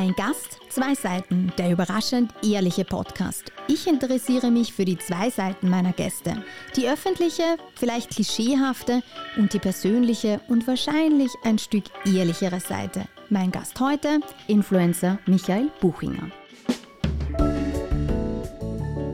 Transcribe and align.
Ein 0.00 0.14
Gast, 0.14 0.60
zwei 0.70 0.94
Seiten, 0.94 1.52
der 1.58 1.72
überraschend 1.72 2.32
ehrliche 2.42 2.86
Podcast. 2.86 3.52
Ich 3.68 3.86
interessiere 3.86 4.50
mich 4.50 4.72
für 4.72 4.86
die 4.86 4.96
zwei 4.96 5.28
Seiten 5.28 5.68
meiner 5.68 5.92
Gäste. 5.92 6.42
Die 6.74 6.88
öffentliche, 6.88 7.58
vielleicht 7.74 8.08
klischeehafte 8.08 9.02
und 9.36 9.52
die 9.52 9.58
persönliche 9.58 10.40
und 10.48 10.66
wahrscheinlich 10.66 11.30
ein 11.44 11.58
Stück 11.58 11.84
ehrlichere 12.06 12.60
Seite. 12.60 13.04
Mein 13.28 13.50
Gast 13.50 13.78
heute, 13.78 14.20
Influencer 14.46 15.18
Michael 15.26 15.68
Buchinger. 15.82 16.30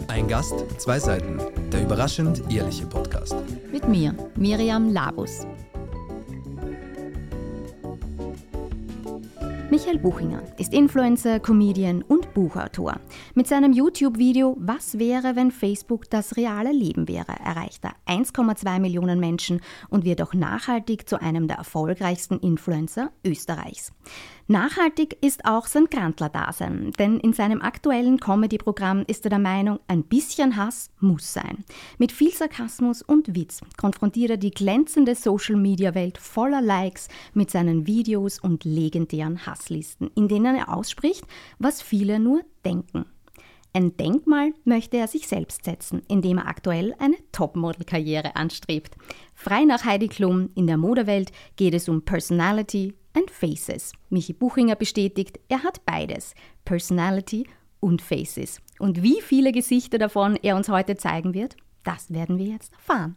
Ein 0.06 0.28
Gast, 0.28 0.54
zwei 0.78 1.00
Seiten, 1.00 1.40
der 1.72 1.82
überraschend 1.82 2.44
ehrliche 2.48 2.86
Podcast. 2.86 3.34
Mit 3.72 3.88
mir, 3.88 4.14
Miriam 4.36 4.92
Labus. 4.92 5.48
Michael 9.76 9.98
Buchinger 9.98 10.42
ist 10.56 10.72
Influencer, 10.72 11.38
Comedian 11.38 12.00
und 12.00 12.25
Buchautor. 12.36 13.00
Mit 13.34 13.46
seinem 13.46 13.72
YouTube-Video 13.72 14.58
Was 14.60 14.98
wäre, 14.98 15.36
wenn 15.36 15.50
Facebook 15.50 16.10
das 16.10 16.36
reale 16.36 16.70
Leben 16.70 17.08
wäre, 17.08 17.32
erreicht 17.42 17.82
er 17.82 17.94
1,2 18.06 18.78
Millionen 18.78 19.18
Menschen 19.18 19.62
und 19.88 20.04
wird 20.04 20.20
auch 20.20 20.34
nachhaltig 20.34 21.08
zu 21.08 21.18
einem 21.18 21.48
der 21.48 21.56
erfolgreichsten 21.56 22.38
Influencer 22.38 23.10
Österreichs. 23.24 23.90
Nachhaltig 24.48 25.16
ist 25.24 25.44
auch 25.44 25.66
sein 25.66 25.86
Grantler-Dasein, 25.86 26.92
denn 27.00 27.18
in 27.18 27.32
seinem 27.32 27.62
aktuellen 27.62 28.20
Comedy-Programm 28.20 29.02
ist 29.08 29.26
er 29.26 29.30
der 29.30 29.40
Meinung, 29.40 29.80
ein 29.88 30.04
bisschen 30.04 30.56
Hass 30.56 30.90
muss 31.00 31.32
sein. 31.32 31.64
Mit 31.98 32.12
viel 32.12 32.32
Sarkasmus 32.32 33.02
und 33.02 33.34
Witz 33.34 33.60
konfrontiert 33.76 34.30
er 34.30 34.36
die 34.36 34.52
glänzende 34.52 35.16
Social-Media-Welt 35.16 36.18
voller 36.18 36.60
Likes 36.60 37.08
mit 37.34 37.50
seinen 37.50 37.88
Videos 37.88 38.38
und 38.38 38.62
legendären 38.62 39.46
Hasslisten, 39.46 40.10
in 40.14 40.28
denen 40.28 40.54
er 40.54 40.72
ausspricht, 40.72 41.24
was 41.58 41.82
viele 41.82 42.20
nur 42.26 42.42
denken. 42.64 43.06
Ein 43.72 43.96
Denkmal 43.96 44.52
möchte 44.64 44.96
er 44.96 45.06
sich 45.06 45.28
selbst 45.28 45.64
setzen, 45.64 46.02
indem 46.08 46.38
er 46.38 46.48
aktuell 46.48 46.94
eine 46.98 47.16
Topmodel-Karriere 47.32 48.34
anstrebt. 48.34 48.96
Frei 49.34 49.64
nach 49.64 49.84
Heidi 49.84 50.08
Klum 50.08 50.50
in 50.54 50.66
der 50.66 50.78
Modewelt 50.78 51.30
geht 51.56 51.74
es 51.74 51.88
um 51.88 52.02
Personality, 52.02 52.94
and 53.14 53.30
Faces. 53.30 53.92
Michi 54.10 54.32
Buchinger 54.32 54.76
bestätigt, 54.76 55.38
er 55.48 55.62
hat 55.62 55.84
beides, 55.86 56.34
Personality 56.64 57.46
und 57.80 58.02
Faces. 58.02 58.60
Und 58.78 59.02
wie 59.02 59.20
viele 59.20 59.52
Gesichter 59.52 59.98
davon 59.98 60.36
er 60.36 60.56
uns 60.56 60.68
heute 60.68 60.96
zeigen 60.96 61.34
wird, 61.34 61.56
das 61.84 62.12
werden 62.12 62.38
wir 62.38 62.46
jetzt 62.46 62.72
erfahren. 62.72 63.16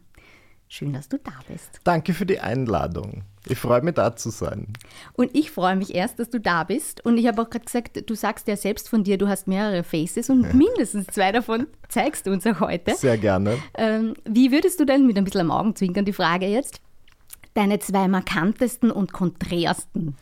Schön, 0.72 0.92
dass 0.92 1.08
du 1.08 1.18
da 1.18 1.32
bist. 1.48 1.80
Danke 1.82 2.14
für 2.14 2.24
die 2.24 2.38
Einladung. 2.38 3.24
Ich 3.48 3.58
freue 3.58 3.82
mich, 3.82 3.94
da 3.94 4.14
zu 4.14 4.30
sein. 4.30 4.68
Und 5.14 5.36
ich 5.36 5.50
freue 5.50 5.74
mich 5.74 5.96
erst, 5.96 6.20
dass 6.20 6.30
du 6.30 6.38
da 6.38 6.62
bist. 6.62 7.04
Und 7.04 7.18
ich 7.18 7.26
habe 7.26 7.42
auch 7.42 7.50
gerade 7.50 7.64
gesagt, 7.64 8.08
du 8.08 8.14
sagst 8.14 8.46
ja 8.46 8.56
selbst 8.56 8.88
von 8.88 9.02
dir, 9.02 9.18
du 9.18 9.26
hast 9.26 9.48
mehrere 9.48 9.82
Faces 9.82 10.30
und 10.30 10.54
mindestens 10.54 11.08
zwei 11.08 11.32
davon 11.32 11.66
zeigst 11.88 12.28
du 12.28 12.30
uns 12.30 12.46
auch 12.46 12.60
heute. 12.60 12.94
Sehr 12.94 13.18
gerne. 13.18 13.58
Ähm, 13.76 14.14
wie 14.24 14.52
würdest 14.52 14.78
du 14.78 14.84
denn, 14.84 15.08
mit 15.08 15.18
ein 15.18 15.24
bisschen 15.24 15.40
am 15.40 15.50
Augenzwinkern 15.50 16.04
die 16.04 16.12
Frage 16.12 16.46
jetzt, 16.46 16.80
deine 17.54 17.80
zwei 17.80 18.06
markantesten 18.06 18.92
und 18.92 19.12
konträrsten 19.12 20.14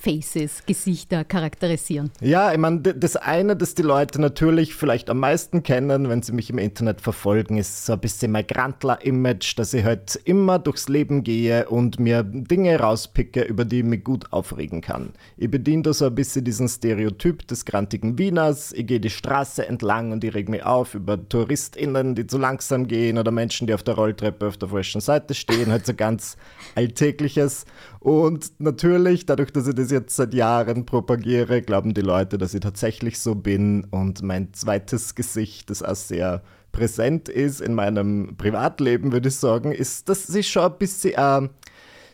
Faces, 0.00 0.62
Gesichter 0.64 1.24
charakterisieren? 1.24 2.10
Ja, 2.20 2.52
ich 2.52 2.58
meine, 2.58 2.80
das 2.80 3.16
eine, 3.16 3.56
das 3.56 3.74
die 3.74 3.82
Leute 3.82 4.20
natürlich 4.20 4.74
vielleicht 4.74 5.10
am 5.10 5.18
meisten 5.18 5.62
kennen, 5.62 6.08
wenn 6.08 6.22
sie 6.22 6.32
mich 6.32 6.50
im 6.50 6.58
Internet 6.58 7.00
verfolgen, 7.00 7.58
ist 7.58 7.84
so 7.84 7.94
ein 7.94 8.00
bisschen 8.00 8.30
mein 8.30 8.46
Grantler-Image, 8.46 9.58
dass 9.58 9.74
ich 9.74 9.84
halt 9.84 10.14
immer 10.24 10.60
durchs 10.60 10.88
Leben 10.88 11.24
gehe 11.24 11.68
und 11.68 11.98
mir 11.98 12.22
Dinge 12.22 12.78
rauspicke, 12.78 13.42
über 13.42 13.64
die 13.64 13.78
ich 13.78 13.84
mich 13.84 14.04
gut 14.04 14.32
aufregen 14.32 14.82
kann. 14.82 15.10
Ich 15.36 15.50
bediene 15.50 15.82
da 15.82 15.92
so 15.92 16.06
ein 16.06 16.14
bisschen 16.14 16.44
diesen 16.44 16.68
Stereotyp 16.68 17.46
des 17.48 17.64
grantigen 17.64 18.18
Wieners. 18.18 18.72
Ich 18.72 18.86
gehe 18.86 19.00
die 19.00 19.10
Straße 19.10 19.66
entlang 19.66 20.12
und 20.12 20.22
ich 20.22 20.32
reg 20.32 20.48
mich 20.48 20.62
auf 20.62 20.94
über 20.94 21.28
TouristInnen, 21.28 22.14
die 22.14 22.26
zu 22.26 22.38
langsam 22.38 22.86
gehen 22.86 23.18
oder 23.18 23.32
Menschen, 23.32 23.66
die 23.66 23.74
auf 23.74 23.82
der 23.82 23.94
Rolltreppe 23.94 24.46
auf 24.46 24.56
der 24.56 24.68
falschen 24.68 25.00
Seite 25.00 25.34
stehen. 25.34 25.72
Halt 25.72 25.86
so 25.86 25.94
ganz 25.94 26.36
Alltägliches. 26.76 27.64
Und 28.00 28.60
natürlich, 28.60 29.26
dadurch, 29.26 29.52
dass 29.52 29.66
ich 29.66 29.74
das 29.74 29.90
jetzt 29.90 30.14
seit 30.14 30.34
Jahren 30.34 30.86
propagiere, 30.86 31.62
glauben 31.62 31.94
die 31.94 32.00
Leute, 32.00 32.38
dass 32.38 32.54
ich 32.54 32.60
tatsächlich 32.60 33.18
so 33.18 33.34
bin. 33.34 33.84
Und 33.90 34.22
mein 34.22 34.52
zweites 34.54 35.14
Gesicht, 35.14 35.70
das 35.70 35.82
auch 35.82 35.96
sehr 35.96 36.42
präsent 36.70 37.28
ist 37.28 37.60
in 37.60 37.74
meinem 37.74 38.36
Privatleben, 38.36 39.12
würde 39.12 39.28
ich 39.28 39.36
sagen, 39.36 39.72
ist, 39.72 40.08
dass 40.08 40.28
ich 40.34 40.48
schon 40.48 40.70
ein 40.70 40.78
bisschen 40.78 41.16
ein 41.16 41.50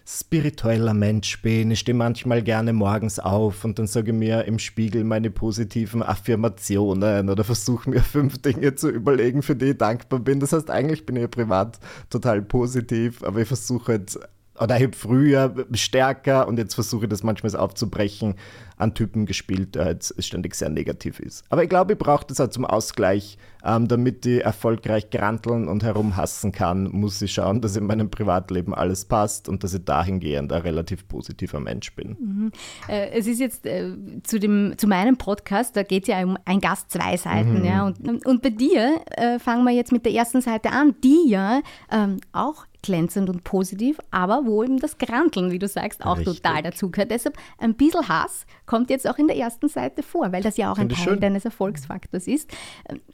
spiritueller 0.06 0.92
Mensch 0.92 1.40
bin. 1.40 1.70
Ich 1.70 1.80
stehe 1.80 1.96
manchmal 1.96 2.42
gerne 2.42 2.72
morgens 2.72 3.18
auf 3.18 3.64
und 3.64 3.78
dann 3.78 3.86
sage 3.86 4.10
ich 4.10 4.16
mir 4.16 4.44
im 4.44 4.58
Spiegel 4.58 5.02
meine 5.02 5.30
positiven 5.30 6.02
Affirmationen 6.02 7.30
oder 7.30 7.42
versuche 7.42 7.88
mir 7.88 8.00
fünf 8.02 8.40
Dinge 8.42 8.74
zu 8.74 8.90
überlegen, 8.90 9.42
für 9.42 9.56
die 9.56 9.70
ich 9.70 9.78
dankbar 9.78 10.20
bin. 10.20 10.40
Das 10.40 10.52
heißt, 10.52 10.70
eigentlich 10.70 11.06
bin 11.06 11.16
ich 11.16 11.30
privat 11.30 11.78
total 12.10 12.42
positiv, 12.42 13.22
aber 13.24 13.40
ich 13.40 13.48
versuche 13.48 13.92
halt 13.92 14.18
oder 14.58 14.76
ich 14.76 14.84
habe 14.84 14.96
früher 14.96 15.66
stärker 15.72 16.46
und 16.46 16.58
jetzt 16.58 16.74
versuche 16.74 17.04
ich 17.04 17.10
das 17.10 17.22
manchmal 17.22 17.56
aufzubrechen, 17.56 18.36
an 18.76 18.94
Typen 18.94 19.26
gespielt, 19.26 19.74
der 19.74 19.84
halt 19.84 20.14
ständig 20.18 20.54
sehr 20.54 20.68
negativ 20.68 21.20
ist. 21.20 21.44
Aber 21.48 21.62
ich 21.62 21.68
glaube, 21.68 21.92
ich 21.92 21.98
brauche 21.98 22.26
das 22.26 22.40
auch 22.40 22.48
zum 22.48 22.64
Ausgleich, 22.64 23.38
ähm, 23.64 23.88
damit 23.88 24.26
ich 24.26 24.44
erfolgreich 24.44 25.10
granteln 25.10 25.68
und 25.68 25.84
herumhassen 25.84 26.52
kann, 26.52 26.90
muss 26.90 27.22
ich 27.22 27.32
schauen, 27.32 27.60
dass 27.60 27.76
in 27.76 27.86
meinem 27.86 28.10
Privatleben 28.10 28.74
alles 28.74 29.04
passt 29.04 29.48
und 29.48 29.62
dass 29.62 29.74
ich 29.74 29.84
dahingehend 29.84 30.52
ein 30.52 30.62
relativ 30.62 31.06
positiver 31.08 31.60
Mensch 31.60 31.94
bin. 31.94 32.16
Mhm. 32.18 32.52
Äh, 32.88 33.10
es 33.10 33.26
ist 33.26 33.40
jetzt 33.40 33.64
äh, 33.66 33.92
zu, 34.24 34.40
dem, 34.40 34.74
zu 34.76 34.86
meinem 34.86 35.16
Podcast, 35.16 35.76
da 35.76 35.82
geht 35.82 36.02
es 36.04 36.08
ja 36.08 36.22
um 36.24 36.36
ein 36.44 36.60
Gast 36.60 36.90
zwei 36.90 37.16
Seiten. 37.16 37.60
Mhm. 37.60 37.64
Ja, 37.64 37.86
und, 37.86 38.26
und 38.26 38.42
bei 38.42 38.50
dir 38.50 39.00
äh, 39.12 39.38
fangen 39.38 39.64
wir 39.64 39.72
jetzt 39.72 39.92
mit 39.92 40.04
der 40.04 40.12
ersten 40.12 40.40
Seite 40.40 40.70
an, 40.70 40.94
die 41.02 41.28
ja 41.28 41.60
ähm, 41.90 42.18
auch 42.32 42.66
glänzend 42.84 43.30
und 43.30 43.44
positiv, 43.44 43.98
aber 44.10 44.42
wo 44.44 44.62
eben 44.62 44.78
das 44.78 44.98
Granteln, 44.98 45.50
wie 45.50 45.58
du 45.58 45.66
sagst, 45.66 46.04
auch 46.04 46.18
Richtig. 46.18 46.42
total 46.42 46.62
dazugehört. 46.62 47.10
Deshalb 47.10 47.36
ein 47.58 47.74
bisschen 47.74 48.06
Hass 48.08 48.44
kommt 48.66 48.90
jetzt 48.90 49.08
auch 49.08 49.16
in 49.16 49.26
der 49.26 49.36
ersten 49.36 49.68
Seite 49.68 50.02
vor, 50.02 50.32
weil 50.32 50.42
das 50.42 50.58
ja 50.58 50.70
auch 50.70 50.76
Find 50.76 50.92
ein 50.92 50.96
Teil 50.96 51.04
schön. 51.04 51.20
deines 51.20 51.44
Erfolgsfaktors 51.46 52.26
ist. 52.26 52.50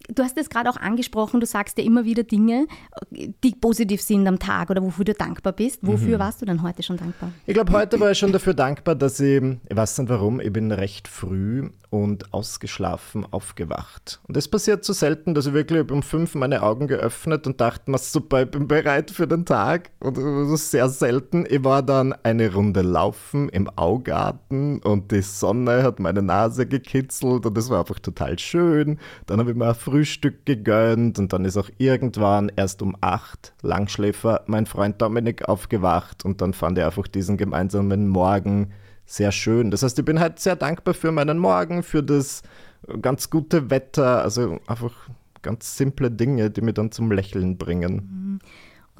Du 0.08 0.22
hast 0.24 0.36
es 0.38 0.50
gerade 0.50 0.68
auch 0.68 0.76
angesprochen, 0.76 1.40
du 1.40 1.46
sagst 1.46 1.78
ja 1.78 1.84
immer 1.84 2.04
wieder 2.04 2.24
Dinge, 2.24 2.66
die 3.10 3.52
positiv 3.52 4.02
sind 4.02 4.26
am 4.26 4.40
Tag 4.40 4.70
oder 4.70 4.82
wofür 4.82 5.04
du 5.04 5.14
dankbar 5.14 5.52
bist. 5.52 5.78
Wofür 5.82 6.16
mhm. 6.16 6.20
warst 6.20 6.42
du 6.42 6.46
denn 6.46 6.62
heute 6.62 6.82
schon 6.82 6.96
dankbar? 6.96 7.30
Ich 7.46 7.54
glaube, 7.54 7.72
heute 7.72 8.00
war 8.00 8.10
ich 8.10 8.18
schon 8.18 8.32
dafür 8.32 8.54
dankbar, 8.54 8.96
dass 8.96 9.20
ich, 9.20 9.42
ich 9.42 9.76
weiß 9.76 9.98
nicht 9.98 10.08
warum, 10.08 10.40
ich 10.40 10.52
bin 10.52 10.72
recht 10.72 11.06
früh 11.06 11.70
und 11.90 12.32
ausgeschlafen 12.32 13.26
aufgewacht. 13.30 14.20
Und 14.26 14.36
das 14.36 14.48
passiert 14.48 14.84
so 14.84 14.92
selten, 14.92 15.34
dass 15.34 15.46
ich 15.46 15.52
wirklich 15.52 15.90
um 15.90 16.02
fünf 16.02 16.34
meine 16.34 16.62
Augen 16.62 16.86
geöffnet 16.88 17.46
und 17.46 17.60
dachte 17.60 17.92
super, 17.98 18.42
ich 18.42 18.50
bin 18.50 18.66
bereit 18.68 19.10
für 19.10 19.26
den 19.26 19.44
Tag. 19.44 19.59
Und 20.00 20.16
das 20.16 20.50
ist 20.50 20.70
sehr 20.70 20.88
selten. 20.88 21.44
Ich 21.48 21.62
war 21.64 21.82
dann 21.82 22.12
eine 22.22 22.52
Runde 22.52 22.82
laufen 22.82 23.48
im 23.48 23.68
Augarten 23.76 24.80
und 24.80 25.12
die 25.12 25.22
Sonne 25.22 25.82
hat 25.82 26.00
meine 26.00 26.22
Nase 26.22 26.66
gekitzelt 26.66 27.46
und 27.46 27.56
das 27.56 27.70
war 27.70 27.80
einfach 27.80 27.98
total 27.98 28.38
schön. 28.38 28.98
Dann 29.26 29.40
habe 29.40 29.50
ich 29.50 29.56
mir 29.56 29.68
ein 29.68 29.74
Frühstück 29.74 30.46
gegönnt 30.46 31.18
und 31.18 31.32
dann 31.32 31.44
ist 31.44 31.56
auch 31.56 31.70
irgendwann 31.78 32.50
erst 32.56 32.82
um 32.82 32.96
acht 33.00 33.54
Langschläfer 33.62 34.42
mein 34.46 34.66
Freund 34.66 35.00
Dominik 35.00 35.48
aufgewacht 35.48 36.24
und 36.24 36.40
dann 36.40 36.52
fand 36.52 36.78
er 36.78 36.86
einfach 36.86 37.08
diesen 37.08 37.36
gemeinsamen 37.36 38.08
Morgen 38.08 38.72
sehr 39.06 39.32
schön. 39.32 39.70
Das 39.70 39.82
heißt, 39.82 39.98
ich 39.98 40.04
bin 40.04 40.20
halt 40.20 40.38
sehr 40.38 40.56
dankbar 40.56 40.94
für 40.94 41.12
meinen 41.12 41.38
Morgen, 41.38 41.82
für 41.82 42.02
das 42.02 42.42
ganz 43.02 43.28
gute 43.28 43.70
Wetter, 43.70 44.22
also 44.22 44.60
einfach 44.66 44.92
ganz 45.42 45.76
simple 45.76 46.10
Dinge, 46.10 46.50
die 46.50 46.60
mir 46.60 46.72
dann 46.72 46.92
zum 46.92 47.10
Lächeln 47.10 47.56
bringen. 47.56 47.94
Mhm. 47.94 48.38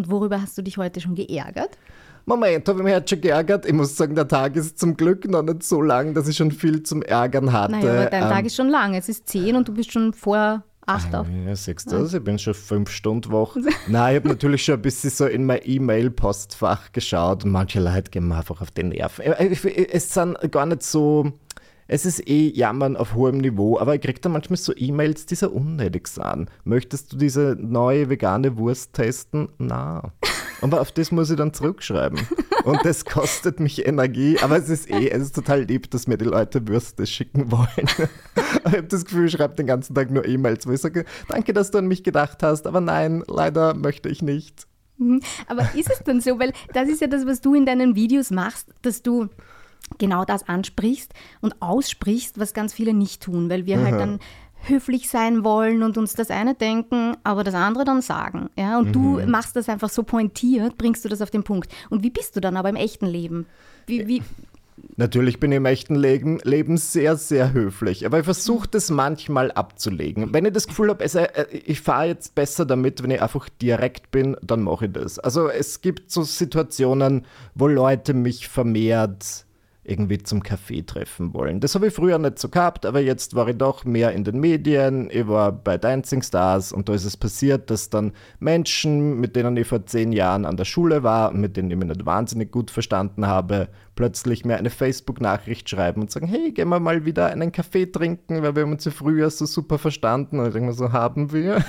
Und 0.01 0.11
worüber 0.11 0.41
hast 0.41 0.57
du 0.57 0.63
dich 0.63 0.79
heute 0.79 0.99
schon 0.99 1.15
geärgert? 1.15 1.77
Moment, 2.25 2.67
habe 2.67 2.79
ich 2.79 2.85
mich 2.85 2.95
heute 2.95 3.07
schon 3.07 3.21
geärgert. 3.21 3.67
Ich 3.67 3.75
muss 3.75 3.95
sagen, 3.95 4.15
der 4.15 4.27
Tag 4.27 4.57
ist 4.57 4.79
zum 4.79 4.97
Glück 4.97 5.29
noch 5.29 5.43
nicht 5.43 5.63
so 5.63 5.83
lang, 5.83 6.15
dass 6.15 6.27
ich 6.27 6.39
schon 6.39 6.53
viel 6.53 6.83
zum 6.83 7.03
Ärgern 7.03 7.53
hatte. 7.53 7.73
Naja, 7.73 7.93
aber 7.93 8.07
dein 8.07 8.23
ähm, 8.23 8.31
Tag 8.31 8.47
ist 8.47 8.57
schon 8.57 8.71
lang. 8.71 8.95
Es 8.95 9.11
ist 9.11 9.29
zehn 9.29 9.57
und 9.57 9.69
du 9.69 9.75
bist 9.75 9.93
schon 9.93 10.15
vor 10.15 10.65
acht 10.87 11.15
auf. 11.15 11.27
Ja, 11.29 11.55
siehst 11.55 11.93
du 11.93 11.99
das? 11.99 12.15
Ich 12.15 12.25
bin 12.25 12.39
schon 12.39 12.55
fünf 12.55 12.89
Stunden 12.89 13.31
wach. 13.31 13.57
Nein, 13.89 14.15
ich 14.15 14.21
habe 14.21 14.29
natürlich 14.29 14.65
schon 14.65 14.77
ein 14.77 14.81
bisschen 14.81 15.11
so 15.11 15.27
in 15.27 15.45
mein 15.45 15.61
E-Mail-Postfach 15.65 16.93
geschaut 16.93 17.45
und 17.45 17.51
manche 17.51 17.79
Leute 17.79 18.11
gehen 18.11 18.27
mir 18.29 18.39
einfach 18.39 18.63
auf 18.63 18.71
den 18.71 18.89
Nerven. 18.89 19.23
Äh, 19.23 19.55
es 19.93 20.15
sind 20.15 20.39
gar 20.51 20.65
nicht 20.65 20.83
so 20.83 21.31
es 21.93 22.07
ist 22.07 22.29
eh 22.29 22.53
Jammern 22.55 22.97
auf 22.97 23.15
hohem 23.15 23.39
Niveau, 23.39 23.77
aber 23.77 23.97
ich 23.97 24.01
kriege 24.01 24.21
da 24.21 24.29
manchmal 24.29 24.59
so 24.59 24.73
E-Mails, 24.77 25.27
die 25.27 25.35
so 25.35 25.51
unnötig 25.51 26.07
sind. 26.07 26.49
Möchtest 26.63 27.13
du 27.13 27.17
diese 27.17 27.57
neue 27.59 28.09
vegane 28.09 28.57
Wurst 28.57 28.93
testen? 28.93 29.49
Na. 29.59 30.13
Aber 30.61 30.83
auf 30.83 30.93
das 30.93 31.11
muss 31.11 31.31
ich 31.31 31.37
dann 31.37 31.53
zurückschreiben. 31.53 32.21
Und 32.63 32.79
das 32.85 33.05
kostet 33.05 33.59
mich 33.59 33.85
Energie, 33.89 34.39
aber 34.41 34.57
es 34.57 34.69
ist 34.69 34.89
eh, 34.89 35.11
es 35.11 35.23
ist 35.23 35.35
total 35.35 35.63
lieb, 35.63 35.91
dass 35.91 36.07
mir 36.07 36.17
die 36.17 36.27
Leute 36.27 36.69
Würste 36.69 37.07
schicken 37.07 37.51
wollen. 37.51 37.67
ich 38.37 38.65
habe 38.65 38.85
das 38.85 39.05
Gefühl, 39.05 39.27
ich 39.27 39.33
schreibe 39.33 39.57
den 39.57 39.67
ganzen 39.67 39.93
Tag 39.93 40.13
nur 40.13 40.25
E-Mails, 40.25 40.69
wo 40.69 40.71
ich 40.71 40.81
sage, 40.81 41.05
danke, 41.27 41.53
dass 41.53 41.73
du 41.73 41.79
an 41.79 41.89
mich 41.89 42.05
gedacht 42.05 42.45
hast, 42.45 42.69
aber 42.69 42.81
nein, 42.81 43.25
leider 43.27 43.75
möchte 43.75 44.09
ich 44.09 44.23
nicht. 44.23 44.69
Mhm. 44.99 45.23
Aber 45.49 45.63
ist 45.75 45.91
es 45.91 46.05
dann 46.05 46.21
so, 46.21 46.39
weil 46.39 46.53
das 46.73 46.89
ist 46.89 47.01
ja 47.01 47.09
das, 47.09 47.27
was 47.27 47.41
du 47.41 47.53
in 47.57 47.67
deinen 47.67 47.97
Videos 47.97 48.31
machst, 48.31 48.69
dass 48.83 49.03
du 49.03 49.29
genau 49.99 50.25
das 50.25 50.49
ansprichst 50.49 51.13
und 51.41 51.61
aussprichst, 51.61 52.39
was 52.39 52.55
ganz 52.55 52.73
viele 52.73 52.95
nicht 52.95 53.23
tun, 53.23 53.51
weil 53.51 53.67
wir 53.67 53.77
halt 53.79 53.95
Aha. 53.95 54.01
halt 54.01 54.03
dann 54.03 54.19
höflich 54.63 55.09
sein 55.09 55.43
wollen 55.43 55.83
und 55.83 55.97
uns 55.97 56.15
das 56.15 56.31
eine 56.31 56.55
denken, 56.55 57.17
aber 57.25 57.45
das 57.45 57.55
andere 57.55 57.85
dann 57.85 58.03
sagen. 58.03 58.51
Ja? 58.57 58.79
Und 58.79 58.93
du 58.93 59.21
machst 59.27 59.57
das 59.57 59.69
einfach 59.69 59.89
so 59.89 60.03
pointiert, 60.03 60.77
bringst 60.77 61.05
du 61.05 61.09
das 61.09 61.23
auf 61.23 61.31
den 61.31 61.45
Punkt. 61.45 61.73
Und 61.89 62.03
wie 62.03 62.11
bist 62.11 62.37
du 62.37 62.41
dann 62.41 62.57
aber 62.57 62.69
im 62.69 62.77
echten 62.77 63.07
Leben? 63.07 63.47
Wie, 63.87 64.07
wie, 64.07 64.23
Natürlich 64.97 65.41
bin 65.41 65.53
ich 65.53 65.57
im 65.57 65.67
echten 65.67 65.95
Leben, 65.95 66.39
Leben 66.43 66.77
sehr, 66.77 67.17
sehr 67.17 67.53
höflich, 67.53 68.07
aber 68.07 68.21
ich 68.21 68.25
versuche 68.25 68.69
das 68.69 68.91
manchmal 68.91 69.51
abzulegen. 69.53 70.33
Wenn 70.33 70.45
ich 70.45 70.53
das 70.53 70.67
Gefühl 70.67 70.91
habe, 70.91 71.03
also, 71.03 71.21
äh, 71.21 71.47
ich 71.53 71.81
fahre 71.81 72.07
jetzt 72.07 72.35
besser 72.35 72.65
damit, 72.65 73.03
wenn 73.03 73.11
ich 73.11 73.23
einfach 73.23 73.49
direkt 73.61 74.11
bin, 74.11 74.37
dann 74.43 74.63
mache 74.63 74.87
ich 74.87 74.93
das. 74.93 75.19
Also 75.19 75.49
es 75.49 75.81
gibt 75.81 76.11
so 76.11 76.23
Situationen, 76.23 77.27
wo 77.55 77.67
Leute 77.67 78.15
mich 78.15 78.49
vermehrt 78.49 79.45
irgendwie 79.91 80.19
zum 80.19 80.43
Kaffee 80.43 80.83
treffen 80.83 81.35
wollen. 81.35 81.61
Das 81.61 81.75
habe 81.75 81.89
ich 81.89 81.95
früher 81.95 82.19
nicht 82.19 82.39
so 82.39 82.49
gehabt, 82.49 82.87
aber 82.87 83.01
jetzt 83.01 83.35
war 83.35 83.49
ich 83.49 83.57
doch 83.57 83.85
mehr 83.85 84.13
in 84.13 84.25
den 84.25 84.39
Medien. 84.39 85.09
Ich 85.11 85.27
war 85.27 85.53
bei 85.53 85.77
Dancing 85.77 86.23
Stars 86.23 86.73
und 86.73 86.89
da 86.89 86.95
ist 86.95 87.05
es 87.05 87.17
passiert, 87.17 87.71
dass 87.71 87.91
dann 87.91 88.13
Menschen, 88.39 89.21
mit 89.21 89.37
denen 89.37 89.57
ich 89.57 89.67
vor 89.67 89.85
zehn 89.87 90.13
Jahren 90.13 90.45
an 90.45 90.57
der 90.57 90.65
Schule 90.65 91.03
war 91.03 91.33
und 91.33 91.41
mit 91.41 91.57
denen 91.57 91.71
ich 91.71 91.77
mich 91.77 91.89
nicht 91.89 92.07
wahnsinnig 92.07 92.53
gut 92.53 92.71
verstanden 92.71 93.27
habe, 93.27 93.69
plötzlich 94.01 94.47
mir 94.47 94.57
eine 94.57 94.71
Facebook-Nachricht 94.71 95.69
schreiben 95.69 96.01
und 96.01 96.11
sagen, 96.11 96.27
hey, 96.27 96.53
gehen 96.53 96.71
wir 96.71 96.81
mal 96.81 97.05
wieder 97.05 97.27
einen 97.27 97.53
Kaffee 97.53 97.85
trinken, 97.85 98.43
weil 98.43 98.55
wir 98.57 98.63
haben 98.63 98.73
uns 98.73 98.87
ja 98.87 98.93
früher 98.93 99.29
so 99.29 99.45
super 99.45 99.77
verstanden. 99.77 100.39
Und 100.39 100.47
ich 100.47 100.53
denke 100.55 100.69
mir 100.69 100.73
so, 100.73 100.93
haben 100.93 101.33
wir? 101.33 101.63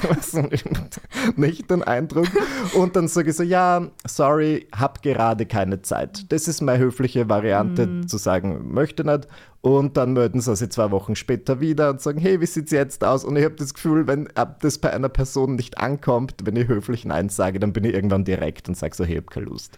Nicht 1.35 1.69
den 1.69 1.83
Eindruck. 1.83 2.27
Und 2.73 2.95
dann 2.95 3.09
sage 3.09 3.31
ich 3.31 3.35
so, 3.35 3.43
ja, 3.43 3.85
sorry, 4.07 4.67
hab 4.71 5.01
gerade 5.01 5.45
keine 5.45 5.81
Zeit. 5.81 6.31
Das 6.31 6.47
ist 6.47 6.61
meine 6.61 6.79
höfliche 6.79 7.27
Variante, 7.27 8.01
zu 8.07 8.10
sagen, 8.17 8.73
möchte 8.73 9.03
nicht. 9.03 9.27
Und 9.61 9.95
dann 9.95 10.13
melden 10.13 10.41
sie 10.41 10.55
sich 10.55 10.71
zwei 10.71 10.89
Wochen 10.91 11.15
später 11.15 11.59
wieder 11.61 11.91
und 11.91 12.01
sagen, 12.01 12.19
hey, 12.19 12.41
wie 12.41 12.45
sieht's 12.47 12.71
jetzt 12.71 13.03
aus? 13.03 13.23
Und 13.23 13.35
ich 13.35 13.43
habe 13.45 13.55
das 13.55 13.73
Gefühl, 13.73 14.07
wenn 14.07 14.27
ab 14.35 14.59
das 14.61 14.79
bei 14.79 14.91
einer 14.91 15.09
Person 15.09 15.55
nicht 15.55 15.77
ankommt, 15.77 16.35
wenn 16.43 16.55
ich 16.55 16.67
höflich 16.67 17.05
Nein 17.05 17.29
sage, 17.29 17.59
dann 17.59 17.71
bin 17.71 17.83
ich 17.83 17.93
irgendwann 17.93 18.25
direkt 18.25 18.67
und 18.67 18.75
sage 18.75 18.95
so, 18.95 19.03
hey, 19.03 19.13
ich 19.13 19.21
hab 19.21 19.29
keine 19.29 19.45
Lust. 19.45 19.77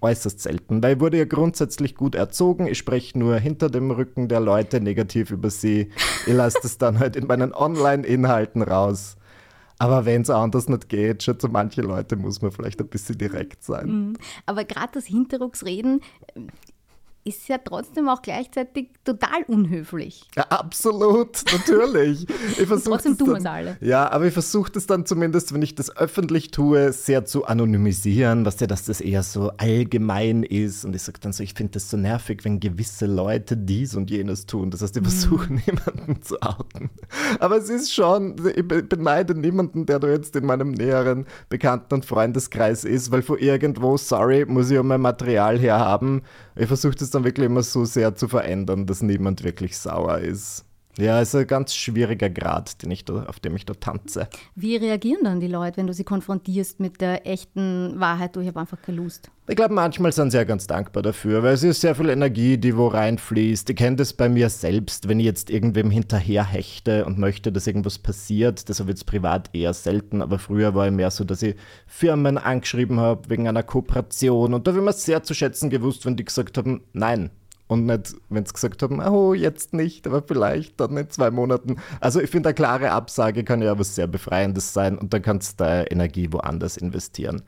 Äußerst 0.00 0.40
selten, 0.40 0.82
weil 0.82 0.94
ich 0.94 1.00
wurde 1.00 1.18
ja 1.18 1.24
grundsätzlich 1.24 1.94
gut 1.96 2.14
erzogen. 2.14 2.68
Ich 2.68 2.78
spreche 2.78 3.18
nur 3.18 3.36
hinter 3.36 3.68
dem 3.68 3.90
Rücken 3.90 4.28
der 4.28 4.40
Leute 4.40 4.80
negativ 4.80 5.30
über 5.30 5.50
sie. 5.50 5.90
Ich 6.26 6.32
lasse 6.32 6.58
das 6.62 6.78
dann 6.78 7.00
halt 7.00 7.16
in 7.16 7.26
meinen 7.26 7.52
Online-Inhalten 7.52 8.62
raus. 8.62 9.16
Aber 9.80 10.04
wenn 10.04 10.20
es 10.20 10.28
anders 10.28 10.68
nicht 10.68 10.90
geht, 10.90 11.22
schon 11.22 11.40
zu 11.40 11.48
manchen 11.48 11.84
Leute 11.84 12.14
muss 12.14 12.42
man 12.42 12.52
vielleicht 12.52 12.80
ein 12.80 12.88
bisschen 12.88 13.16
direkt 13.16 13.64
sein. 13.64 14.18
aber 14.44 14.64
gerade 14.64 14.90
das 14.92 15.06
Hinterrucksreden 15.06 16.02
äh, 16.34 16.40
ist 17.24 17.48
ja 17.48 17.58
trotzdem 17.58 18.08
auch 18.08 18.22
gleichzeitig 18.22 18.88
total 19.04 19.42
unhöflich. 19.46 20.22
Ja, 20.36 20.44
absolut, 20.48 21.42
natürlich. 21.52 22.26
Ich 22.58 22.66
trotzdem 22.84 23.16
tun 23.18 23.28
dann- 23.28 23.36
wir's 23.36 23.46
alle. 23.46 23.76
Ja, 23.80 24.10
aber 24.10 24.26
ich 24.26 24.32
versuche 24.32 24.72
das 24.72 24.86
dann 24.86 25.04
zumindest, 25.06 25.52
wenn 25.52 25.62
ich 25.62 25.74
das 25.74 25.94
öffentlich 25.96 26.50
tue, 26.50 26.92
sehr 26.92 27.24
zu 27.26 27.44
anonymisieren, 27.46 28.44
was 28.46 28.58
ja, 28.60 28.66
dass 28.66 28.84
das 28.84 29.00
eher 29.00 29.22
so 29.22 29.50
allgemein 29.58 30.42
ist. 30.42 30.84
Und 30.84 30.94
ich 30.96 31.02
sage 31.02 31.18
dann 31.20 31.32
so, 31.32 31.42
ich 31.42 31.54
finde 31.54 31.72
das 31.72 31.90
so 31.90 31.96
nervig, 31.96 32.44
wenn 32.44 32.58
gewisse 32.60 33.06
Leute 33.06 33.56
dies 33.56 33.94
und 33.94 34.10
jenes 34.10 34.46
tun. 34.46 34.70
Das 34.70 34.82
heißt, 34.82 34.96
Mhm. 34.96 35.02
ich 35.02 35.08
versuche 35.12 35.52
niemanden 35.52 36.22
zu 36.22 36.40
outen. 36.40 36.90
Aber 37.38 37.56
es 37.58 37.68
ist 37.68 37.92
schon, 37.92 38.36
ich 38.54 38.66
be- 38.66 38.82
beneide 38.82 39.34
niemanden, 39.34 39.86
der 39.86 39.98
da 39.98 40.08
jetzt 40.08 40.34
in 40.36 40.46
meinem 40.46 40.72
näheren 40.72 41.26
Bekannten- 41.48 41.94
und 41.94 42.04
Freundeskreis 42.06 42.84
ist, 42.84 43.10
weil 43.10 43.22
von 43.22 43.38
irgendwo, 43.38 43.96
sorry, 43.96 44.44
muss 44.46 44.70
ich 44.70 44.76
ja 44.76 44.82
mein 44.82 45.00
Material 45.00 45.58
herhaben. 45.58 46.22
Ich 46.60 46.66
versuche 46.66 46.94
das 46.94 47.08
dann 47.08 47.24
wirklich 47.24 47.46
immer 47.46 47.62
so 47.62 47.86
sehr 47.86 48.14
zu 48.14 48.28
verändern, 48.28 48.84
dass 48.84 49.00
niemand 49.00 49.42
wirklich 49.44 49.78
sauer 49.78 50.18
ist. 50.18 50.66
Ja, 50.98 51.20
ist 51.20 51.34
ein 51.34 51.46
ganz 51.46 51.74
schwieriger 51.74 52.28
Grad, 52.28 52.82
den 52.82 52.90
ich 52.90 53.04
da, 53.04 53.24
auf 53.24 53.38
dem 53.38 53.54
ich 53.54 53.64
da 53.64 53.74
tanze. 53.74 54.28
Wie 54.54 54.76
reagieren 54.76 55.24
dann 55.24 55.40
die 55.40 55.46
Leute, 55.46 55.76
wenn 55.76 55.86
du 55.86 55.94
sie 55.94 56.04
konfrontierst 56.04 56.80
mit 56.80 57.00
der 57.00 57.26
echten 57.26 57.98
Wahrheit, 58.00 58.34
du, 58.34 58.40
ich 58.40 58.48
habe 58.48 58.60
einfach 58.60 58.82
keine 58.82 58.98
Lust? 58.98 59.30
Ich 59.46 59.56
glaube, 59.56 59.74
manchmal 59.74 60.12
sind 60.12 60.30
sie 60.30 60.36
ja 60.36 60.44
ganz 60.44 60.66
dankbar 60.66 61.02
dafür, 61.02 61.42
weil 61.42 61.54
es 61.54 61.62
ist 61.62 61.80
sehr 61.80 61.94
viel 61.94 62.08
Energie, 62.08 62.58
die 62.58 62.76
wo 62.76 62.88
reinfließt. 62.88 63.70
Ich 63.70 63.76
kenne 63.76 63.96
das 63.96 64.12
bei 64.12 64.28
mir 64.28 64.50
selbst, 64.50 65.08
wenn 65.08 65.20
ich 65.20 65.26
jetzt 65.26 65.48
irgendwem 65.48 65.90
hinterherhechte 65.90 67.04
und 67.04 67.18
möchte, 67.18 67.50
dass 67.50 67.66
irgendwas 67.66 67.98
passiert. 67.98 68.68
Das 68.68 68.80
habe 68.80 68.90
ich 68.90 68.98
jetzt 68.98 69.06
privat 69.06 69.50
eher 69.52 69.74
selten, 69.74 70.22
aber 70.22 70.38
früher 70.38 70.74
war 70.74 70.86
ich 70.86 70.92
mehr 70.92 71.10
so, 71.10 71.24
dass 71.24 71.42
ich 71.42 71.56
Firmen 71.86 72.36
angeschrieben 72.36 73.00
habe 73.00 73.30
wegen 73.30 73.48
einer 73.48 73.62
Kooperation 73.62 74.54
und 74.54 74.66
da 74.66 74.72
habe 74.72 74.80
ich 74.80 74.84
mir 74.84 74.92
sehr 74.92 75.22
zu 75.22 75.34
schätzen 75.34 75.70
gewusst, 75.70 76.04
wenn 76.04 76.16
die 76.16 76.24
gesagt 76.24 76.58
haben, 76.58 76.82
nein. 76.92 77.30
Und 77.70 77.86
nicht, 77.86 78.16
wenn 78.30 78.44
sie 78.44 78.52
gesagt 78.52 78.82
haben, 78.82 78.98
oh, 78.98 79.32
jetzt 79.32 79.74
nicht, 79.74 80.04
aber 80.08 80.22
vielleicht 80.22 80.80
dann 80.80 80.96
in 80.96 81.08
zwei 81.08 81.30
Monaten. 81.30 81.76
Also 82.00 82.20
ich 82.20 82.28
finde, 82.28 82.48
eine 82.48 82.54
klare 82.54 82.90
Absage 82.90 83.44
kann 83.44 83.62
ja 83.62 83.78
was 83.78 83.94
sehr 83.94 84.08
Befreiendes 84.08 84.72
sein 84.72 84.98
und 84.98 85.14
dann 85.14 85.22
kannst 85.22 85.60
du 85.60 85.64
deine 85.64 85.88
Energie 85.88 86.32
woanders 86.32 86.76
investieren. 86.76 87.42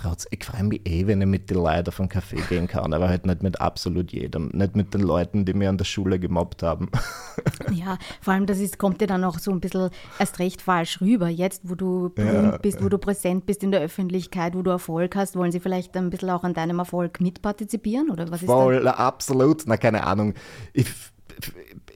Trotz, 0.00 0.28
ich 0.30 0.44
freue 0.44 0.62
mich 0.62 0.80
eh, 0.86 1.08
wenn 1.08 1.20
ich 1.20 1.26
mit 1.26 1.50
den 1.50 1.56
Leuten 1.56 1.88
auf 1.88 1.98
einen 1.98 2.08
Kaffee 2.08 2.40
gehen 2.48 2.68
kann, 2.68 2.92
aber 2.92 3.08
halt 3.08 3.26
nicht 3.26 3.42
mit 3.42 3.60
absolut 3.60 4.12
jedem. 4.12 4.48
Nicht 4.52 4.76
mit 4.76 4.94
den 4.94 5.00
Leuten, 5.00 5.44
die 5.44 5.54
mir 5.54 5.68
an 5.68 5.76
der 5.76 5.86
Schule 5.86 6.20
gemobbt 6.20 6.62
haben. 6.62 6.88
Ja, 7.72 7.98
vor 8.20 8.32
allem 8.32 8.46
das 8.46 8.58
ist, 8.58 8.78
kommt 8.78 9.00
dir 9.00 9.06
dann 9.06 9.22
auch 9.24 9.38
so 9.38 9.50
ein 9.50 9.60
bisschen 9.60 9.90
erst 10.18 10.38
recht 10.38 10.62
falsch 10.62 11.00
rüber. 11.00 11.28
Jetzt, 11.28 11.68
wo 11.68 11.74
du 11.74 12.10
berühmt 12.10 12.62
bist, 12.62 12.82
wo 12.82 12.88
du 12.88 12.98
präsent 12.98 13.46
bist 13.46 13.62
in 13.62 13.70
der 13.70 13.80
Öffentlichkeit, 13.80 14.54
wo 14.54 14.62
du 14.62 14.70
Erfolg 14.70 15.14
hast, 15.16 15.36
wollen 15.36 15.52
sie 15.52 15.60
vielleicht 15.60 15.96
ein 15.96 16.10
bisschen 16.10 16.30
auch 16.30 16.44
an 16.44 16.54
deinem 16.54 16.78
Erfolg 16.78 17.20
mitpartizipieren? 17.20 18.10
Oder 18.10 18.30
was 18.30 18.42
ist 18.42 18.48
da? 18.48 18.54
Voll, 18.54 18.88
absolut. 18.88 19.64
Na, 19.66 19.76
keine 19.76 20.04
Ahnung. 20.04 20.34
Ich, 20.72 20.86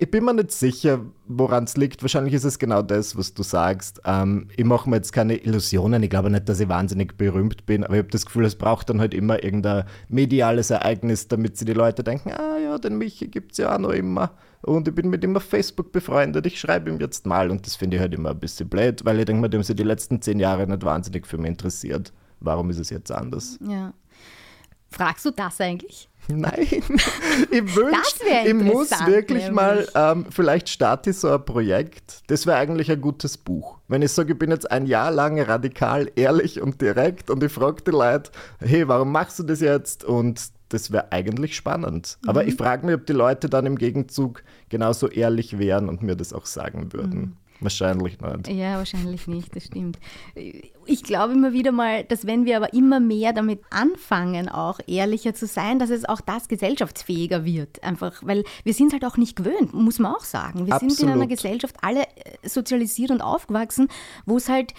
ich 0.03 0.11
bin 0.11 0.25
mir 0.25 0.35
nicht 0.35 0.51
sicher, 0.51 0.99
woran 1.29 1.63
es 1.63 1.77
liegt. 1.77 2.03
Wahrscheinlich 2.03 2.35
ist 2.35 2.43
es 2.43 2.59
genau 2.59 2.83
das, 2.83 3.17
was 3.17 3.35
du 3.35 3.45
sagst. 3.45 4.03
Ähm, 4.05 4.49
ich 4.57 4.65
mache 4.65 4.91
mir 4.91 4.97
jetzt 4.97 5.13
keine 5.13 5.37
Illusionen. 5.37 6.03
Ich 6.03 6.11
glaube 6.11 6.29
nicht, 6.29 6.49
dass 6.49 6.59
ich 6.59 6.69
wahnsinnig 6.69 7.17
berühmt 7.17 7.67
bin, 7.67 7.85
aber 7.85 7.95
ich 7.95 7.99
habe 8.01 8.11
das 8.11 8.27
Gefühl, 8.27 8.45
es 8.45 8.57
braucht 8.57 8.91
dann 8.91 8.99
halt 8.99 9.15
immer 9.15 9.45
irgendein 9.45 9.85
mediales 10.09 10.71
Ereignis, 10.71 11.29
damit 11.29 11.57
sie 11.57 11.67
die 11.67 11.73
Leute 11.73 12.03
denken, 12.03 12.33
ah 12.33 12.59
ja, 12.59 12.79
den 12.79 12.99
Michi 12.99 13.29
gibt 13.29 13.53
es 13.53 13.59
ja 13.59 13.77
auch 13.77 13.79
noch 13.79 13.91
immer. 13.91 14.33
Und 14.63 14.89
ich 14.89 14.95
bin 14.95 15.09
mit 15.09 15.23
ihm 15.23 15.37
auf 15.37 15.45
Facebook 15.45 15.93
befreundet, 15.93 16.47
ich 16.47 16.59
schreibe 16.59 16.91
ihm 16.91 16.99
jetzt 16.99 17.25
mal. 17.25 17.49
Und 17.49 17.65
das 17.65 17.77
finde 17.77 17.97
ich 17.97 18.01
halt 18.01 18.13
immer 18.13 18.31
ein 18.31 18.41
bisschen 18.41 18.69
blöd, 18.69 19.05
weil 19.05 19.21
ich 19.21 19.27
denke 19.27 19.41
mir, 19.41 19.51
dem 19.51 19.63
sie 19.63 19.77
die 19.77 19.85
letzten 19.85 20.21
zehn 20.21 20.41
Jahre 20.41 20.67
nicht 20.67 20.83
wahnsinnig 20.83 21.29
für 21.29 21.39
mich 21.39 21.51
interessiert. 21.51 22.13
Warum 22.41 22.71
ist 22.71 22.81
es 22.81 22.91
jetzt 22.91 23.13
anders? 23.13 23.57
Ja. 23.65 23.95
Fragst 24.91 25.25
du 25.25 25.31
das 25.31 25.61
eigentlich? 25.61 26.09
Nein, 26.29 26.67
ich 27.51 27.77
wünsche, 27.77 28.47
ich 28.47 28.55
muss 28.55 28.91
wirklich 29.07 29.51
mal, 29.51 29.87
ähm, 29.95 30.27
vielleicht 30.31 30.69
starte 30.69 31.11
ich 31.11 31.19
so 31.19 31.29
ein 31.29 31.45
Projekt. 31.45 32.23
Das 32.29 32.47
wäre 32.47 32.59
eigentlich 32.59 32.91
ein 32.91 33.01
gutes 33.01 33.37
Buch. 33.37 33.79
Wenn 33.89 34.03
ich 34.03 34.13
sage, 34.13 34.35
ich 34.35 34.39
bin 34.39 34.51
jetzt 34.51 34.71
ein 34.71 34.87
Jahr 34.87 35.11
lang 35.11 35.41
radikal, 35.41 36.11
ehrlich 36.15 36.61
und 36.61 36.81
direkt 36.81 37.29
und 37.29 37.43
ich 37.43 37.53
frage 37.53 37.83
die 37.83 37.91
Leute, 37.91 38.31
hey, 38.61 38.87
warum 38.87 39.11
machst 39.11 39.41
du 39.41 39.43
das 39.43 39.61
jetzt? 39.61 40.05
Und 40.05 40.53
das 40.69 40.93
wäre 40.93 41.11
eigentlich 41.11 41.57
spannend. 41.57 42.19
Mhm. 42.23 42.29
Aber 42.29 42.47
ich 42.47 42.55
frage 42.55 42.87
mich, 42.87 42.95
ob 42.95 43.07
die 43.07 43.13
Leute 43.13 43.49
dann 43.49 43.67
im 43.67 43.77
Gegenzug 43.77 44.43
genauso 44.69 45.09
ehrlich 45.09 45.59
wären 45.59 45.89
und 45.89 46.03
mir 46.03 46.17
das 46.17 46.33
auch 46.33 46.47
sagen 46.47 46.93
würden. 46.93 47.21
Mhm. 47.21 47.37
Wahrscheinlich 47.63 48.21
nicht. 48.21 48.49
Ja, 48.49 48.77
wahrscheinlich 48.77 49.27
nicht, 49.27 49.55
das 49.55 49.65
stimmt. 49.65 49.99
Ich 50.87 51.03
glaube 51.03 51.33
immer 51.33 51.53
wieder 51.53 51.73
mal, 51.73 52.05
dass 52.05 52.27
wenn 52.27 52.45
wir 52.45 52.57
aber 52.57 52.73
immer 52.75 53.01
mehr 53.01 53.33
damit 53.33 53.61
anfangen, 53.71 54.49
auch 54.49 54.81
ehrlicher 54.87 55.35
zu 55.35 55.47
sein, 55.47 55.79
dass 55.79 55.91
es 55.91 56.05
auch 56.05 56.21
das 56.21 56.49
gesellschaftsfähiger 56.49 57.45
wird. 57.45 57.83
Einfach, 57.83 58.23
weil 58.23 58.45
wir 58.65 58.75
sind 58.75 58.93
halt 58.93 59.05
auch 59.05 59.17
nicht 59.17 59.37
gewöhnt, 59.37 59.73
muss 59.73 59.99
man 59.99 60.15
auch 60.15 60.25
sagen. 60.25 60.67
Wir 60.67 60.79
sind 60.79 60.99
in 61.01 61.07
einer 61.07 61.23
Absolut. 61.23 61.29
Gesellschaft 61.31 61.77
alle 61.83 62.03
äh, 62.03 62.49
sozialisiert 62.49 63.11
und 63.11 63.21
aufgewachsen, 63.21 63.89
wo 64.27 64.37
es 64.37 64.49
halt 64.49 64.75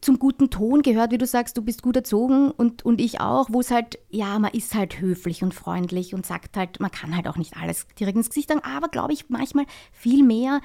zum 0.00 0.18
guten 0.18 0.50
Ton 0.50 0.82
gehört, 0.82 1.10
wie 1.10 1.18
du 1.18 1.26
sagst, 1.26 1.56
du 1.56 1.62
bist 1.62 1.82
gut 1.82 1.96
erzogen 1.96 2.50
und, 2.50 2.84
und 2.84 3.00
ich 3.00 3.20
auch, 3.20 3.48
wo 3.50 3.60
es 3.60 3.70
halt, 3.70 3.98
ja, 4.10 4.38
man 4.38 4.52
ist 4.52 4.74
halt 4.74 5.00
höflich 5.00 5.42
und 5.42 5.54
freundlich 5.54 6.14
und 6.14 6.26
sagt 6.26 6.56
halt, 6.56 6.80
man 6.80 6.90
kann 6.90 7.16
halt 7.16 7.26
auch 7.26 7.36
nicht 7.36 7.56
alles 7.56 7.86
direkt 7.98 8.16
ins 8.16 8.28
Gesicht 8.28 8.48
sagen, 8.48 8.62
aber 8.62 8.88
glaube 8.88 9.12
ich 9.12 9.28
manchmal 9.30 9.64
viel 9.92 10.22
mehr, 10.22 10.60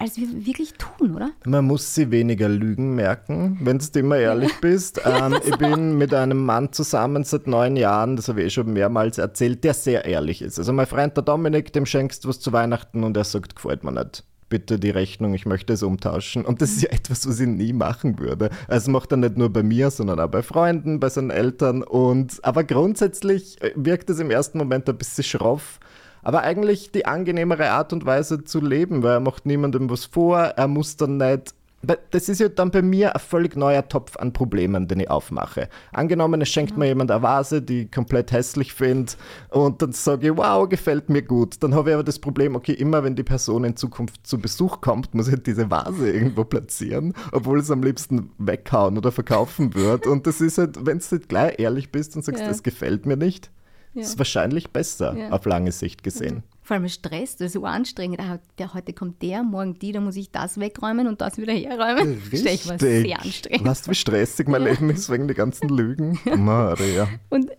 als 0.00 0.16
wir 0.16 0.46
wirklich 0.46 0.72
tun, 0.74 1.14
oder? 1.14 1.30
Man 1.44 1.66
muss 1.66 1.94
sie 1.94 2.10
weniger 2.10 2.48
Lügen 2.48 2.94
merken, 2.94 3.58
wenn 3.62 3.78
du 3.78 3.98
immer 3.98 4.16
ehrlich 4.16 4.52
bist. 4.60 5.00
Ähm, 5.10 5.36
ich 5.44 5.56
bin 5.56 5.98
mit 5.98 6.14
einem 6.14 6.44
Mann 6.44 6.72
zusammen 6.72 7.24
seit 7.24 7.46
neun 7.46 7.74
Jahren, 7.74 8.16
das 8.16 8.28
habe 8.28 8.40
ich 8.40 8.46
eh 8.46 8.50
schon 8.50 8.72
mehrmals 8.72 9.18
erzählt, 9.18 9.64
der 9.64 9.74
sehr 9.74 10.04
ehrlich 10.04 10.40
ist. 10.40 10.58
Also 10.58 10.72
mein 10.72 10.86
Freund 10.86 11.16
der 11.16 11.24
Dominik, 11.24 11.72
dem 11.72 11.84
schenkst 11.84 12.24
du 12.24 12.28
was 12.28 12.38
zu 12.38 12.52
Weihnachten 12.52 13.02
und 13.02 13.16
er 13.16 13.24
sagt, 13.24 13.56
gefällt 13.56 13.82
mir 13.82 13.92
nicht. 13.92 14.24
Bitte 14.50 14.78
die 14.78 14.90
Rechnung, 14.90 15.34
ich 15.34 15.46
möchte 15.46 15.72
es 15.72 15.82
umtauschen. 15.82 16.44
Und 16.44 16.62
das 16.62 16.70
ist 16.70 16.82
ja 16.82 16.90
etwas, 16.90 17.26
was 17.26 17.40
ich 17.40 17.48
nie 17.48 17.72
machen 17.72 18.18
würde. 18.18 18.50
Also 18.68 18.90
macht 18.90 19.10
er 19.10 19.16
nicht 19.16 19.36
nur 19.36 19.50
bei 19.50 19.62
mir, 19.62 19.90
sondern 19.90 20.20
auch 20.20 20.30
bei 20.30 20.42
Freunden, 20.42 21.00
bei 21.00 21.08
seinen 21.08 21.30
Eltern. 21.30 21.82
Und 21.82 22.38
aber 22.44 22.62
grundsätzlich 22.62 23.60
äh, 23.62 23.72
wirkt 23.74 24.10
es 24.10 24.20
im 24.20 24.30
ersten 24.30 24.58
Moment 24.58 24.88
ein 24.88 24.98
bisschen 24.98 25.24
schroff. 25.24 25.80
Aber 26.22 26.42
eigentlich 26.42 26.92
die 26.92 27.06
angenehmere 27.06 27.70
Art 27.70 27.92
und 27.92 28.06
Weise 28.06 28.44
zu 28.44 28.60
leben, 28.60 29.02
weil 29.02 29.14
er 29.14 29.20
macht 29.20 29.46
niemandem 29.46 29.90
was 29.90 30.04
vor, 30.04 30.38
er 30.38 30.68
muss 30.68 30.96
dann 30.96 31.16
nicht 31.16 31.54
das 32.10 32.28
ist 32.28 32.40
ja 32.40 32.48
dann 32.48 32.70
bei 32.70 32.82
mir 32.82 33.14
ein 33.14 33.20
völlig 33.20 33.56
neuer 33.56 33.88
Topf 33.88 34.16
an 34.18 34.32
Problemen, 34.32 34.86
den 34.86 35.00
ich 35.00 35.10
aufmache. 35.10 35.68
Angenommen, 35.92 36.42
es 36.42 36.50
schenkt 36.50 36.76
mir 36.76 36.86
jemand 36.86 37.10
eine 37.10 37.22
Vase, 37.22 37.62
die 37.62 37.82
ich 37.82 37.90
komplett 37.90 38.32
hässlich 38.32 38.74
finde, 38.74 39.12
und 39.48 39.80
dann 39.80 39.92
sage 39.92 40.28
ich, 40.28 40.36
wow, 40.36 40.68
gefällt 40.68 41.08
mir 41.08 41.22
gut. 41.22 41.62
Dann 41.62 41.74
habe 41.74 41.90
ich 41.90 41.94
aber 41.94 42.04
das 42.04 42.18
Problem, 42.18 42.54
okay, 42.54 42.72
immer 42.72 43.02
wenn 43.02 43.16
die 43.16 43.22
Person 43.22 43.64
in 43.64 43.76
Zukunft 43.76 44.26
zu 44.26 44.38
Besuch 44.38 44.80
kommt, 44.82 45.14
muss 45.14 45.28
ich 45.28 45.42
diese 45.42 45.70
Vase 45.70 46.10
irgendwo 46.12 46.44
platzieren, 46.44 47.14
obwohl 47.32 47.60
es 47.60 47.70
am 47.70 47.82
liebsten 47.82 48.30
weghauen 48.36 48.98
oder 48.98 49.10
verkaufen 49.10 49.74
wird. 49.74 50.06
Und 50.06 50.26
das 50.26 50.40
ist 50.40 50.58
halt, 50.58 50.84
wenn 50.84 50.98
du 50.98 51.14
nicht 51.14 51.28
gleich 51.28 51.58
ehrlich 51.58 51.90
bist 51.90 52.14
und 52.14 52.24
sagst, 52.24 52.42
ja. 52.42 52.48
das 52.48 52.62
gefällt 52.62 53.06
mir 53.06 53.16
nicht, 53.16 53.50
ja. 53.94 54.02
ist 54.02 54.18
wahrscheinlich 54.18 54.70
besser 54.70 55.16
ja. 55.16 55.30
auf 55.30 55.44
lange 55.44 55.72
Sicht 55.72 56.02
gesehen 56.02 56.42
vor 56.70 56.76
allem 56.76 56.88
Stress, 56.88 57.34
das 57.34 57.46
ist 57.46 57.52
so 57.54 57.64
anstrengend. 57.64 58.20
Der, 58.56 58.74
heute 58.74 58.92
kommt 58.92 59.20
der, 59.22 59.42
morgen 59.42 59.76
die, 59.80 59.90
da 59.90 60.00
muss 60.00 60.14
ich 60.14 60.30
das 60.30 60.60
wegräumen 60.60 61.08
und 61.08 61.20
das 61.20 61.36
wieder 61.36 61.52
herräumen. 61.52 62.22
Richtig. 62.30 62.64
Mir 62.70 62.78
sehr 62.78 63.20
anstrengend. 63.20 63.66
Weißt 63.66 63.86
du, 63.88 63.90
wie 63.90 63.96
stressig 63.96 64.46
mein 64.46 64.62
Leben 64.62 64.88
ist 64.88 65.10
wegen 65.10 65.26
der 65.26 65.34
ganzen 65.34 65.68
Lügen? 65.68 66.20
Maria. 66.36 67.08
Und 67.28 67.50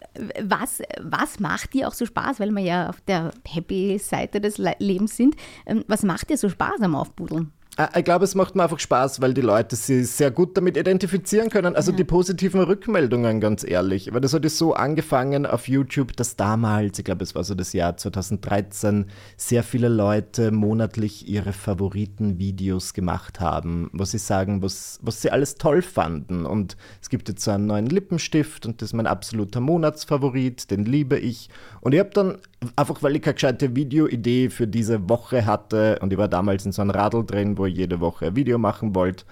was, 0.41 0.81
was 1.01 1.41
macht 1.41 1.73
dir 1.73 1.89
auch 1.89 1.93
so 1.93 2.05
Spaß, 2.05 2.39
weil 2.39 2.51
wir 2.51 2.63
ja 2.63 2.89
auf 2.89 3.01
der 3.01 3.33
Happy-Seite 3.45 4.39
des 4.39 4.57
Lebens 4.57 5.17
sind, 5.17 5.35
ähm, 5.65 5.83
was 5.89 6.03
macht 6.03 6.29
dir 6.29 6.37
so 6.37 6.47
Spaß 6.47 6.79
am 6.79 6.95
Aufbuddeln? 6.95 7.51
Ah, 7.81 7.89
ich 7.97 8.05
glaube, 8.05 8.25
es 8.25 8.35
macht 8.35 8.53
mir 8.53 8.61
einfach 8.61 8.77
Spaß, 8.77 9.21
weil 9.21 9.33
die 9.33 9.41
Leute 9.41 9.75
sich 9.75 10.07
sehr 10.07 10.29
gut 10.29 10.55
damit 10.55 10.77
identifizieren 10.77 11.49
können. 11.49 11.75
Also 11.75 11.89
ja. 11.89 11.97
die 11.97 12.03
positiven 12.03 12.61
Rückmeldungen, 12.61 13.41
ganz 13.41 13.67
ehrlich. 13.67 14.13
Weil 14.13 14.21
das 14.21 14.35
hat 14.35 14.47
so 14.51 14.75
angefangen 14.75 15.47
auf 15.47 15.67
YouTube, 15.67 16.15
dass 16.15 16.35
damals, 16.35 16.99
ich 16.99 17.05
glaube, 17.05 17.23
es 17.23 17.33
war 17.33 17.43
so 17.43 17.55
das 17.55 17.73
Jahr 17.73 17.97
2013, 17.97 19.07
sehr 19.35 19.63
viele 19.63 19.87
Leute 19.87 20.51
monatlich 20.51 21.27
ihre 21.27 21.53
Favoriten-Videos 21.53 22.93
gemacht 22.93 23.39
haben, 23.39 23.89
wo 23.93 24.03
sie 24.03 24.19
sagen, 24.19 24.61
was, 24.61 24.99
was 25.01 25.23
sie 25.23 25.31
alles 25.31 25.55
toll 25.55 25.81
fanden. 25.81 26.45
Und 26.45 26.77
es 27.01 27.09
gibt 27.09 27.29
jetzt 27.29 27.43
so 27.43 27.49
einen 27.49 27.65
neuen 27.65 27.87
Lippenstift 27.87 28.67
und 28.67 28.83
das 28.83 28.89
ist 28.89 28.93
mein 28.93 29.07
absoluter 29.07 29.59
Monatsfavorit, 29.59 30.69
den 30.69 30.85
liebe 30.85 31.17
ich. 31.17 31.49
Und 31.79 31.93
ich 31.93 31.99
habe 31.99 32.11
dann 32.11 32.37
einfach, 32.75 33.01
weil 33.01 33.15
ich 33.15 33.23
keine 33.23 33.33
gescheite 33.33 33.75
Videoidee 33.75 34.51
für 34.51 34.67
diese 34.67 35.09
Woche 35.09 35.47
hatte 35.47 35.97
und 36.01 36.13
ich 36.13 36.19
war 36.19 36.27
damals 36.27 36.63
in 36.63 36.71
so 36.71 36.83
einem 36.83 36.91
Radl 36.91 37.25
drin, 37.25 37.57
wo 37.57 37.65
ich 37.65 37.70
jede 37.71 37.99
Woche 37.99 38.27
ein 38.27 38.35
Video 38.35 38.57
machen 38.57 38.95
wollte, 38.95 39.25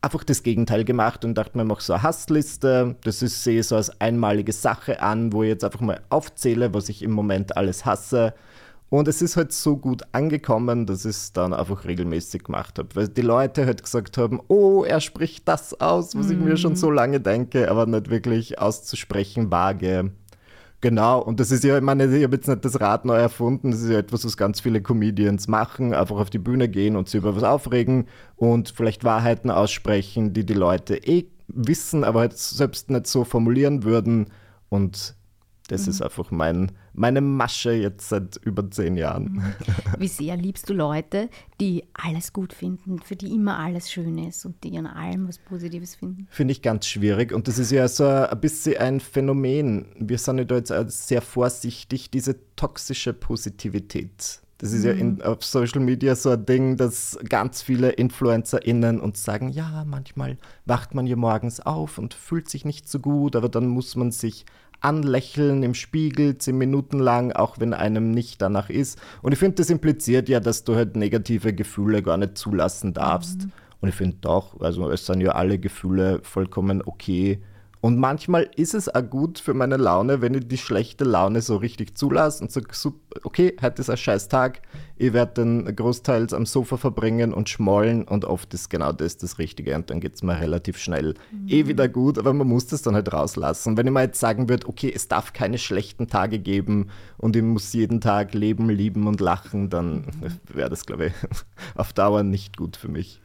einfach 0.00 0.24
das 0.24 0.42
Gegenteil 0.42 0.84
gemacht 0.84 1.24
und 1.24 1.34
dachte 1.34 1.56
mir, 1.56 1.64
ich 1.64 1.68
mache 1.68 1.82
so 1.82 1.92
eine 1.92 2.02
Hassliste. 2.02 2.96
Das 3.02 3.22
ist, 3.22 3.42
sehe 3.42 3.62
so 3.62 3.76
als 3.76 4.00
einmalige 4.00 4.52
Sache 4.52 5.02
an, 5.02 5.32
wo 5.32 5.42
ich 5.42 5.50
jetzt 5.50 5.64
einfach 5.64 5.80
mal 5.80 6.00
aufzähle, 6.08 6.72
was 6.74 6.88
ich 6.88 7.02
im 7.02 7.12
Moment 7.12 7.56
alles 7.56 7.84
hasse. 7.84 8.34
Und 8.90 9.06
es 9.06 9.20
ist 9.20 9.36
halt 9.36 9.52
so 9.52 9.76
gut 9.76 10.02
angekommen, 10.12 10.86
dass 10.86 11.04
ich 11.04 11.10
es 11.10 11.32
dann 11.32 11.52
einfach 11.52 11.84
regelmäßig 11.84 12.44
gemacht 12.44 12.78
habe. 12.78 12.88
Weil 12.94 13.08
die 13.08 13.22
Leute 13.22 13.66
halt 13.66 13.82
gesagt 13.82 14.16
haben, 14.16 14.40
oh, 14.48 14.82
er 14.82 15.00
spricht 15.00 15.46
das 15.46 15.78
aus, 15.78 16.16
was 16.16 16.28
mm. 16.28 16.32
ich 16.32 16.38
mir 16.38 16.56
schon 16.56 16.72
mhm. 16.72 16.76
so 16.76 16.90
lange 16.90 17.20
denke, 17.20 17.70
aber 17.70 17.84
nicht 17.84 18.08
wirklich 18.08 18.58
auszusprechen 18.58 19.50
wage. 19.50 20.12
Genau, 20.80 21.20
und 21.20 21.40
das 21.40 21.50
ist 21.50 21.64
ja, 21.64 21.76
ich 21.76 21.82
meine, 21.82 22.04
ich 22.16 22.22
habe 22.22 22.36
jetzt 22.36 22.46
nicht 22.46 22.64
das 22.64 22.80
Rad 22.80 23.04
neu 23.04 23.16
erfunden, 23.16 23.72
das 23.72 23.80
ist 23.82 23.90
ja 23.90 23.98
etwas, 23.98 24.24
was 24.24 24.36
ganz 24.36 24.60
viele 24.60 24.80
Comedians 24.80 25.48
machen, 25.48 25.92
einfach 25.92 26.16
auf 26.18 26.30
die 26.30 26.38
Bühne 26.38 26.68
gehen 26.68 26.94
und 26.94 27.08
sich 27.08 27.18
über 27.18 27.34
was 27.34 27.42
aufregen 27.42 28.06
und 28.36 28.68
vielleicht 28.76 29.02
Wahrheiten 29.02 29.50
aussprechen, 29.50 30.32
die 30.34 30.46
die 30.46 30.54
Leute 30.54 30.96
eh 30.96 31.26
wissen, 31.48 32.04
aber 32.04 32.20
halt 32.20 32.38
selbst 32.38 32.90
nicht 32.90 33.08
so 33.08 33.24
formulieren 33.24 33.82
würden. 33.82 34.28
Und 34.68 35.16
das 35.68 35.84
mhm. 35.84 35.90
ist 35.90 36.02
einfach 36.02 36.30
mein, 36.30 36.72
meine 36.94 37.20
Masche 37.20 37.72
jetzt 37.72 38.08
seit 38.08 38.36
über 38.38 38.68
zehn 38.70 38.96
Jahren. 38.96 39.32
Mhm. 39.32 39.54
Wie 39.98 40.08
sehr 40.08 40.36
liebst 40.36 40.68
du 40.68 40.74
Leute, 40.74 41.28
die 41.60 41.84
alles 41.94 42.32
gut 42.32 42.52
finden, 42.52 43.00
für 43.00 43.16
die 43.16 43.32
immer 43.32 43.58
alles 43.58 43.90
schön 43.90 44.18
ist 44.18 44.44
und 44.44 44.62
die 44.64 44.76
an 44.76 44.86
allem 44.86 45.28
was 45.28 45.38
Positives 45.38 45.94
finden? 45.94 46.26
Finde 46.30 46.52
ich 46.52 46.62
ganz 46.62 46.86
schwierig 46.86 47.32
und 47.32 47.48
das 47.48 47.58
ist 47.58 47.70
ja 47.70 47.86
so 47.86 48.06
ein 48.06 48.40
bisschen 48.40 48.78
ein 48.78 49.00
Phänomen. 49.00 49.86
Wir 49.98 50.18
sind 50.18 50.38
ja 50.38 50.44
da 50.44 50.56
jetzt 50.56 51.06
sehr 51.06 51.22
vorsichtig, 51.22 52.10
diese 52.10 52.36
toxische 52.56 53.12
Positivität. 53.12 54.40
Das 54.58 54.72
ist 54.72 54.80
mhm. 54.80 54.86
ja 54.86 54.92
in, 54.92 55.14
mhm. 55.14 55.22
auf 55.22 55.44
Social 55.44 55.80
Media 55.80 56.16
so 56.16 56.30
ein 56.30 56.44
Ding, 56.44 56.76
dass 56.76 57.18
ganz 57.28 57.62
viele 57.62 57.90
InfluencerInnen 57.90 59.00
uns 59.00 59.22
sagen, 59.22 59.50
ja, 59.50 59.84
manchmal 59.86 60.36
wacht 60.66 60.94
man 60.94 61.06
ja 61.06 61.14
morgens 61.16 61.60
auf 61.60 61.98
und 61.98 62.14
fühlt 62.14 62.48
sich 62.48 62.64
nicht 62.64 62.88
so 62.88 62.98
gut, 62.98 63.36
aber 63.36 63.48
dann 63.48 63.68
muss 63.68 63.94
man 63.94 64.10
sich 64.10 64.44
anlächeln 64.80 65.62
im 65.62 65.74
Spiegel 65.74 66.38
zehn 66.38 66.58
Minuten 66.58 66.98
lang, 66.98 67.32
auch 67.32 67.58
wenn 67.58 67.74
einem 67.74 68.10
nicht 68.10 68.40
danach 68.42 68.70
ist. 68.70 69.00
Und 69.22 69.32
ich 69.32 69.38
finde, 69.38 69.56
das 69.56 69.70
impliziert 69.70 70.28
ja, 70.28 70.40
dass 70.40 70.64
du 70.64 70.74
halt 70.74 70.96
negative 70.96 71.52
Gefühle 71.52 72.02
gar 72.02 72.16
nicht 72.16 72.38
zulassen 72.38 72.92
darfst. 72.92 73.44
Mhm. 73.44 73.52
Und 73.80 73.88
ich 73.88 73.94
finde 73.94 74.16
doch, 74.20 74.60
also 74.60 74.90
es 74.90 75.06
sind 75.06 75.20
ja 75.20 75.32
alle 75.32 75.58
Gefühle 75.58 76.20
vollkommen 76.22 76.82
okay. 76.82 77.40
Und 77.80 77.98
manchmal 77.98 78.50
ist 78.56 78.74
es 78.74 78.92
auch 78.92 79.08
gut 79.08 79.38
für 79.38 79.54
meine 79.54 79.76
Laune, 79.76 80.20
wenn 80.20 80.34
ich 80.34 80.48
die 80.48 80.58
schlechte 80.58 81.04
Laune 81.04 81.42
so 81.42 81.56
richtig 81.56 81.96
zulasse 81.96 82.42
und 82.42 82.50
sage, 82.50 82.66
okay, 83.22 83.56
heute 83.62 83.82
ist 83.82 83.90
ein 83.90 83.96
scheiß 83.96 84.28
Tag, 84.28 84.62
ich 84.96 85.12
werde 85.12 85.44
den 85.44 85.76
großteils 85.76 86.32
am 86.32 86.44
Sofa 86.44 86.76
verbringen 86.76 87.32
und 87.32 87.48
schmollen 87.48 88.02
und 88.02 88.24
oft 88.24 88.52
ist 88.52 88.68
genau 88.68 88.92
das 88.92 89.16
das 89.16 89.38
Richtige 89.38 89.76
und 89.76 89.90
dann 89.90 90.00
geht 90.00 90.16
es 90.16 90.24
mir 90.24 90.40
relativ 90.40 90.78
schnell 90.78 91.14
mhm. 91.30 91.48
eh 91.48 91.66
wieder 91.68 91.88
gut, 91.88 92.18
aber 92.18 92.32
man 92.32 92.48
muss 92.48 92.66
das 92.66 92.82
dann 92.82 92.94
halt 92.94 93.12
rauslassen. 93.12 93.76
Wenn 93.76 93.86
ich 93.86 93.92
mal 93.92 94.06
jetzt 94.06 94.18
sagen 94.18 94.48
würde, 94.48 94.66
okay, 94.66 94.92
es 94.92 95.06
darf 95.06 95.32
keine 95.32 95.58
schlechten 95.58 96.08
Tage 96.08 96.40
geben 96.40 96.88
und 97.16 97.36
ich 97.36 97.42
muss 97.42 97.72
jeden 97.74 98.00
Tag 98.00 98.34
leben, 98.34 98.68
lieben 98.70 99.06
und 99.06 99.20
lachen, 99.20 99.70
dann 99.70 100.06
mhm. 100.20 100.32
wäre 100.52 100.68
das, 100.68 100.84
glaube 100.84 101.06
ich, 101.06 101.12
auf 101.76 101.92
Dauer 101.92 102.24
nicht 102.24 102.56
gut 102.56 102.76
für 102.76 102.88
mich 102.88 103.20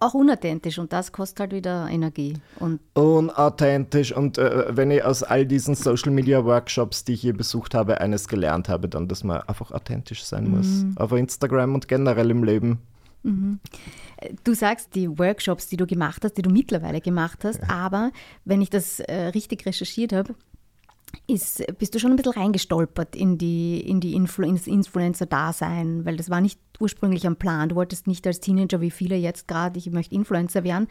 auch 0.00 0.14
unauthentisch 0.14 0.78
und 0.78 0.92
das 0.92 1.12
kostet 1.12 1.40
halt 1.40 1.52
wieder 1.52 1.88
Energie. 1.88 2.34
Und 2.58 2.80
unauthentisch 2.94 4.12
und 4.12 4.38
äh, 4.38 4.66
wenn 4.76 4.90
ich 4.90 5.02
aus 5.02 5.22
all 5.22 5.46
diesen 5.46 5.74
Social 5.74 6.12
Media 6.12 6.44
Workshops, 6.44 7.04
die 7.04 7.14
ich 7.14 7.20
hier 7.20 7.36
besucht 7.36 7.74
habe, 7.74 8.00
eines 8.00 8.28
gelernt 8.28 8.68
habe, 8.68 8.88
dann, 8.88 9.08
dass 9.08 9.24
man 9.24 9.42
einfach 9.42 9.72
authentisch 9.72 10.24
sein 10.24 10.44
mhm. 10.44 10.56
muss. 10.56 10.84
Auf 10.96 11.12
Instagram 11.12 11.74
und 11.74 11.88
generell 11.88 12.30
im 12.30 12.44
Leben. 12.44 12.78
Mhm. 13.22 13.60
Du 14.44 14.54
sagst 14.54 14.94
die 14.94 15.18
Workshops, 15.18 15.68
die 15.68 15.76
du 15.76 15.86
gemacht 15.86 16.24
hast, 16.24 16.34
die 16.34 16.42
du 16.42 16.50
mittlerweile 16.50 17.00
gemacht 17.00 17.44
hast, 17.44 17.60
ja. 17.60 17.68
aber 17.68 18.10
wenn 18.44 18.60
ich 18.60 18.70
das 18.70 19.00
äh, 19.00 19.26
richtig 19.28 19.66
recherchiert 19.66 20.12
habe, 20.12 20.34
ist, 21.26 21.64
bist 21.78 21.94
du 21.94 21.98
schon 21.98 22.10
ein 22.10 22.16
bisschen 22.16 22.32
reingestolpert 22.32 23.16
in 23.16 23.38
die, 23.38 23.80
in 23.80 24.00
die 24.00 24.14
Influ 24.14 24.44
Influencer-Dasein, 24.44 26.04
weil 26.04 26.16
das 26.16 26.30
war 26.30 26.40
nicht 26.40 26.60
ursprünglich 26.80 27.26
am 27.26 27.36
Plan. 27.36 27.68
Du 27.68 27.76
wolltest 27.76 28.06
nicht 28.06 28.26
als 28.26 28.40
Teenager, 28.40 28.80
wie 28.80 28.90
viele 28.90 29.16
jetzt 29.16 29.48
gerade, 29.48 29.78
ich 29.78 29.90
möchte 29.90 30.14
Influencer 30.14 30.64
werden, 30.64 30.88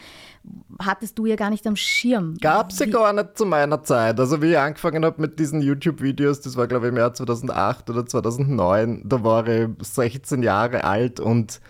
hattest 0.79 1.17
du 1.17 1.25
ja 1.25 1.35
gar 1.35 1.49
nicht 1.49 1.65
am 1.67 1.75
Schirm. 1.75 2.35
Gab 2.41 2.71
es 2.71 2.79
ja 2.79 2.85
gar 2.87 3.13
nicht 3.13 3.37
zu 3.37 3.45
meiner 3.45 3.83
Zeit. 3.83 4.19
Also 4.19 4.41
wie 4.41 4.51
ich 4.51 4.57
angefangen 4.57 5.05
habe 5.05 5.21
mit 5.21 5.39
diesen 5.39 5.61
YouTube-Videos, 5.61 6.41
das 6.41 6.57
war 6.57 6.67
glaube 6.67 6.87
ich 6.87 6.91
im 6.91 6.97
Jahr 6.97 7.13
2008 7.13 7.89
oder 7.89 8.05
2009, 8.05 9.03
da 9.05 9.23
war 9.23 9.47
ich 9.47 9.67
16 9.81 10.43
Jahre 10.43 10.83
alt 10.83 11.19
und 11.19 11.61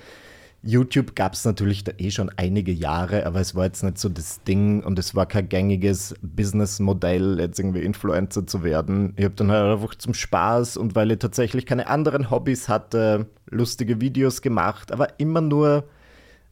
YouTube 0.63 1.15
gab 1.15 1.33
es 1.33 1.45
natürlich 1.45 1.83
da 1.83 1.93
eh 1.97 2.11
schon 2.11 2.31
einige 2.35 2.71
Jahre, 2.71 3.25
aber 3.25 3.39
es 3.39 3.55
war 3.55 3.65
jetzt 3.65 3.83
nicht 3.83 3.97
so 3.97 4.09
das 4.09 4.43
Ding 4.43 4.83
und 4.83 4.97
es 4.99 5.15
war 5.15 5.25
kein 5.25 5.49
gängiges 5.49 6.15
Businessmodell, 6.21 7.39
jetzt 7.39 7.59
irgendwie 7.59 7.81
Influencer 7.81 8.45
zu 8.45 8.63
werden. 8.63 9.13
Ich 9.17 9.25
habe 9.25 9.35
dann 9.35 9.51
halt 9.51 9.71
einfach 9.71 9.95
zum 9.95 10.13
Spaß 10.13 10.77
und 10.77 10.95
weil 10.95 11.11
ich 11.11 11.19
tatsächlich 11.19 11.65
keine 11.65 11.87
anderen 11.87 12.31
Hobbys 12.31 12.69
hatte, 12.69 13.27
lustige 13.49 14.01
Videos 14.01 14.41
gemacht, 14.41 14.91
aber 14.91 15.19
immer 15.19 15.41
nur 15.41 15.85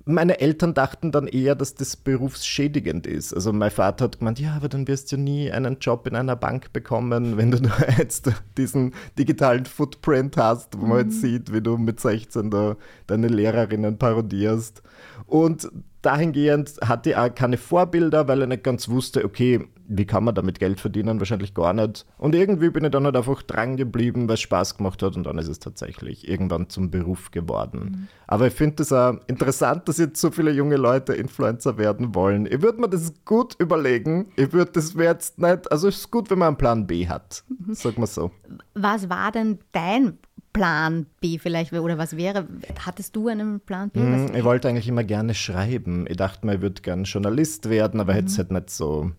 meine 0.05 0.39
Eltern 0.39 0.75
dachten 0.75 1.11
dann 1.11 1.27
eher, 1.27 1.55
dass 1.55 1.73
das 1.73 1.95
berufsschädigend 1.95 3.07
ist. 3.07 3.33
Also 3.33 3.51
mein 3.51 3.71
Vater 3.71 4.05
hat 4.05 4.19
gemeint, 4.19 4.39
ja, 4.39 4.53
aber 4.55 4.69
dann 4.69 4.87
wirst 4.87 5.11
du 5.11 5.17
nie 5.17 5.51
einen 5.51 5.79
Job 5.79 6.05
in 6.05 6.15
einer 6.15 6.35
Bank 6.35 6.71
bekommen, 6.73 7.37
wenn 7.37 7.51
du 7.51 7.57
nur 7.61 7.75
jetzt 7.97 8.31
diesen 8.57 8.93
digitalen 9.17 9.65
Footprint 9.65 10.37
hast, 10.37 10.79
wo 10.79 10.85
man 10.85 11.07
mhm. 11.07 11.11
sieht, 11.11 11.51
wie 11.51 11.61
du 11.61 11.77
mit 11.77 11.99
16 11.99 12.51
da 12.51 12.75
deine 13.07 13.27
Lehrerinnen 13.27 13.97
parodierst. 13.97 14.83
Und 15.27 15.69
dahingehend 16.01 16.75
hatte 16.83 17.11
ich 17.11 17.15
auch 17.15 17.33
keine 17.33 17.57
Vorbilder, 17.57 18.27
weil 18.27 18.43
ich 18.43 18.47
nicht 18.47 18.63
ganz 18.63 18.89
wusste, 18.89 19.25
okay, 19.25 19.67
wie 19.87 20.05
kann 20.05 20.23
man 20.23 20.35
damit 20.35 20.59
Geld 20.59 20.79
verdienen? 20.79 21.19
Wahrscheinlich 21.19 21.53
gar 21.53 21.73
nicht. 21.73 22.05
Und 22.17 22.35
irgendwie 22.35 22.69
bin 22.69 22.83
ich 22.83 22.91
dann 22.91 23.05
halt 23.05 23.15
einfach 23.15 23.41
dran 23.43 23.77
geblieben, 23.77 24.27
weil 24.27 24.35
es 24.35 24.41
Spaß 24.41 24.77
gemacht 24.77 25.01
hat 25.03 25.15
und 25.15 25.25
dann 25.25 25.37
ist 25.37 25.47
es 25.47 25.59
tatsächlich 25.59 26.27
irgendwann 26.27 26.69
zum 26.69 26.89
Beruf 26.89 27.31
geworden. 27.31 27.79
Mhm. 27.79 28.07
Aber 28.27 28.47
ich 28.47 28.53
finde 28.53 28.83
es 28.83 28.91
auch 28.91 29.15
interessant, 29.27 29.87
dass 29.87 29.97
jetzt 29.97 30.19
so 30.19 30.31
viele 30.31 30.51
junge 30.51 30.77
Leute 30.77 31.13
Influencer 31.13 31.77
werden 31.77 32.15
wollen. 32.15 32.45
Ich 32.45 32.61
würde 32.61 32.81
mir 32.81 32.89
das 32.89 33.13
gut 33.25 33.55
überlegen. 33.59 34.27
Ich 34.35 34.53
würde 34.53 34.71
das 34.71 34.93
jetzt 34.95 35.39
nicht, 35.39 35.71
also 35.71 35.87
es 35.87 35.97
ist 35.97 36.11
gut, 36.11 36.29
wenn 36.29 36.39
man 36.39 36.49
einen 36.49 36.57
Plan 36.57 36.87
B 36.87 37.07
hat, 37.07 37.43
mhm. 37.47 37.73
sag 37.73 37.97
mal 37.97 38.07
so. 38.07 38.31
Was 38.73 39.09
war 39.09 39.31
denn 39.31 39.59
dein 39.71 40.17
Plan 40.55 41.05
B 41.21 41.37
vielleicht 41.37 41.73
oder 41.73 41.97
was 41.97 42.17
wäre? 42.17 42.47
Hattest 42.85 43.15
du 43.15 43.27
einen 43.27 43.59
Plan 43.59 43.89
B? 43.89 43.99
Mm, 43.99 44.33
ich 44.35 44.43
wollte 44.43 44.69
eigentlich 44.69 44.87
immer 44.87 45.03
gerne 45.03 45.33
schreiben. 45.33 46.05
Ich 46.09 46.17
dachte 46.17 46.45
mir, 46.45 46.55
ich 46.55 46.61
würde 46.61 46.81
gerne 46.81 47.03
Journalist 47.03 47.69
werden, 47.69 47.99
aber 47.99 48.13
mhm. 48.13 48.19
jetzt 48.19 48.37
halt 48.37 48.51
nicht 48.51 48.69
so 48.69 49.11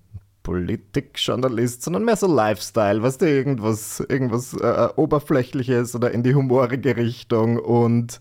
Politikjournalist, 0.43 1.83
sondern 1.83 2.05
mehr 2.05 2.17
so 2.17 2.27
Lifestyle, 2.27 3.03
weißt 3.03 3.23
du, 3.23 3.29
irgendwas, 3.29 4.01
irgendwas 4.01 4.55
äh, 4.55 4.89
Oberflächliches 4.97 5.95
oder 5.95 6.11
in 6.11 6.23
die 6.23 6.35
humorige 6.35 6.97
Richtung 6.97 7.59
und 7.59 8.21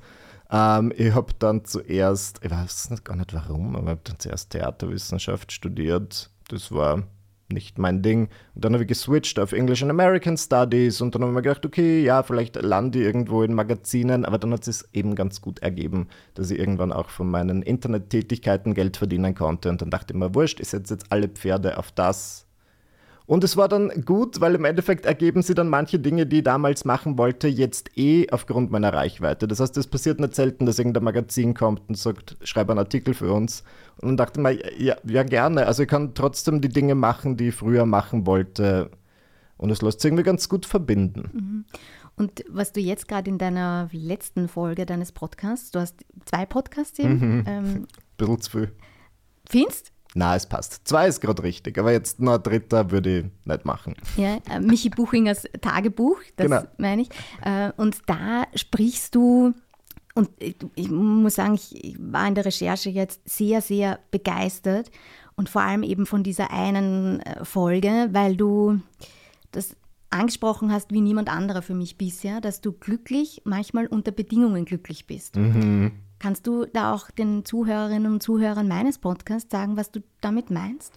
Ähm, 0.51 0.93
ich 0.95 1.11
habe 1.13 1.33
dann 1.39 1.65
zuerst, 1.65 2.39
ich 2.43 2.51
weiß 2.51 2.89
gar 3.03 3.15
nicht 3.15 3.33
warum, 3.33 3.75
aber 3.75 3.85
ich 3.85 3.89
habe 3.89 4.01
dann 4.03 4.19
zuerst 4.19 4.51
Theaterwissenschaft 4.51 5.51
studiert. 5.51 6.29
Das 6.49 6.71
war 6.71 7.03
nicht 7.55 7.79
mein 7.79 8.03
Ding. 8.03 8.29
Und 8.53 8.63
dann 8.63 8.73
habe 8.73 8.83
ich 8.83 8.87
geswitcht 8.87 9.39
auf 9.39 9.51
English 9.51 9.81
and 9.81 9.89
American 9.89 10.37
Studies 10.37 11.01
und 11.01 11.15
dann 11.15 11.23
habe 11.23 11.31
ich 11.31 11.35
mir 11.35 11.41
gedacht, 11.41 11.65
okay, 11.65 12.03
ja, 12.03 12.21
vielleicht 12.21 12.61
lande 12.61 12.99
ich 12.99 13.05
irgendwo 13.05 13.41
in 13.41 13.55
Magazinen, 13.55 14.25
aber 14.25 14.37
dann 14.37 14.53
hat 14.53 14.67
es 14.67 14.87
eben 14.93 15.15
ganz 15.15 15.41
gut 15.41 15.59
ergeben, 15.59 16.07
dass 16.35 16.51
ich 16.51 16.59
irgendwann 16.59 16.91
auch 16.91 17.09
von 17.09 17.31
meinen 17.31 17.63
Internettätigkeiten 17.63 18.75
Geld 18.75 18.97
verdienen 18.97 19.33
konnte 19.33 19.69
und 19.69 19.81
dann 19.81 19.89
dachte 19.89 20.13
ich 20.13 20.19
mir, 20.19 20.35
wurscht, 20.35 20.59
ich 20.59 20.67
setze 20.67 20.93
jetzt 20.93 21.11
alle 21.11 21.27
Pferde 21.27 21.79
auf 21.79 21.91
das, 21.91 22.44
und 23.27 23.43
es 23.43 23.57
war 23.57 23.67
dann 23.67 24.05
gut, 24.05 24.39
weil 24.39 24.53
im 24.53 24.65
Endeffekt 24.65 25.05
ergeben 25.05 25.41
sie 25.41 25.55
dann 25.55 25.67
manche 25.67 25.97
Dinge, 25.97 26.27
die 26.27 26.37
ich 26.37 26.43
damals 26.43 26.85
machen 26.85 27.17
wollte, 27.17 27.47
jetzt 27.47 27.97
eh 27.97 28.29
aufgrund 28.29 28.69
meiner 28.71 28.93
Reichweite. 28.93 29.47
Das 29.47 29.59
heißt, 29.59 29.75
es 29.77 29.87
passiert 29.87 30.19
nicht 30.19 30.35
selten, 30.35 30.67
dass 30.67 30.77
irgendein 30.77 31.03
Magazin 31.03 31.55
kommt 31.55 31.81
und 31.87 31.97
sagt, 31.97 32.37
schreib 32.43 32.69
einen 32.69 32.79
Artikel 32.79 33.15
für 33.15 33.33
uns. 33.33 33.63
Und 33.99 34.09
dann 34.09 34.17
dachte 34.17 34.39
ich 34.39 34.43
mir, 34.43 34.81
ja, 34.81 34.95
ja 35.05 35.23
gerne. 35.23 35.65
Also 35.65 35.83
ich 35.83 35.89
kann 35.89 36.13
trotzdem 36.13 36.61
die 36.61 36.69
Dinge 36.69 36.93
machen, 36.93 37.35
die 37.35 37.47
ich 37.47 37.55
früher 37.55 37.87
machen 37.87 38.27
wollte. 38.27 38.91
Und 39.57 39.71
es 39.71 39.81
lässt 39.81 40.01
sich 40.01 40.09
irgendwie 40.09 40.23
ganz 40.23 40.47
gut 40.47 40.67
verbinden. 40.67 41.29
Mhm. 41.33 41.65
Und 42.17 42.45
was 42.47 42.73
du 42.73 42.79
jetzt 42.79 43.07
gerade 43.07 43.29
in 43.29 43.39
deiner 43.39 43.89
letzten 43.91 44.47
Folge 44.47 44.85
deines 44.85 45.11
Podcasts, 45.11 45.71
du 45.71 45.79
hast 45.79 46.05
zwei 46.25 46.45
Podcasts 46.45 46.99
eben. 46.99 47.37
Mhm. 47.37 47.43
Ähm, 47.47 47.87
Bisschen 48.17 48.41
zu 48.41 48.51
viel. 48.51 48.71
Findest? 49.49 49.94
Na, 50.17 50.33
es 50.33 50.45
passt. 50.45 50.87
Zwei 50.87 51.09
ist 51.09 51.19
gerade 51.19 51.43
richtig, 51.43 51.77
aber 51.77 51.91
jetzt 51.91 52.21
noch 52.21 52.35
ein 52.35 52.43
dritter 52.43 52.89
würde 52.89 53.19
ich 53.19 53.25
nicht 53.43 53.65
machen. 53.65 53.95
Ja, 54.15 54.37
äh, 54.49 54.61
Michi 54.61 54.89
Buchingers 54.89 55.43
Tagebuch, 55.59 56.17
das 56.37 56.47
genau. 56.47 56.63
meine 56.77 57.01
ich. 57.01 57.09
Äh, 57.43 57.73
und 57.75 57.97
da 58.05 58.45
sprichst 58.55 59.13
du, 59.13 59.53
und 60.13 60.29
ich 60.39 60.89
muss 60.89 61.35
sagen, 61.35 61.55
ich 61.55 61.97
war 61.99 62.25
in 62.29 62.35
der 62.35 62.45
Recherche 62.45 62.89
jetzt 62.89 63.27
sehr, 63.27 63.61
sehr 63.61 63.99
begeistert 64.09 64.89
und 65.35 65.49
vor 65.49 65.63
allem 65.63 65.83
eben 65.83 66.05
von 66.05 66.23
dieser 66.23 66.49
einen 66.49 67.19
äh, 67.19 67.43
Folge, 67.43 68.07
weil 68.13 68.37
du 68.37 68.79
das 69.51 69.75
angesprochen 70.09 70.71
hast 70.71 70.93
wie 70.93 71.01
niemand 71.01 71.29
anderer 71.29 71.61
für 71.61 71.73
mich 71.73 71.97
bisher, 71.97 72.39
dass 72.39 72.61
du 72.61 72.71
glücklich, 72.71 73.41
manchmal 73.43 73.87
unter 73.87 74.13
Bedingungen 74.13 74.63
glücklich 74.63 75.07
bist. 75.07 75.35
Mhm. 75.35 75.91
Kannst 76.25 76.47
du 76.47 76.65
da 76.65 76.91
auch 76.91 77.11
den 77.11 77.45
Zuhörerinnen 77.45 78.13
und 78.13 78.23
Zuhörern 78.23 78.67
meines 78.67 78.97
Podcasts 78.97 79.51
sagen, 79.51 79.77
was 79.77 79.91
du 79.91 79.99
damit 80.21 80.49
meinst? 80.49 80.91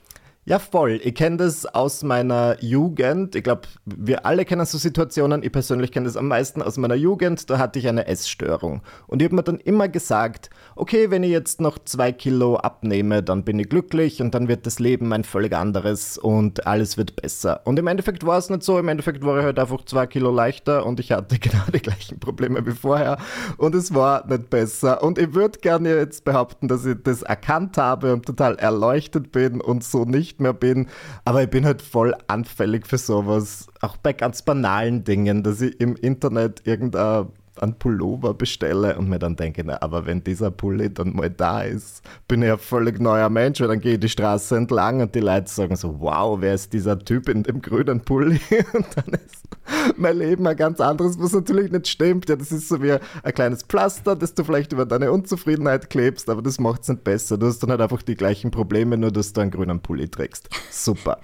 Ja, 0.48 0.58
voll. 0.58 0.98
Ich 1.04 1.14
kenne 1.14 1.36
das 1.36 1.66
aus 1.66 2.02
meiner 2.02 2.56
Jugend. 2.64 3.34
Ich 3.34 3.44
glaube, 3.44 3.68
wir 3.84 4.24
alle 4.24 4.46
kennen 4.46 4.64
so 4.64 4.78
Situationen. 4.78 5.42
Ich 5.42 5.52
persönlich 5.52 5.92
kenne 5.92 6.06
das 6.06 6.16
am 6.16 6.26
meisten 6.26 6.62
aus 6.62 6.78
meiner 6.78 6.94
Jugend. 6.94 7.50
Da 7.50 7.58
hatte 7.58 7.78
ich 7.78 7.86
eine 7.86 8.06
Essstörung. 8.06 8.80
Und 9.08 9.20
ich 9.20 9.26
habe 9.26 9.36
mir 9.36 9.42
dann 9.42 9.58
immer 9.58 9.88
gesagt, 9.88 10.48
okay, 10.74 11.10
wenn 11.10 11.22
ich 11.22 11.32
jetzt 11.32 11.60
noch 11.60 11.78
zwei 11.84 12.12
Kilo 12.12 12.56
abnehme, 12.56 13.22
dann 13.22 13.44
bin 13.44 13.58
ich 13.58 13.68
glücklich 13.68 14.22
und 14.22 14.34
dann 14.34 14.48
wird 14.48 14.64
das 14.64 14.78
Leben 14.78 15.12
ein 15.12 15.22
völlig 15.22 15.54
anderes 15.54 16.16
und 16.16 16.66
alles 16.66 16.96
wird 16.96 17.14
besser. 17.16 17.60
Und 17.66 17.78
im 17.78 17.86
Endeffekt 17.86 18.24
war 18.24 18.38
es 18.38 18.48
nicht 18.48 18.62
so. 18.62 18.78
Im 18.78 18.88
Endeffekt 18.88 19.22
war 19.22 19.36
ich 19.40 19.44
halt 19.44 19.58
einfach 19.58 19.84
zwei 19.84 20.06
Kilo 20.06 20.30
leichter 20.30 20.86
und 20.86 20.98
ich 20.98 21.12
hatte 21.12 21.38
genau 21.38 21.64
die 21.74 21.80
gleichen 21.80 22.20
Probleme 22.20 22.64
wie 22.64 22.72
vorher. 22.72 23.18
Und 23.58 23.74
es 23.74 23.92
war 23.92 24.26
nicht 24.26 24.48
besser. 24.48 25.02
Und 25.02 25.18
ich 25.18 25.34
würde 25.34 25.58
gerne 25.58 25.94
jetzt 25.94 26.24
behaupten, 26.24 26.68
dass 26.68 26.86
ich 26.86 26.96
das 27.04 27.20
erkannt 27.20 27.76
habe 27.76 28.14
und 28.14 28.24
total 28.24 28.56
erleuchtet 28.56 29.30
bin 29.30 29.60
und 29.60 29.84
so 29.84 30.06
nicht 30.06 30.37
mehr 30.40 30.52
bin. 30.52 30.88
Aber 31.24 31.42
ich 31.42 31.50
bin 31.50 31.64
halt 31.64 31.82
voll 31.82 32.14
anfällig 32.26 32.86
für 32.86 32.98
sowas. 32.98 33.66
Auch 33.80 33.96
bei 33.96 34.12
ganz 34.12 34.42
banalen 34.42 35.04
Dingen, 35.04 35.42
dass 35.42 35.60
ich 35.60 35.80
im 35.80 35.96
Internet 35.96 36.66
irgendein 36.66 37.28
einen 37.62 37.74
Pullover 37.74 38.34
bestelle 38.34 38.96
und 38.98 39.08
mir 39.08 39.18
dann 39.18 39.36
denke, 39.36 39.62
na, 39.64 39.80
aber 39.80 40.06
wenn 40.06 40.22
dieser 40.22 40.50
Pulli 40.50 40.92
dann 40.92 41.14
mal 41.14 41.30
da 41.30 41.62
ist, 41.62 42.02
bin 42.26 42.42
ich 42.42 42.50
ein 42.50 42.58
völlig 42.58 43.00
neuer 43.00 43.28
Mensch, 43.28 43.60
weil 43.60 43.68
dann 43.68 43.80
gehe 43.80 43.94
ich 43.94 44.00
die 44.00 44.08
Straße 44.08 44.56
entlang 44.56 45.00
und 45.00 45.14
die 45.14 45.20
Leute 45.20 45.50
sagen 45.50 45.76
so, 45.76 46.00
wow, 46.00 46.40
wer 46.40 46.54
ist 46.54 46.72
dieser 46.72 46.98
Typ 46.98 47.28
in 47.28 47.42
dem 47.42 47.62
grünen 47.62 48.00
Pulli? 48.00 48.40
Und 48.72 48.86
dann 48.94 49.14
ist 49.14 49.48
mein 49.96 50.18
Leben 50.18 50.46
ein 50.46 50.56
ganz 50.56 50.80
anderes, 50.80 51.18
was 51.18 51.32
natürlich 51.32 51.70
nicht 51.70 51.88
stimmt. 51.88 52.28
Ja, 52.28 52.36
das 52.36 52.52
ist 52.52 52.68
so 52.68 52.82
wie 52.82 52.92
ein 52.92 53.34
kleines 53.34 53.62
Pflaster, 53.62 54.16
das 54.16 54.34
du 54.34 54.44
vielleicht 54.44 54.72
über 54.72 54.86
deine 54.86 55.12
Unzufriedenheit 55.12 55.90
klebst, 55.90 56.28
aber 56.28 56.42
das 56.42 56.58
macht 56.58 56.82
es 56.82 56.88
nicht 56.88 57.04
besser. 57.04 57.38
Du 57.38 57.46
hast 57.46 57.62
dann 57.62 57.70
halt 57.70 57.80
einfach 57.80 58.02
die 58.02 58.14
gleichen 58.14 58.50
Probleme, 58.50 58.96
nur 58.96 59.10
dass 59.10 59.32
du 59.32 59.40
einen 59.40 59.50
grünen 59.50 59.80
Pulli 59.80 60.08
trägst. 60.08 60.48
Super. 60.70 61.18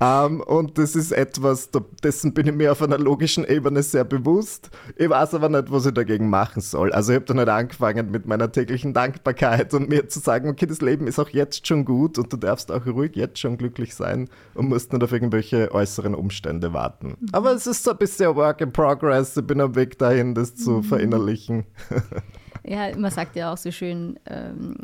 um, 0.00 0.06
ähm, 0.06 0.40
und 0.40 0.78
das 0.78 0.96
ist 0.96 1.12
etwas, 1.12 1.70
dessen 2.02 2.34
bin 2.34 2.46
ich 2.46 2.54
mir 2.54 2.72
auf 2.72 2.82
einer 2.82 2.98
logischen 2.98 3.44
Ebene 3.44 3.82
sehr 3.82 4.04
bewusst. 4.04 4.70
Ich 4.96 5.08
weiß 5.08 5.34
aber 5.34 5.48
nicht, 5.48 5.70
was 5.74 5.86
ich 5.86 5.92
dagegen 5.92 6.30
machen 6.30 6.62
soll. 6.62 6.92
Also 6.92 7.12
ich 7.12 7.16
habe 7.16 7.26
dann 7.26 7.38
halt 7.38 7.48
angefangen 7.48 8.10
mit 8.10 8.26
meiner 8.26 8.50
täglichen 8.50 8.94
Dankbarkeit 8.94 9.74
und 9.74 9.88
mir 9.88 10.08
zu 10.08 10.20
sagen, 10.20 10.48
okay, 10.48 10.66
das 10.66 10.80
Leben 10.80 11.06
ist 11.06 11.18
auch 11.18 11.28
jetzt 11.28 11.66
schon 11.66 11.84
gut 11.84 12.18
und 12.18 12.32
du 12.32 12.36
darfst 12.36 12.72
auch 12.72 12.86
ruhig 12.86 13.16
jetzt 13.16 13.38
schon 13.38 13.58
glücklich 13.58 13.94
sein 13.94 14.28
und 14.54 14.68
musst 14.68 14.92
nicht 14.92 15.02
auf 15.02 15.12
irgendwelche 15.12 15.72
äußeren 15.72 16.14
Umstände 16.14 16.72
warten. 16.72 17.16
Mhm. 17.20 17.28
Aber 17.32 17.52
es 17.52 17.66
ist 17.66 17.84
so 17.84 17.90
ein 17.90 17.98
bisschen 17.98 18.34
Work 18.34 18.60
in 18.60 18.72
Progress. 18.72 19.36
Ich 19.36 19.46
bin 19.46 19.60
am 19.60 19.74
Weg 19.74 19.98
dahin, 19.98 20.34
das 20.34 20.54
zu 20.54 20.70
mhm. 20.70 20.82
verinnerlichen. 20.84 21.64
Ja, 22.66 22.96
man 22.96 23.10
sagt 23.10 23.36
ja 23.36 23.52
auch 23.52 23.58
so 23.58 23.70
schön, 23.70 24.18
ähm, 24.26 24.76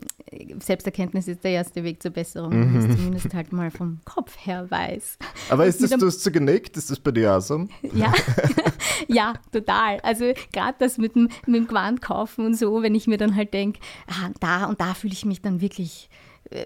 Selbsterkenntnis 0.61 1.29
ist 1.29 1.43
der 1.43 1.53
erste 1.53 1.83
Weg 1.83 2.03
zur 2.03 2.11
Besserung, 2.11 2.53
wenn 2.53 2.73
man 2.73 2.91
es 2.91 2.97
zumindest 2.97 3.35
halt 3.35 3.53
mal 3.53 3.71
vom 3.71 4.01
Kopf 4.05 4.37
her 4.45 4.71
weiß. 4.71 5.19
Aber 5.49 5.67
ist 5.67 5.83
das, 5.83 5.91
du 5.91 6.07
hast 6.07 6.23
so 6.23 6.31
genickt? 6.31 6.77
Ist 6.77 6.91
das 6.91 7.01
bei 7.01 7.11
dir 7.11 7.35
auch 7.35 7.41
so? 7.41 7.67
Ja, 7.95 8.13
ja, 9.09 9.33
total. 9.51 9.99
Also 10.01 10.33
gerade 10.53 10.77
das 10.79 10.99
mit 10.99 11.17
dem, 11.17 11.29
mit 11.47 11.57
dem 11.57 11.67
Gewand 11.67 12.03
kaufen 12.03 12.47
und 12.47 12.57
so, 12.57 12.83
wenn 12.83 12.95
ich 12.95 13.07
mir 13.07 13.17
dann 13.17 13.35
halt 13.35 13.55
denke, 13.55 13.81
ah, 14.09 14.31
da 14.41 14.67
und 14.67 14.81
da 14.81 14.95
fühle 14.95 15.15
ich 15.15 15.25
mich 15.25 15.41
dann 15.41 15.61
wirklich 15.61 16.11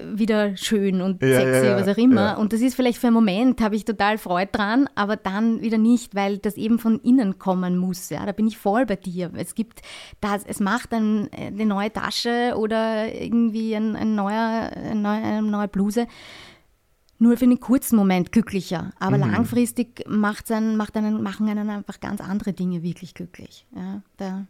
wieder 0.02 0.56
schön 0.56 1.02
und 1.02 1.22
ja, 1.22 1.40
sexy, 1.40 1.66
ja, 1.66 1.76
was 1.76 1.88
auch 1.88 1.98
immer. 1.98 2.38
Und 2.38 2.52
das 2.52 2.60
ist 2.60 2.74
vielleicht 2.74 2.98
für 2.98 3.08
einen 3.08 3.14
Moment, 3.14 3.60
habe 3.60 3.76
ich 3.76 3.84
total 3.84 4.18
Freude 4.18 4.50
dran, 4.50 4.88
aber 4.94 5.16
dann 5.16 5.60
wieder 5.60 5.78
nicht, 5.78 6.14
weil 6.14 6.38
das 6.38 6.56
eben 6.56 6.78
von 6.78 6.98
innen 7.00 7.38
kommen 7.38 7.76
muss. 7.76 8.10
Ja, 8.10 8.24
da 8.24 8.32
bin 8.32 8.46
ich 8.46 8.56
voll 8.56 8.86
bei 8.86 8.96
dir. 8.96 9.30
Es 9.36 9.54
gibt 9.54 9.82
das, 10.20 10.44
es 10.44 10.60
macht 10.60 10.92
ein, 10.94 11.28
eine 11.32 11.66
neue 11.66 11.92
Tasche 11.92 12.54
oder 12.56 13.12
irgendwie 13.12 13.74
ein, 13.74 13.94
ein 13.94 14.14
neuer, 14.14 14.70
eine 14.74 15.00
neue, 15.00 15.22
eine 15.22 15.42
neue 15.42 15.68
Bluse 15.68 16.06
nur 17.18 17.36
für 17.36 17.44
einen 17.44 17.60
kurzen 17.60 17.96
Moment 17.96 18.32
glücklicher. 18.32 18.92
Aber 18.98 19.16
mhm. 19.18 19.30
langfristig 19.30 20.04
macht's 20.08 20.50
einen, 20.50 20.76
macht 20.76 20.96
einen, 20.96 21.22
machen 21.22 21.48
einen 21.48 21.70
einfach 21.70 22.00
ganz 22.00 22.20
andere 22.20 22.52
Dinge 22.52 22.82
wirklich 22.82 23.14
glücklich. 23.14 23.66
Ja, 23.74 24.02
da 24.16 24.46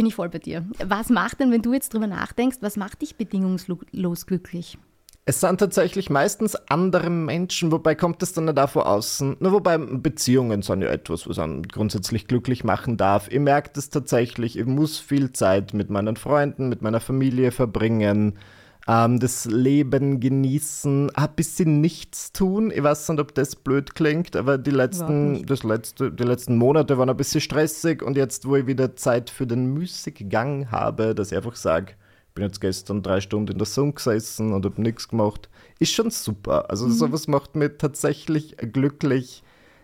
bin 0.00 0.06
ich 0.06 0.14
voll 0.14 0.30
bei 0.30 0.38
dir. 0.38 0.64
Was 0.82 1.10
macht 1.10 1.40
denn, 1.40 1.52
wenn 1.52 1.60
du 1.60 1.74
jetzt 1.74 1.92
drüber 1.92 2.06
nachdenkst, 2.06 2.56
was 2.62 2.78
macht 2.78 3.02
dich 3.02 3.16
bedingungslos 3.16 4.24
glücklich? 4.24 4.78
Es 5.26 5.40
sind 5.40 5.60
tatsächlich 5.60 6.08
meistens 6.08 6.56
andere 6.70 7.10
Menschen, 7.10 7.70
wobei 7.70 7.94
kommt 7.94 8.22
es 8.22 8.32
dann 8.32 8.46
nicht 8.46 8.58
auch 8.58 8.70
von 8.70 8.84
außen. 8.84 9.36
Nur 9.40 9.52
wobei 9.52 9.76
Beziehungen 9.76 10.62
sind 10.62 10.80
ja 10.80 10.88
etwas, 10.88 11.28
was 11.28 11.38
einen 11.38 11.64
grundsätzlich 11.64 12.26
glücklich 12.28 12.64
machen 12.64 12.96
darf. 12.96 13.28
Ich 13.30 13.40
merke 13.40 13.72
das 13.74 13.90
tatsächlich, 13.90 14.58
ich 14.58 14.64
muss 14.64 14.98
viel 14.98 15.34
Zeit 15.34 15.74
mit 15.74 15.90
meinen 15.90 16.16
Freunden, 16.16 16.70
mit 16.70 16.80
meiner 16.80 17.00
Familie 17.00 17.52
verbringen 17.52 18.38
ähm, 18.88 19.20
das 19.20 19.44
Leben 19.44 20.20
genießen, 20.20 21.10
ein 21.14 21.28
bisschen 21.36 21.80
nichts 21.80 22.32
tun. 22.32 22.70
Ich 22.70 22.82
weiß 22.82 23.08
nicht, 23.10 23.20
ob 23.20 23.34
das 23.34 23.56
blöd 23.56 23.94
klingt, 23.94 24.36
aber 24.36 24.58
die 24.58 24.70
letzten, 24.70 25.44
das 25.46 25.62
letzte, 25.62 26.10
die 26.10 26.24
letzten 26.24 26.56
Monate 26.56 26.98
waren 26.98 27.10
ein 27.10 27.16
bisschen 27.16 27.40
stressig 27.40 28.02
und 28.02 28.16
jetzt, 28.16 28.46
wo 28.46 28.56
ich 28.56 28.66
wieder 28.66 28.96
Zeit 28.96 29.30
für 29.30 29.46
den 29.46 29.72
Musikgang 29.72 30.70
habe, 30.70 31.14
dass 31.14 31.30
ich 31.30 31.36
einfach 31.36 31.56
sage, 31.56 31.94
ich 32.28 32.34
bin 32.34 32.44
jetzt 32.44 32.60
gestern 32.60 33.02
drei 33.02 33.20
Stunden 33.20 33.52
in 33.52 33.58
der 33.58 33.66
Sonne 33.66 33.92
gesessen 33.92 34.52
und 34.52 34.64
habe 34.64 34.80
nichts 34.80 35.08
gemacht, 35.08 35.48
ist 35.78 35.92
schon 35.92 36.10
super. 36.10 36.70
Also 36.70 36.86
mhm. 36.86 36.92
sowas 36.92 37.26
macht 37.28 37.56
mir 37.56 37.76
tatsächlich 37.76 38.56
glücklich. 38.56 39.42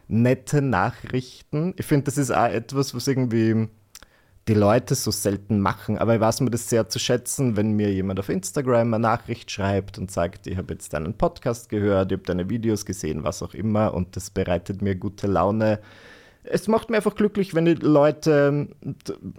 Nette 0.09 0.63
Nachrichten. 0.63 1.75
Ich 1.77 1.85
finde, 1.85 2.05
das 2.05 2.17
ist 2.17 2.31
auch 2.31 2.47
etwas, 2.47 2.95
was 2.95 3.09
irgendwie 3.09 3.69
die 4.49 4.55
Leute 4.55 4.95
so 4.95 5.11
selten 5.11 5.61
machen. 5.61 5.99
Aber 5.99 6.15
ich 6.15 6.21
weiß 6.21 6.41
mir 6.41 6.51
das 6.51 6.69
sehr 6.69 6.89
zu 6.89 6.99
schätzen, 6.99 7.57
wenn 7.57 7.73
mir 7.73 7.93
jemand 7.93 8.21
auf 8.21 8.29
Instagram 8.29 8.95
eine 8.95 9.01
Nachricht 9.01 9.51
schreibt 9.51 9.99
und 9.99 10.11
sagt, 10.11 10.47
ich 10.47 10.57
habe 10.57 10.75
jetzt 10.75 10.93
deinen 10.93 11.15
Podcast 11.15 11.69
gehört, 11.69 12.13
ich 12.13 12.19
habe 12.19 12.27
deine 12.27 12.49
Videos 12.49 12.87
gesehen, 12.87 13.25
was 13.25 13.43
auch 13.43 13.55
immer, 13.55 13.93
und 13.93 14.15
das 14.15 14.31
bereitet 14.31 14.83
mir 14.83 14.95
gute 14.95 15.27
Laune. 15.27 15.81
Es 16.49 16.69
macht 16.69 16.91
mir 16.91 16.99
einfach 16.99 17.17
glücklich, 17.17 17.57
wenn 17.57 17.67
ich 17.67 17.83
Leute 17.83 18.69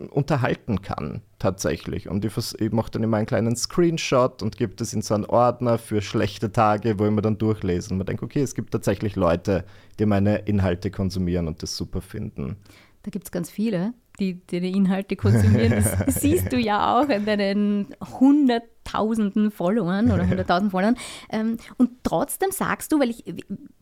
unterhalten 0.09 0.81
kann, 0.81 1.21
tatsächlich. 1.39 2.09
Und 2.09 2.25
ich, 2.25 2.33
ich 2.59 2.71
mache 2.73 2.91
dann 2.91 3.03
immer 3.03 3.15
einen 3.15 3.25
kleinen 3.25 3.55
Screenshot 3.55 4.43
und 4.43 4.57
gebe 4.57 4.75
das 4.75 4.91
in 4.91 5.01
so 5.01 5.13
einen 5.13 5.23
Ordner 5.23 5.77
für 5.77 6.01
schlechte 6.01 6.51
Tage, 6.51 6.99
wo 6.99 7.05
ich 7.05 7.11
mir 7.11 7.21
dann 7.21 7.37
durchlese. 7.37 7.91
Und 7.91 7.99
man 7.99 8.07
denkt, 8.07 8.23
okay, 8.23 8.41
es 8.41 8.55
gibt 8.55 8.71
tatsächlich 8.71 9.15
Leute, 9.15 9.63
die 9.99 10.05
meine 10.05 10.39
Inhalte 10.39 10.91
konsumieren 10.91 11.47
und 11.47 11.63
das 11.63 11.77
super 11.77 12.01
finden. 12.01 12.57
Da 13.03 13.09
gibt 13.09 13.27
es 13.27 13.31
ganz 13.31 13.49
viele, 13.49 13.93
die 14.19 14.45
deine 14.47 14.69
Inhalte 14.69 15.15
konsumieren. 15.15 15.83
Das 16.05 16.21
siehst 16.21 16.51
du 16.51 16.57
ja 16.57 16.97
auch 16.97 17.09
an 17.09 17.25
deinen 17.25 17.95
hunderttausenden 18.19 19.51
Followern 19.51 20.11
oder 20.11 20.27
hunderttausend 20.27 20.71
Followern. 20.71 20.97
Ähm, 21.29 21.57
und 21.77 21.91
trotzdem 22.03 22.51
sagst 22.51 22.91
du, 22.91 22.99
weil 22.99 23.09
ich, 23.09 23.23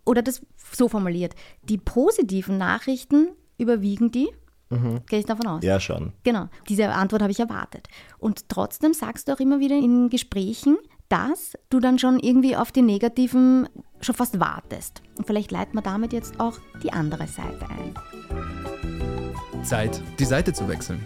oder 0.06 0.22
das 0.22 0.42
so 0.72 0.90
formuliert, 0.90 1.36
die 1.64 1.78
positiven 1.78 2.58
Nachrichten 2.58 3.30
überwiegen 3.58 4.12
die 4.12 4.30
Gehe 5.08 5.20
ich 5.20 5.26
davon 5.26 5.48
aus? 5.48 5.64
Ja, 5.64 5.80
schon. 5.80 6.14
Genau, 6.24 6.50
diese 6.68 6.90
Antwort 6.90 7.22
habe 7.22 7.32
ich 7.32 7.40
erwartet. 7.40 7.88
Und 8.18 8.50
trotzdem 8.50 8.94
sagst 8.94 9.28
du 9.28 9.34
auch 9.34 9.40
immer 9.40 9.60
wieder 9.60 9.76
in 9.76 10.10
Gesprächen, 10.10 10.78
dass 11.08 11.54
du 11.70 11.80
dann 11.80 12.00
schon 12.00 12.20
irgendwie 12.20 12.56
auf 12.56 12.72
die 12.72 12.82
negativen 12.82 13.70
schon 14.02 14.16
fast 14.16 14.40
wartest. 14.40 15.02
Und 15.18 15.28
vielleicht 15.28 15.52
leiten 15.52 15.76
wir 15.76 15.82
damit 15.82 16.14
jetzt 16.14 16.40
auch 16.40 16.58
die 16.84 16.92
andere 16.92 17.28
Seite 17.28 17.68
ein. 17.70 18.55
Zeit, 19.64 20.02
die 20.20 20.26
Seite 20.26 20.54
zu 20.54 20.68
wechseln. 20.68 21.06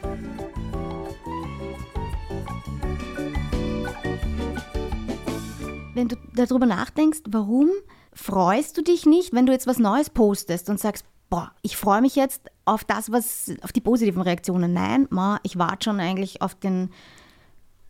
Wenn 5.93 6.07
du 6.07 6.15
darüber 6.33 6.65
nachdenkst, 6.65 7.19
warum 7.27 7.69
freust 8.13 8.77
du 8.77 8.81
dich 8.81 9.05
nicht, 9.05 9.33
wenn 9.33 9.45
du 9.45 9.51
jetzt 9.51 9.67
was 9.67 9.79
Neues 9.79 10.09
postest 10.09 10.69
und 10.69 10.79
sagst, 10.79 11.05
boah, 11.29 11.51
ich 11.61 11.77
freue 11.77 12.01
mich 12.01 12.15
jetzt 12.15 12.49
auf 12.65 12.83
das, 12.83 13.11
was, 13.11 13.51
auf 13.61 13.71
die 13.71 13.81
positiven 13.81 14.21
Reaktionen. 14.21 14.73
Nein, 14.73 15.07
ma, 15.09 15.39
ich 15.43 15.57
warte 15.57 15.85
schon 15.85 15.99
eigentlich 15.99 16.41
auf 16.41 16.55
den 16.55 16.89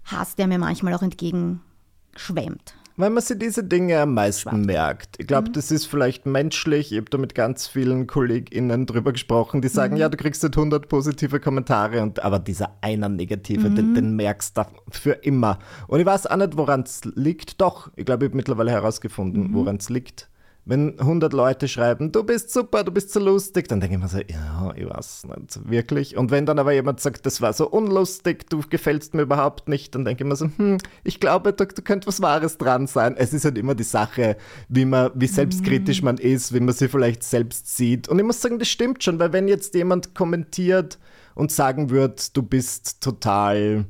Hass, 0.06 0.36
der 0.36 0.48
mir 0.48 0.60
manchmal 0.60 0.94
auch 0.94 1.02
entgegenschwemmt. 1.02 2.76
Weil 3.00 3.12
man 3.12 3.24
sich 3.24 3.40
diese 3.40 3.64
Dinge 3.64 3.98
am 4.02 4.14
meisten 4.14 4.66
merkt. 4.66 5.16
Ich 5.20 5.26
glaube, 5.26 5.52
das 5.52 5.72
ist 5.72 5.86
vielleicht 5.86 6.26
menschlich. 6.26 6.92
Ich 6.92 6.98
habe 6.98 7.10
da 7.10 7.18
mit 7.18 7.34
ganz 7.34 7.66
vielen 7.66 8.08
KollegInnen 8.08 8.86
drüber 8.86 9.14
gesprochen, 9.14 9.62
die 9.62 9.70
sagen, 9.70 9.96
ja, 9.96 10.10
du 10.10 10.18
kriegst 10.18 10.44
halt 10.44 10.58
100 10.58 10.90
positive 10.90 11.40
Kommentare, 11.40 12.02
und, 12.02 12.22
aber 12.22 12.40
dieser 12.40 12.76
einer 12.82 13.08
negative, 13.08 13.70
den, 13.70 13.94
den 13.94 14.18
merkst 14.18 14.58
du 14.58 14.64
für 14.90 15.12
immer. 15.12 15.60
Und 15.88 16.02
ich 16.02 16.06
weiß 16.06 16.28
auch 16.28 16.36
nicht, 16.36 16.58
woran 16.58 16.82
es 16.82 17.06
liegt. 17.06 17.62
Doch, 17.62 17.90
ich 17.96 18.04
glaube, 18.04 18.26
ich 18.26 18.32
habe 18.32 18.36
mittlerweile 18.36 18.72
herausgefunden, 18.72 19.54
woran 19.54 19.78
es 19.78 19.90
liegt. 19.90 20.29
Wenn 20.70 21.00
100 21.00 21.34
Leute 21.34 21.68
schreiben, 21.68 22.12
du 22.12 22.24
bist 22.24 22.54
super, 22.54 22.84
du 22.84 22.92
bist 22.92 23.12
so 23.12 23.20
lustig, 23.20 23.68
dann 23.68 23.80
denke 23.80 23.96
ich 23.96 24.02
mir 24.04 24.08
so, 24.08 24.20
ja, 24.20 24.72
ich 24.76 24.88
weiß 24.88 25.26
nicht 25.26 25.68
wirklich. 25.68 26.16
Und 26.16 26.30
wenn 26.30 26.46
dann 26.46 26.60
aber 26.60 26.74
jemand 26.74 27.00
sagt, 27.00 27.26
das 27.26 27.42
war 27.42 27.54
so 27.54 27.68
unlustig, 27.68 28.48
du 28.52 28.62
gefällst 28.70 29.16
mir 29.16 29.24
überhaupt 29.24 29.68
nicht, 29.68 29.96
dann 29.96 30.06
denke 30.06 30.24
ich 30.24 30.30
mir 30.30 30.36
so, 30.36 30.46
hm, 30.56 30.78
ich 31.04 31.20
glaube, 31.20 31.54
da, 31.54 31.66
da 31.66 31.82
könnte 31.82 32.06
was 32.06 32.22
Wahres 32.22 32.60
dran 32.60 32.86
sein. 32.86 33.18
Es 33.18 33.34
ist 33.34 33.46
halt 33.46 33.58
immer 33.58 33.74
die 33.74 33.84
Sache, 33.84 34.38
wie 34.68 34.86
man, 34.86 35.10
wie 35.16 35.26
selbstkritisch 35.26 36.04
man 36.04 36.20
ist, 36.20 36.54
wie 36.54 36.60
man 36.60 36.76
sie 36.76 36.88
vielleicht 36.88 37.24
selbst 37.24 37.76
sieht. 37.76 38.08
Und 38.08 38.20
ich 38.20 38.26
muss 38.26 38.40
sagen, 38.40 38.60
das 38.60 38.68
stimmt 38.68 39.04
schon, 39.04 39.18
weil 39.18 39.34
wenn 39.34 39.48
jetzt 39.48 39.74
jemand 39.74 40.14
kommentiert 40.14 41.00
und 41.34 41.52
sagen 41.52 41.90
wird, 41.90 42.38
du 42.38 42.44
bist 42.44 43.02
total 43.02 43.86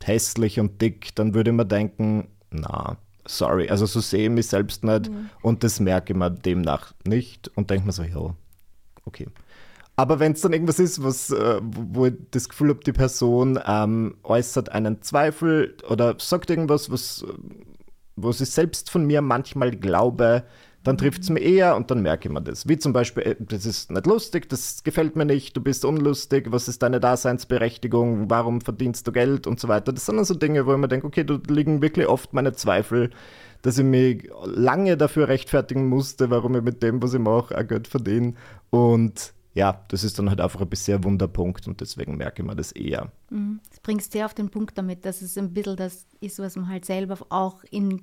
hässlich 0.00 0.60
und 0.60 0.80
dick, 0.80 1.12
dann 1.16 1.34
würde 1.34 1.50
man 1.50 1.68
denken, 1.68 2.28
na, 2.50 2.98
sorry, 3.26 3.68
also 3.68 3.86
so 3.86 4.00
sehe 4.00 4.24
ich 4.24 4.30
mich 4.30 4.46
selbst 4.46 4.84
nicht 4.84 5.10
und 5.42 5.64
das 5.64 5.80
merke 5.80 6.12
ich 6.12 6.18
mir 6.18 6.30
demnach 6.30 6.92
nicht 7.04 7.50
und 7.56 7.70
denke 7.70 7.86
mir 7.86 7.92
so, 7.92 8.02
ja, 8.02 8.34
okay. 9.04 9.26
Aber 9.96 10.18
wenn 10.18 10.32
es 10.32 10.40
dann 10.40 10.52
irgendwas 10.52 10.80
ist, 10.80 11.02
was, 11.04 11.30
äh, 11.30 11.60
wo 11.62 12.06
ich 12.06 12.14
das 12.32 12.48
Gefühl 12.48 12.70
habe, 12.70 12.80
die 12.84 12.92
Person 12.92 13.60
ähm, 13.64 14.16
äußert 14.24 14.70
einen 14.72 15.02
Zweifel 15.02 15.76
oder 15.88 16.16
sagt 16.18 16.50
irgendwas, 16.50 16.90
was, 16.90 17.22
äh, 17.22 17.32
wo 18.16 18.30
ich 18.30 18.38
selbst 18.38 18.90
von 18.90 19.06
mir 19.06 19.22
manchmal 19.22 19.70
glaube, 19.70 20.44
dann 20.84 20.98
trifft 20.98 21.22
es 21.22 21.30
mir 21.30 21.40
eher 21.40 21.76
und 21.76 21.90
dann 21.90 22.02
merke 22.02 22.28
ich 22.28 22.32
mir 22.32 22.42
das. 22.42 22.68
Wie 22.68 22.78
zum 22.78 22.92
Beispiel, 22.92 23.22
äh, 23.24 23.36
das 23.38 23.66
ist 23.66 23.90
nicht 23.90 24.06
lustig, 24.06 24.48
das 24.48 24.84
gefällt 24.84 25.16
mir 25.16 25.24
nicht, 25.24 25.56
du 25.56 25.62
bist 25.62 25.84
unlustig, 25.84 26.52
was 26.52 26.68
ist 26.68 26.82
deine 26.82 27.00
Daseinsberechtigung, 27.00 28.30
warum 28.30 28.60
verdienst 28.60 29.06
du 29.06 29.12
Geld 29.12 29.46
und 29.46 29.58
so 29.58 29.68
weiter. 29.68 29.92
Das 29.92 30.06
sind 30.06 30.16
dann 30.16 30.26
so 30.26 30.34
Dinge, 30.34 30.66
wo 30.66 30.72
ich 30.72 30.78
mir 30.78 30.88
denke, 30.88 31.06
okay, 31.06 31.24
da 31.24 31.40
liegen 31.48 31.82
wirklich 31.82 32.06
oft 32.06 32.34
meine 32.34 32.52
Zweifel, 32.52 33.10
dass 33.62 33.78
ich 33.78 33.84
mich 33.84 34.28
lange 34.44 34.98
dafür 34.98 35.28
rechtfertigen 35.28 35.88
musste, 35.88 36.28
warum 36.28 36.54
ich 36.54 36.62
mit 36.62 36.82
dem, 36.82 37.02
was 37.02 37.14
ich 37.14 37.20
mache, 37.20 37.56
auch 37.56 37.66
Geld 37.66 37.88
verdiene. 37.88 38.34
Und 38.68 39.32
ja, 39.54 39.84
das 39.88 40.04
ist 40.04 40.18
dann 40.18 40.28
halt 40.28 40.40
einfach 40.40 40.60
ein 40.60 40.68
bisschen 40.68 40.98
ein 40.98 41.04
Wunderpunkt 41.04 41.66
und 41.66 41.80
deswegen 41.80 42.16
merke 42.16 42.42
ich 42.42 42.46
mir 42.46 42.56
das 42.56 42.72
eher. 42.72 43.10
Das 43.70 43.80
bringst 43.80 44.12
sehr 44.12 44.26
auf 44.26 44.34
den 44.34 44.50
Punkt 44.50 44.76
damit, 44.76 45.06
dass 45.06 45.22
es 45.22 45.38
ein 45.38 45.54
bisschen 45.54 45.76
das 45.76 46.06
ist, 46.20 46.38
was 46.40 46.56
man 46.56 46.68
halt 46.68 46.84
selber 46.84 47.16
auch 47.30 47.62
in 47.70 48.02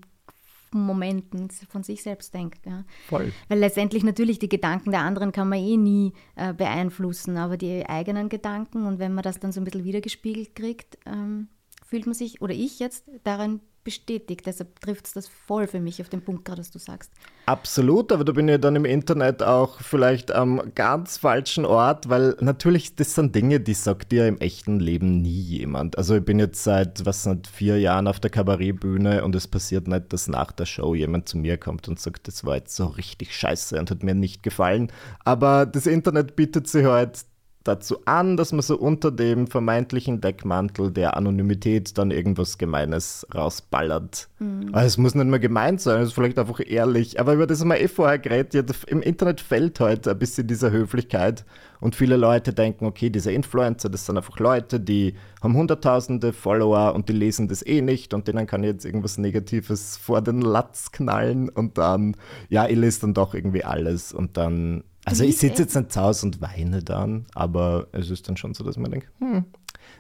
Momenten 0.79 1.49
von 1.69 1.84
sich 1.84 2.03
selbst 2.03 2.34
denkt. 2.34 2.65
Ja. 2.65 2.84
Voll. 3.07 3.31
Weil 3.49 3.60
letztendlich 3.60 4.03
natürlich 4.03 4.39
die 4.39 4.49
Gedanken 4.49 4.91
der 4.91 5.01
anderen 5.01 5.31
kann 5.31 5.49
man 5.49 5.60
eh 5.60 5.77
nie 5.77 6.13
äh, 6.36 6.53
beeinflussen, 6.53 7.38
aber 7.38 7.57
die 7.57 7.86
eigenen 7.88 8.29
Gedanken 8.29 8.86
und 8.86 8.99
wenn 8.99 9.13
man 9.13 9.23
das 9.23 9.39
dann 9.39 9.51
so 9.51 9.62
ein 9.62 9.65
bisschen 9.65 9.84
wiedergespiegelt 9.84 10.55
kriegt, 10.55 10.97
ähm, 11.05 11.47
fühlt 11.86 12.05
man 12.05 12.15
sich, 12.15 12.41
oder 12.41 12.53
ich 12.53 12.79
jetzt, 12.79 13.10
darin 13.23 13.60
bestätigt. 13.83 14.45
Deshalb 14.45 14.79
trifft 14.79 15.07
es 15.07 15.13
das 15.13 15.27
voll 15.27 15.67
für 15.67 15.79
mich 15.79 16.01
auf 16.01 16.09
den 16.09 16.21
Punkt 16.21 16.45
gerade, 16.45 16.59
was 16.59 16.71
du 16.71 16.79
sagst. 16.79 17.11
Absolut, 17.45 18.11
aber 18.11 18.23
da 18.23 18.31
bin 18.31 18.47
ich 18.47 18.59
dann 18.59 18.75
im 18.75 18.85
Internet 18.85 19.41
auch 19.43 19.81
vielleicht 19.81 20.31
am 20.31 20.73
ganz 20.75 21.17
falschen 21.17 21.65
Ort, 21.65 22.07
weil 22.09 22.35
natürlich, 22.39 22.95
das 22.95 23.15
sind 23.15 23.35
Dinge, 23.35 23.59
die 23.59 23.73
sagt 23.73 24.11
dir 24.11 24.27
im 24.27 24.37
echten 24.37 24.79
Leben 24.79 25.21
nie 25.21 25.41
jemand. 25.41 25.97
Also 25.97 26.15
ich 26.15 26.23
bin 26.23 26.39
jetzt 26.39 26.63
seit, 26.63 27.05
was 27.05 27.25
nicht, 27.25 27.47
vier 27.47 27.79
Jahren 27.79 28.07
auf 28.07 28.19
der 28.19 28.29
Kabarettbühne 28.29 29.23
und 29.23 29.35
es 29.35 29.47
passiert 29.47 29.87
nicht, 29.87 30.13
dass 30.13 30.27
nach 30.27 30.51
der 30.51 30.65
Show 30.65 30.93
jemand 30.95 31.27
zu 31.27 31.37
mir 31.37 31.57
kommt 31.57 31.87
und 31.87 31.99
sagt, 31.99 32.27
das 32.27 32.45
war 32.45 32.55
jetzt 32.57 32.75
so 32.75 32.85
richtig 32.85 33.35
scheiße 33.35 33.79
und 33.79 33.89
hat 33.89 34.03
mir 34.03 34.15
nicht 34.15 34.43
gefallen. 34.43 34.91
Aber 35.25 35.65
das 35.65 35.87
Internet 35.87 36.35
bietet 36.35 36.67
sich 36.67 36.85
halt 36.85 37.25
dazu 37.63 37.97
an, 38.06 38.38
dass 38.38 38.52
man 38.52 38.62
so 38.62 38.78
unter 38.78 39.12
dem 39.12 39.47
vermeintlichen 39.47 40.19
Deckmantel 40.19 40.91
der 40.91 41.15
Anonymität 41.15 41.97
dann 41.97 42.12
irgendwas 42.12 42.58
Gemeines 42.58 43.28
rausballert. 43.34 44.30
Also 44.71 44.88
es 44.88 44.97
muss 44.97 45.15
nicht 45.15 45.28
mehr 45.28 45.39
gemeint 45.39 45.82
sein, 45.82 46.02
es 46.02 46.10
ist 46.10 46.13
vielleicht 46.15 46.39
einfach 46.39 46.60
ehrlich. 46.65 47.19
Aber 47.19 47.34
über 47.34 47.45
das 47.45 47.62
haben 47.62 47.69
wir 47.69 47.80
eh 47.80 47.88
vorher 47.88 48.17
geredet. 48.17 48.74
Im 48.88 49.02
Internet 49.02 49.41
fällt 49.41 49.80
heute 49.80 50.12
ein 50.12 50.19
bisschen 50.19 50.47
diese 50.47 50.71
Höflichkeit 50.71 51.45
und 51.80 51.95
viele 51.95 52.17
Leute 52.17 52.54
denken, 52.54 52.86
okay, 52.86 53.10
diese 53.10 53.32
Influencer, 53.32 53.89
das 53.89 54.06
sind 54.06 54.17
einfach 54.17 54.39
Leute, 54.39 54.80
die 54.80 55.15
haben 55.41 55.56
hunderttausende 55.56 56.34
Follower 56.34 56.93
und 56.95 57.10
die 57.10 57.13
lesen 57.13 57.47
das 57.47 57.65
eh 57.65 57.82
nicht 57.82 58.13
und 58.13 58.28
denen 58.28 58.47
kann 58.47 58.63
ich 58.63 58.69
jetzt 58.69 58.86
irgendwas 58.86 59.17
Negatives 59.17 59.97
vor 59.97 60.21
den 60.21 60.41
Latz 60.41 60.91
knallen 60.91 61.50
und 61.50 61.78
dann, 61.78 62.15
ja, 62.50 62.67
ich 62.67 62.78
lese 62.78 63.02
dann 63.02 63.13
doch 63.13 63.34
irgendwie 63.34 63.63
alles 63.63 64.13
und 64.13 64.38
dann 64.38 64.84
also 65.05 65.23
ich 65.23 65.37
sitze 65.37 65.63
jetzt 65.63 65.75
nicht 65.75 65.91
zu 65.91 66.01
Hause 66.01 66.25
und 66.27 66.41
weine 66.41 66.83
dann, 66.83 67.25
aber 67.33 67.87
es 67.91 68.09
ist 68.09 68.27
dann 68.29 68.37
schon 68.37 68.53
so, 68.53 68.63
dass 68.63 68.77
man 68.77 68.91
denkt, 68.91 69.07
hm. 69.19 69.45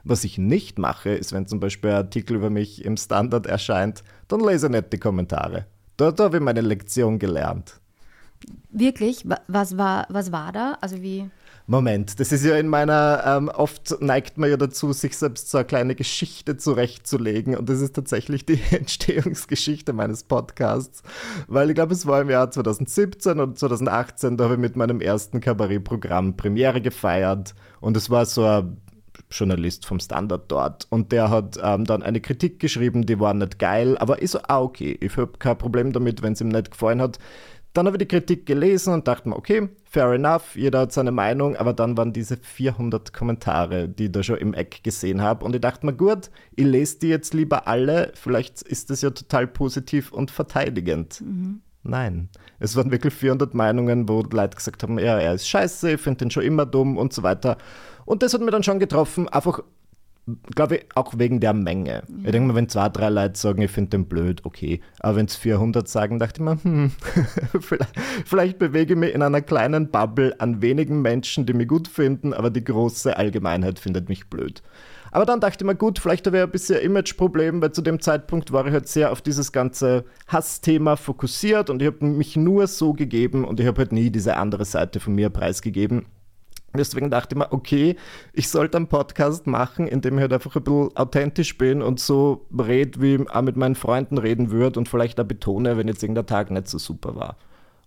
Was 0.03 0.23
ich 0.23 0.37
nicht 0.37 0.79
mache, 0.79 1.09
ist, 1.11 1.31
wenn 1.33 1.45
zum 1.47 1.59
Beispiel 1.59 1.91
ein 1.91 1.97
Artikel 1.97 2.35
über 2.35 2.49
mich 2.49 2.83
im 2.85 2.97
Standard 2.97 3.45
erscheint, 3.45 4.03
dann 4.27 4.39
lese 4.39 4.67
ich 4.67 4.71
nicht 4.71 4.93
die 4.93 4.97
Kommentare. 4.99 5.65
Dort 5.97 6.19
habe 6.19 6.37
ich 6.37 6.43
meine 6.43 6.61
Lektion 6.61 7.19
gelernt. 7.19 7.79
Wirklich? 8.71 9.27
Wa- 9.29 9.41
Was 9.47 9.77
war, 9.77 10.07
was 10.09 10.31
war 10.31 10.51
da? 10.51 10.77
Also 10.81 11.01
wie. 11.01 11.29
Moment, 11.67 12.19
das 12.19 12.31
ist 12.31 12.43
ja 12.43 12.57
in 12.57 12.67
meiner, 12.67 13.23
ähm, 13.25 13.49
oft 13.49 14.01
neigt 14.01 14.37
man 14.37 14.49
ja 14.49 14.57
dazu, 14.57 14.93
sich 14.93 15.17
selbst 15.17 15.49
so 15.49 15.59
eine 15.59 15.65
kleine 15.65 15.95
Geschichte 15.95 16.57
zurechtzulegen. 16.57 17.55
Und 17.55 17.69
das 17.69 17.81
ist 17.81 17.95
tatsächlich 17.95 18.45
die 18.45 18.59
Entstehungsgeschichte 18.71 19.93
meines 19.93 20.23
Podcasts, 20.23 21.03
weil 21.47 21.69
ich 21.69 21.75
glaube, 21.75 21.93
es 21.93 22.05
war 22.05 22.21
im 22.21 22.29
Jahr 22.29 22.51
2017 22.51 23.39
und 23.39 23.59
2018, 23.59 24.37
da 24.37 24.45
habe 24.45 24.55
ich 24.55 24.59
mit 24.59 24.75
meinem 24.75 25.01
ersten 25.01 25.39
Kabarettprogramm 25.39 26.35
Premiere 26.35 26.81
gefeiert. 26.81 27.55
Und 27.79 27.95
es 27.97 28.09
war 28.09 28.25
so 28.25 28.45
ein 28.45 28.77
Journalist 29.29 29.85
vom 29.85 29.99
Standard 29.99 30.51
dort. 30.51 30.87
Und 30.89 31.11
der 31.11 31.29
hat 31.29 31.57
ähm, 31.63 31.85
dann 31.85 32.03
eine 32.03 32.21
Kritik 32.21 32.59
geschrieben, 32.59 33.05
die 33.05 33.19
war 33.19 33.33
nicht 33.33 33.59
geil, 33.59 33.97
aber 33.97 34.21
ist 34.21 34.31
so, 34.31 34.39
ah 34.47 34.61
okay, 34.61 34.97
ich 34.99 35.15
habe 35.17 35.37
kein 35.39 35.57
Problem 35.57 35.93
damit, 35.93 36.21
wenn 36.21 36.33
es 36.33 36.41
ihm 36.41 36.49
nicht 36.49 36.71
gefallen 36.71 37.01
hat. 37.01 37.17
Dann 37.73 37.85
habe 37.85 37.95
ich 37.95 37.99
die 37.99 38.07
Kritik 38.07 38.45
gelesen 38.45 38.93
und 38.93 39.07
dachte 39.07 39.29
mir, 39.29 39.35
okay, 39.37 39.69
fair 39.85 40.11
enough, 40.11 40.55
jeder 40.55 40.81
hat 40.81 40.91
seine 40.91 41.11
Meinung, 41.11 41.55
aber 41.55 41.73
dann 41.73 41.95
waren 41.95 42.11
diese 42.11 42.37
400 42.37 43.13
Kommentare, 43.13 43.87
die 43.87 44.05
ich 44.05 44.11
da 44.11 44.23
schon 44.23 44.37
im 44.37 44.53
Eck 44.53 44.83
gesehen 44.83 45.21
habe 45.21 45.45
und 45.45 45.55
ich 45.55 45.61
dachte 45.61 45.85
mir, 45.85 45.93
gut, 45.93 46.29
ich 46.55 46.65
lese 46.65 46.99
die 46.99 47.07
jetzt 47.07 47.33
lieber 47.33 47.67
alle, 47.67 48.11
vielleicht 48.13 48.61
ist 48.61 48.89
das 48.89 49.01
ja 49.01 49.11
total 49.11 49.47
positiv 49.47 50.11
und 50.11 50.31
verteidigend. 50.31 51.21
Nein, 51.83 52.29
es 52.59 52.75
waren 52.75 52.91
wirklich 52.91 53.13
400 53.13 53.53
Meinungen, 53.53 54.07
wo 54.07 54.21
Leute 54.21 54.55
gesagt 54.55 54.83
haben, 54.83 54.99
ja, 54.99 55.17
er 55.17 55.33
ist 55.33 55.47
scheiße, 55.47 55.93
ich 55.93 56.01
finde 56.01 56.19
den 56.19 56.31
schon 56.31 56.43
immer 56.43 56.65
dumm 56.65 56.97
und 56.97 57.11
so 57.13 57.23
weiter. 57.23 57.57
Und 58.05 58.21
das 58.21 58.33
hat 58.33 58.41
mir 58.41 58.51
dann 58.51 58.63
schon 58.63 58.79
getroffen, 58.79 59.29
einfach 59.29 59.61
glaube 60.55 60.77
ich, 60.77 60.85
auch 60.95 61.13
wegen 61.17 61.39
der 61.39 61.53
Menge. 61.53 62.03
Ich 62.23 62.31
denke 62.31 62.47
mal, 62.47 62.55
wenn 62.55 62.69
zwei, 62.69 62.89
drei 62.89 63.09
Leute 63.09 63.39
sagen, 63.39 63.61
ich 63.61 63.71
finde 63.71 63.91
den 63.91 64.05
blöd, 64.05 64.45
okay. 64.45 64.81
Aber 64.99 65.17
wenn 65.17 65.25
es 65.25 65.35
400 65.35 65.87
sagen, 65.87 66.19
dachte 66.19 66.41
ich 66.41 66.45
mir, 66.45 66.63
hm, 66.63 66.91
vielleicht, 67.59 67.99
vielleicht 68.25 68.59
bewege 68.59 68.93
ich 68.93 68.99
mich 68.99 69.13
in 69.13 69.21
einer 69.21 69.41
kleinen 69.41 69.89
Bubble 69.89 70.39
an 70.39 70.61
wenigen 70.61 71.01
Menschen, 71.01 71.45
die 71.45 71.53
mich 71.53 71.67
gut 71.67 71.87
finden, 71.87 72.33
aber 72.33 72.49
die 72.49 72.63
große 72.63 73.17
Allgemeinheit 73.17 73.79
findet 73.79 74.09
mich 74.09 74.29
blöd. 74.29 74.61
Aber 75.11 75.25
dann 75.25 75.41
dachte 75.41 75.63
ich 75.63 75.65
mir, 75.65 75.75
gut, 75.75 75.99
vielleicht 75.99 76.25
habe 76.25 76.37
ich 76.37 76.43
ein 76.43 76.51
bisschen 76.51 76.79
Imageproblem, 76.79 77.61
weil 77.61 77.73
zu 77.73 77.81
dem 77.81 77.99
Zeitpunkt 77.99 78.53
war 78.53 78.65
ich 78.65 78.71
halt 78.71 78.87
sehr 78.87 79.11
auf 79.11 79.21
dieses 79.21 79.51
ganze 79.51 80.05
Hassthema 80.27 80.95
fokussiert 80.95 81.69
und 81.69 81.81
ich 81.81 81.87
habe 81.87 82.05
mich 82.05 82.37
nur 82.37 82.67
so 82.67 82.93
gegeben 82.93 83.43
und 83.43 83.59
ich 83.59 83.67
habe 83.67 83.79
halt 83.79 83.91
nie 83.91 84.09
diese 84.09 84.37
andere 84.37 84.63
Seite 84.63 85.01
von 85.01 85.13
mir 85.13 85.29
preisgegeben. 85.29 86.05
Deswegen 86.73 87.09
dachte 87.09 87.35
ich 87.35 87.39
mir, 87.39 87.51
okay, 87.51 87.95
ich 88.33 88.49
sollte 88.49 88.77
einen 88.77 88.87
Podcast 88.87 89.45
machen, 89.47 89.87
in 89.87 90.01
dem 90.01 90.17
ich 90.17 90.21
halt 90.21 90.33
einfach 90.33 90.55
ein 90.55 90.63
bisschen 90.63 90.95
authentisch 90.95 91.57
bin 91.57 91.81
und 91.81 91.99
so 91.99 92.47
rede, 92.57 93.01
wie 93.01 93.15
ich 93.15 93.29
auch 93.29 93.41
mit 93.41 93.57
meinen 93.57 93.75
Freunden 93.75 94.17
reden 94.17 94.51
würde 94.51 94.79
und 94.79 94.87
vielleicht 94.87 95.19
auch 95.19 95.25
betone, 95.25 95.77
wenn 95.77 95.87
jetzt 95.87 96.03
irgendein 96.03 96.27
Tag 96.27 96.51
nicht 96.51 96.67
so 96.67 96.77
super 96.77 97.15
war. 97.15 97.37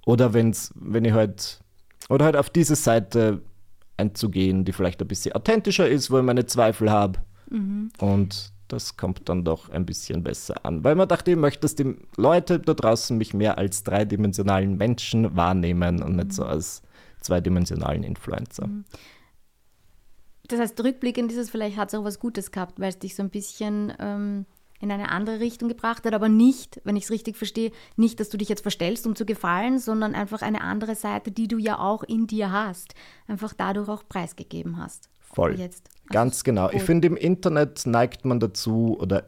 Oder 0.06 0.34
wenn's, 0.34 0.72
wenn 0.74 1.04
ich 1.04 1.12
halt, 1.12 1.60
oder 2.08 2.26
halt 2.26 2.36
auf 2.36 2.50
diese 2.50 2.76
Seite 2.76 3.40
einzugehen, 3.96 4.64
die 4.64 4.72
vielleicht 4.72 5.00
ein 5.00 5.08
bisschen 5.08 5.32
authentischer 5.32 5.88
ist, 5.88 6.10
wo 6.10 6.18
ich 6.18 6.24
meine 6.24 6.46
Zweifel 6.46 6.90
habe. 6.90 7.20
Mhm. 7.50 7.90
Und 8.00 8.52
das 8.68 8.96
kommt 8.96 9.28
dann 9.28 9.44
doch 9.44 9.70
ein 9.70 9.86
bisschen 9.86 10.22
besser 10.22 10.64
an. 10.64 10.84
Weil 10.84 10.94
man 10.94 11.08
dachte, 11.08 11.30
ich 11.30 11.36
möchte, 11.36 11.60
dass 11.60 11.74
die 11.74 11.96
Leute 12.16 12.58
da 12.58 12.74
draußen 12.74 13.16
mich 13.16 13.34
mehr 13.34 13.58
als 13.58 13.82
dreidimensionalen 13.82 14.76
Menschen 14.76 15.36
wahrnehmen 15.36 16.02
und 16.02 16.16
nicht 16.16 16.32
so 16.32 16.44
mhm. 16.44 16.50
als 16.50 16.82
zweidimensionalen 17.24 18.02
Influencer. 18.02 18.66
Mhm. 18.66 18.84
Das 20.46 20.60
heißt, 20.60 20.82
rückblickend 20.82 21.32
ist 21.32 21.38
es 21.38 21.50
vielleicht, 21.50 21.76
hat 21.76 21.88
es 21.88 21.94
auch 21.98 22.04
was 22.04 22.18
Gutes 22.18 22.52
gehabt, 22.52 22.78
weil 22.78 22.90
es 22.90 22.98
dich 22.98 23.14
so 23.14 23.22
ein 23.22 23.30
bisschen 23.30 23.92
ähm, 23.98 24.44
in 24.80 24.92
eine 24.92 25.08
andere 25.08 25.40
Richtung 25.40 25.68
gebracht 25.68 26.04
hat, 26.04 26.12
aber 26.12 26.28
nicht, 26.28 26.80
wenn 26.84 26.96
ich 26.96 27.04
es 27.04 27.10
richtig 27.10 27.36
verstehe, 27.36 27.72
nicht, 27.96 28.20
dass 28.20 28.28
du 28.28 28.36
dich 28.36 28.50
jetzt 28.50 28.60
verstellst, 28.60 29.06
um 29.06 29.16
zu 29.16 29.24
gefallen, 29.24 29.78
sondern 29.78 30.14
einfach 30.14 30.42
eine 30.42 30.60
andere 30.60 30.94
Seite, 30.94 31.30
die 31.30 31.48
du 31.48 31.56
ja 31.56 31.78
auch 31.78 32.02
in 32.02 32.26
dir 32.26 32.52
hast, 32.52 32.94
einfach 33.26 33.54
dadurch 33.54 33.88
auch 33.88 34.06
preisgegeben 34.06 34.76
hast. 34.76 35.08
Voll. 35.20 35.58
Jetzt. 35.58 35.88
Ganz 36.10 36.34
also, 36.34 36.44
genau. 36.44 36.70
Ich 36.70 36.82
finde, 36.82 37.08
im 37.08 37.16
Internet 37.16 37.86
neigt 37.86 38.24
man 38.24 38.40
dazu, 38.40 38.96
oder 39.00 39.26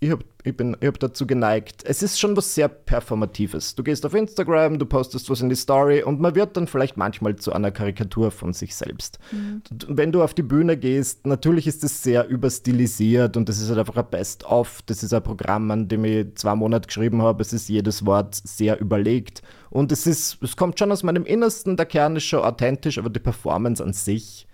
ich 0.00 0.10
habe 0.10 0.24
ich 0.44 0.54
ich 0.58 0.86
hab 0.86 1.00
dazu 1.00 1.26
geneigt. 1.26 1.82
Es 1.84 2.02
ist 2.02 2.18
schon 2.18 2.36
was 2.36 2.54
sehr 2.54 2.68
Performatives. 2.68 3.74
Du 3.74 3.82
gehst 3.82 4.06
auf 4.06 4.14
Instagram, 4.14 4.78
du 4.78 4.86
postest 4.86 5.28
was 5.28 5.40
in 5.40 5.48
die 5.48 5.56
Story 5.56 6.02
und 6.02 6.20
man 6.20 6.34
wird 6.34 6.56
dann 6.56 6.68
vielleicht 6.68 6.96
manchmal 6.96 7.36
zu 7.36 7.52
einer 7.52 7.70
Karikatur 7.70 8.30
von 8.30 8.52
sich 8.52 8.76
selbst. 8.76 9.18
Mhm. 9.32 9.62
Wenn 9.88 10.12
du 10.12 10.22
auf 10.22 10.34
die 10.34 10.42
Bühne 10.42 10.76
gehst, 10.76 11.26
natürlich 11.26 11.66
ist 11.66 11.82
es 11.82 12.02
sehr 12.02 12.28
überstilisiert 12.28 13.36
und 13.36 13.48
das 13.48 13.60
ist 13.60 13.68
halt 13.68 13.80
einfach 13.80 13.96
ein 13.96 14.08
Best-of. 14.10 14.82
Das 14.86 15.02
ist 15.02 15.12
ein 15.12 15.22
Programm, 15.22 15.70
an 15.70 15.88
dem 15.88 16.04
ich 16.04 16.34
zwei 16.36 16.54
Monate 16.54 16.86
geschrieben 16.86 17.20
habe. 17.20 17.42
Es 17.42 17.52
ist 17.52 17.68
jedes 17.68 18.06
Wort 18.06 18.36
sehr 18.36 18.80
überlegt 18.80 19.42
und 19.70 19.90
es, 19.90 20.06
ist, 20.06 20.42
es 20.42 20.56
kommt 20.56 20.78
schon 20.78 20.92
aus 20.92 21.02
meinem 21.02 21.24
Innersten. 21.24 21.76
Der 21.76 21.86
Kern 21.86 22.16
ist 22.16 22.24
schon 22.24 22.44
authentisch, 22.44 22.98
aber 22.98 23.10
die 23.10 23.20
Performance 23.20 23.82
an 23.82 23.92
sich 23.92 24.47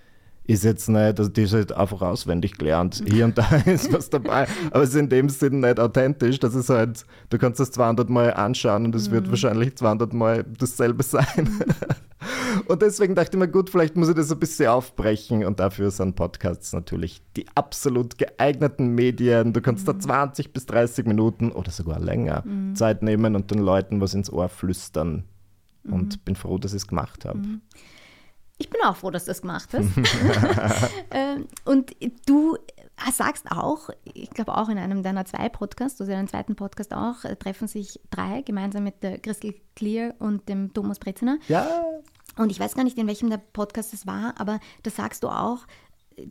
ist 0.46 0.64
jetzt 0.64 0.88
nicht, 0.88 1.18
also 1.18 1.28
die 1.28 1.42
ist 1.42 1.54
halt 1.54 1.72
einfach 1.72 2.02
auswendig 2.02 2.58
gelernt. 2.58 3.02
Hier 3.06 3.24
und 3.24 3.38
da 3.38 3.56
ist 3.66 3.92
was 3.92 4.10
dabei, 4.10 4.46
aber 4.70 4.82
es 4.82 4.90
ist 4.90 4.96
in 4.96 5.08
dem 5.08 5.28
Sinn 5.30 5.60
nicht 5.60 5.80
authentisch. 5.80 6.38
Das 6.38 6.54
ist 6.54 6.68
halt, 6.68 7.06
du 7.30 7.38
kannst 7.38 7.60
das 7.60 7.70
200 7.70 8.10
Mal 8.10 8.34
anschauen 8.34 8.84
und 8.84 8.94
es 8.94 9.08
mhm. 9.08 9.14
wird 9.14 9.30
wahrscheinlich 9.30 9.76
200 9.76 10.12
Mal 10.12 10.44
dasselbe 10.58 11.02
sein. 11.02 11.64
und 12.68 12.82
deswegen 12.82 13.14
dachte 13.14 13.30
ich 13.32 13.38
mir, 13.38 13.48
gut, 13.48 13.70
vielleicht 13.70 13.96
muss 13.96 14.10
ich 14.10 14.14
das 14.14 14.30
ein 14.30 14.38
bisschen 14.38 14.68
aufbrechen 14.68 15.46
und 15.46 15.60
dafür 15.60 15.90
sind 15.90 16.14
Podcasts 16.14 16.74
natürlich 16.74 17.22
die 17.36 17.46
absolut 17.54 18.18
geeigneten 18.18 18.94
Medien. 18.94 19.54
Du 19.54 19.62
kannst 19.62 19.86
mhm. 19.86 19.92
da 19.92 19.98
20 19.98 20.52
bis 20.52 20.66
30 20.66 21.06
Minuten 21.06 21.52
oder 21.52 21.70
sogar 21.70 21.98
länger 21.98 22.42
mhm. 22.44 22.74
Zeit 22.74 23.02
nehmen 23.02 23.34
und 23.34 23.50
den 23.50 23.60
Leuten 23.60 24.02
was 24.02 24.12
ins 24.12 24.30
Ohr 24.30 24.50
flüstern. 24.50 25.24
Und 25.84 26.16
mhm. 26.16 26.20
bin 26.24 26.36
froh, 26.36 26.56
dass 26.58 26.72
ich 26.72 26.82
es 26.82 26.86
gemacht 26.86 27.26
habe. 27.26 27.40
Ich 28.58 28.70
bin 28.70 28.80
auch 28.82 28.96
froh, 28.96 29.10
dass 29.10 29.24
du 29.24 29.30
das 29.30 29.42
gemacht 29.42 29.68
hast. 29.72 29.88
Ähm, 31.10 31.46
und 31.64 31.92
du 32.26 32.56
sagst 33.12 33.50
auch, 33.50 33.90
ich 34.02 34.30
glaube 34.30 34.56
auch 34.56 34.68
in 34.68 34.78
einem 34.78 35.02
deiner 35.02 35.24
zwei 35.24 35.48
Podcasts, 35.48 36.00
also 36.00 36.12
in 36.12 36.18
einem 36.18 36.28
zweiten 36.28 36.56
Podcast 36.56 36.92
auch, 36.92 37.24
äh, 37.24 37.36
treffen 37.36 37.68
sich 37.68 38.00
drei 38.10 38.42
gemeinsam 38.42 38.84
mit 38.84 39.02
der 39.02 39.18
Christel 39.18 39.54
Clear 39.76 40.14
und 40.18 40.48
dem 40.48 40.72
Thomas 40.72 40.98
Breziner. 40.98 41.38
Ja. 41.48 41.84
Und 42.36 42.50
ich 42.50 42.58
weiß 42.58 42.74
gar 42.74 42.84
nicht, 42.84 42.98
in 42.98 43.06
welchem 43.06 43.30
der 43.30 43.38
Podcast 43.38 43.94
es 43.94 44.06
war, 44.06 44.34
aber 44.38 44.58
da 44.82 44.90
sagst 44.90 45.22
du 45.22 45.28
auch, 45.28 45.66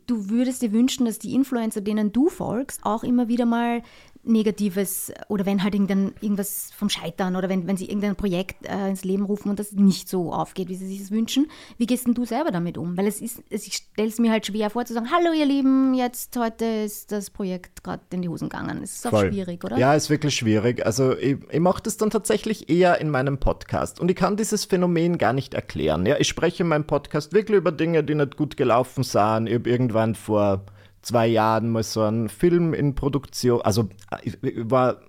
du 0.06 0.28
würdest 0.28 0.62
dir 0.62 0.72
wünschen, 0.72 1.06
dass 1.06 1.18
die 1.18 1.34
Influencer, 1.34 1.80
denen 1.80 2.12
du 2.12 2.28
folgst, 2.28 2.84
auch 2.84 3.04
immer 3.04 3.28
wieder 3.28 3.46
mal 3.46 3.82
Negatives 4.24 5.12
oder 5.28 5.46
wenn 5.46 5.62
halt 5.62 5.74
irgendwas 5.74 6.70
vom 6.76 6.88
Scheitern 6.88 7.36
oder 7.36 7.48
wenn, 7.48 7.66
wenn 7.66 7.76
sie 7.76 7.86
irgendein 7.86 8.16
Projekt 8.16 8.66
äh, 8.66 8.88
ins 8.88 9.04
Leben 9.04 9.24
rufen 9.24 9.50
und 9.50 9.58
das 9.58 9.72
nicht 9.72 10.08
so 10.08 10.32
aufgeht, 10.32 10.68
wie 10.68 10.74
sie 10.74 10.86
sich 10.86 11.00
das 11.00 11.10
wünschen. 11.10 11.50
Wie 11.78 11.86
gehst 11.86 12.06
denn 12.06 12.14
du 12.14 12.24
selber 12.24 12.50
damit 12.50 12.78
um? 12.78 12.96
Weil 12.96 13.06
es 13.06 13.20
ist, 13.20 13.42
ich 13.50 13.74
stelle 13.74 14.08
es 14.08 14.18
mir 14.18 14.30
halt 14.30 14.46
schwer 14.46 14.70
vor 14.70 14.84
zu 14.84 14.94
sagen, 14.94 15.10
hallo 15.10 15.32
ihr 15.32 15.46
Lieben, 15.46 15.94
jetzt 15.94 16.36
heute 16.36 16.64
ist 16.64 17.12
das 17.12 17.30
Projekt 17.30 17.84
gerade 17.84 18.02
in 18.12 18.22
die 18.22 18.28
Hosen 18.28 18.48
gegangen. 18.48 18.82
Es 18.82 18.96
ist 18.96 19.06
auch 19.06 19.10
Voll. 19.10 19.30
schwierig, 19.30 19.64
oder? 19.64 19.78
Ja, 19.78 19.94
ist 19.94 20.10
wirklich 20.10 20.34
schwierig. 20.34 20.84
Also 20.84 21.16
ich, 21.16 21.38
ich 21.50 21.60
mache 21.60 21.82
das 21.82 21.96
dann 21.96 22.10
tatsächlich 22.10 22.68
eher 22.68 23.00
in 23.00 23.10
meinem 23.10 23.38
Podcast 23.38 24.00
und 24.00 24.10
ich 24.10 24.16
kann 24.16 24.36
dieses 24.36 24.64
Phänomen 24.64 25.18
gar 25.18 25.32
nicht 25.32 25.54
erklären. 25.54 26.06
Ja, 26.06 26.16
ich 26.18 26.28
spreche 26.28 26.62
in 26.62 26.68
meinem 26.68 26.86
Podcast 26.86 27.32
wirklich 27.32 27.58
über 27.58 27.72
Dinge, 27.72 28.04
die 28.04 28.14
nicht 28.14 28.36
gut 28.36 28.56
gelaufen 28.56 29.04
sind. 29.04 29.48
Ich 29.48 29.54
habe 29.54 29.68
irgendwann 29.68 30.14
vor 30.14 30.64
zwei 31.04 31.26
Jahren 31.26 31.70
mal 31.70 31.82
so 31.82 32.02
einen 32.02 32.28
Film 32.28 32.74
in 32.74 32.94
Produktion, 32.94 33.60
also 33.62 33.88
ich 34.22 34.38
war 34.42 35.00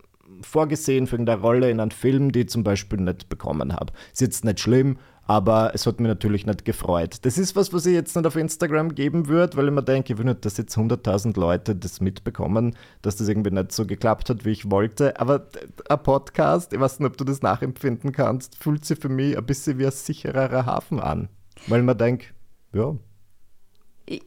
vorgesehen 0.42 1.08
für 1.08 1.18
eine 1.18 1.40
Rolle 1.40 1.70
in 1.70 1.80
einem 1.80 1.92
Film, 1.92 2.32
die 2.32 2.42
ich 2.42 2.50
zum 2.50 2.64
Beispiel 2.64 3.00
nicht 3.00 3.30
bekommen 3.30 3.74
habe. 3.74 3.94
Ist 4.12 4.22
jetzt 4.22 4.44
nicht 4.44 4.60
schlimm, 4.60 4.98
aber 5.28 5.72
es 5.74 5.86
hat 5.86 6.00
mich 6.00 6.08
natürlich 6.08 6.46
nicht 6.46 6.66
gefreut. 6.66 7.18
Das 7.24 7.38
ist 7.38 7.56
was, 7.56 7.74
was 7.74 7.86
ich 7.86 7.94
jetzt 7.94 8.16
nicht 8.16 8.26
auf 8.26 8.36
Instagram 8.36 8.94
geben 8.94 9.28
würde, 9.28 9.58
weil 9.58 9.68
ich 9.68 9.74
mir 9.74 9.84
denke, 9.84 10.14
ich 10.14 10.20
will 10.20 10.26
nicht, 10.26 10.46
dass 10.46 10.58
jetzt 10.58 10.78
100.000 10.78 11.40
Leute 11.40 11.76
das 11.76 12.02
mitbekommen, 12.02 12.76
dass 13.02 13.16
das 13.16 13.28
irgendwie 13.28 13.52
nicht 13.52 13.72
so 13.72 13.86
geklappt 13.86 14.30
hat, 14.30 14.46
wie 14.46 14.52
ich 14.52 14.70
wollte. 14.70 15.20
Aber 15.20 15.48
ein 15.90 16.04
Podcast, 16.04 16.74
ich 16.74 16.80
weiß 16.80 17.00
nicht, 17.00 17.10
ob 17.10 17.18
du 17.18 17.24
das 17.24 17.42
nachempfinden 17.42 18.12
kannst, 18.12 18.56
fühlt 18.62 18.86
sich 18.86 19.00
für 19.00 19.10
mich 19.10 19.38
ein 19.38 19.46
bisschen 19.46 19.80
wie 19.80 19.86
ein 19.86 19.92
sichererer 19.92 20.66
Hafen 20.66 21.00
an. 21.00 21.30
Weil 21.68 21.82
man 21.82 21.98
denkt, 21.98 22.34
ja, 22.74 22.96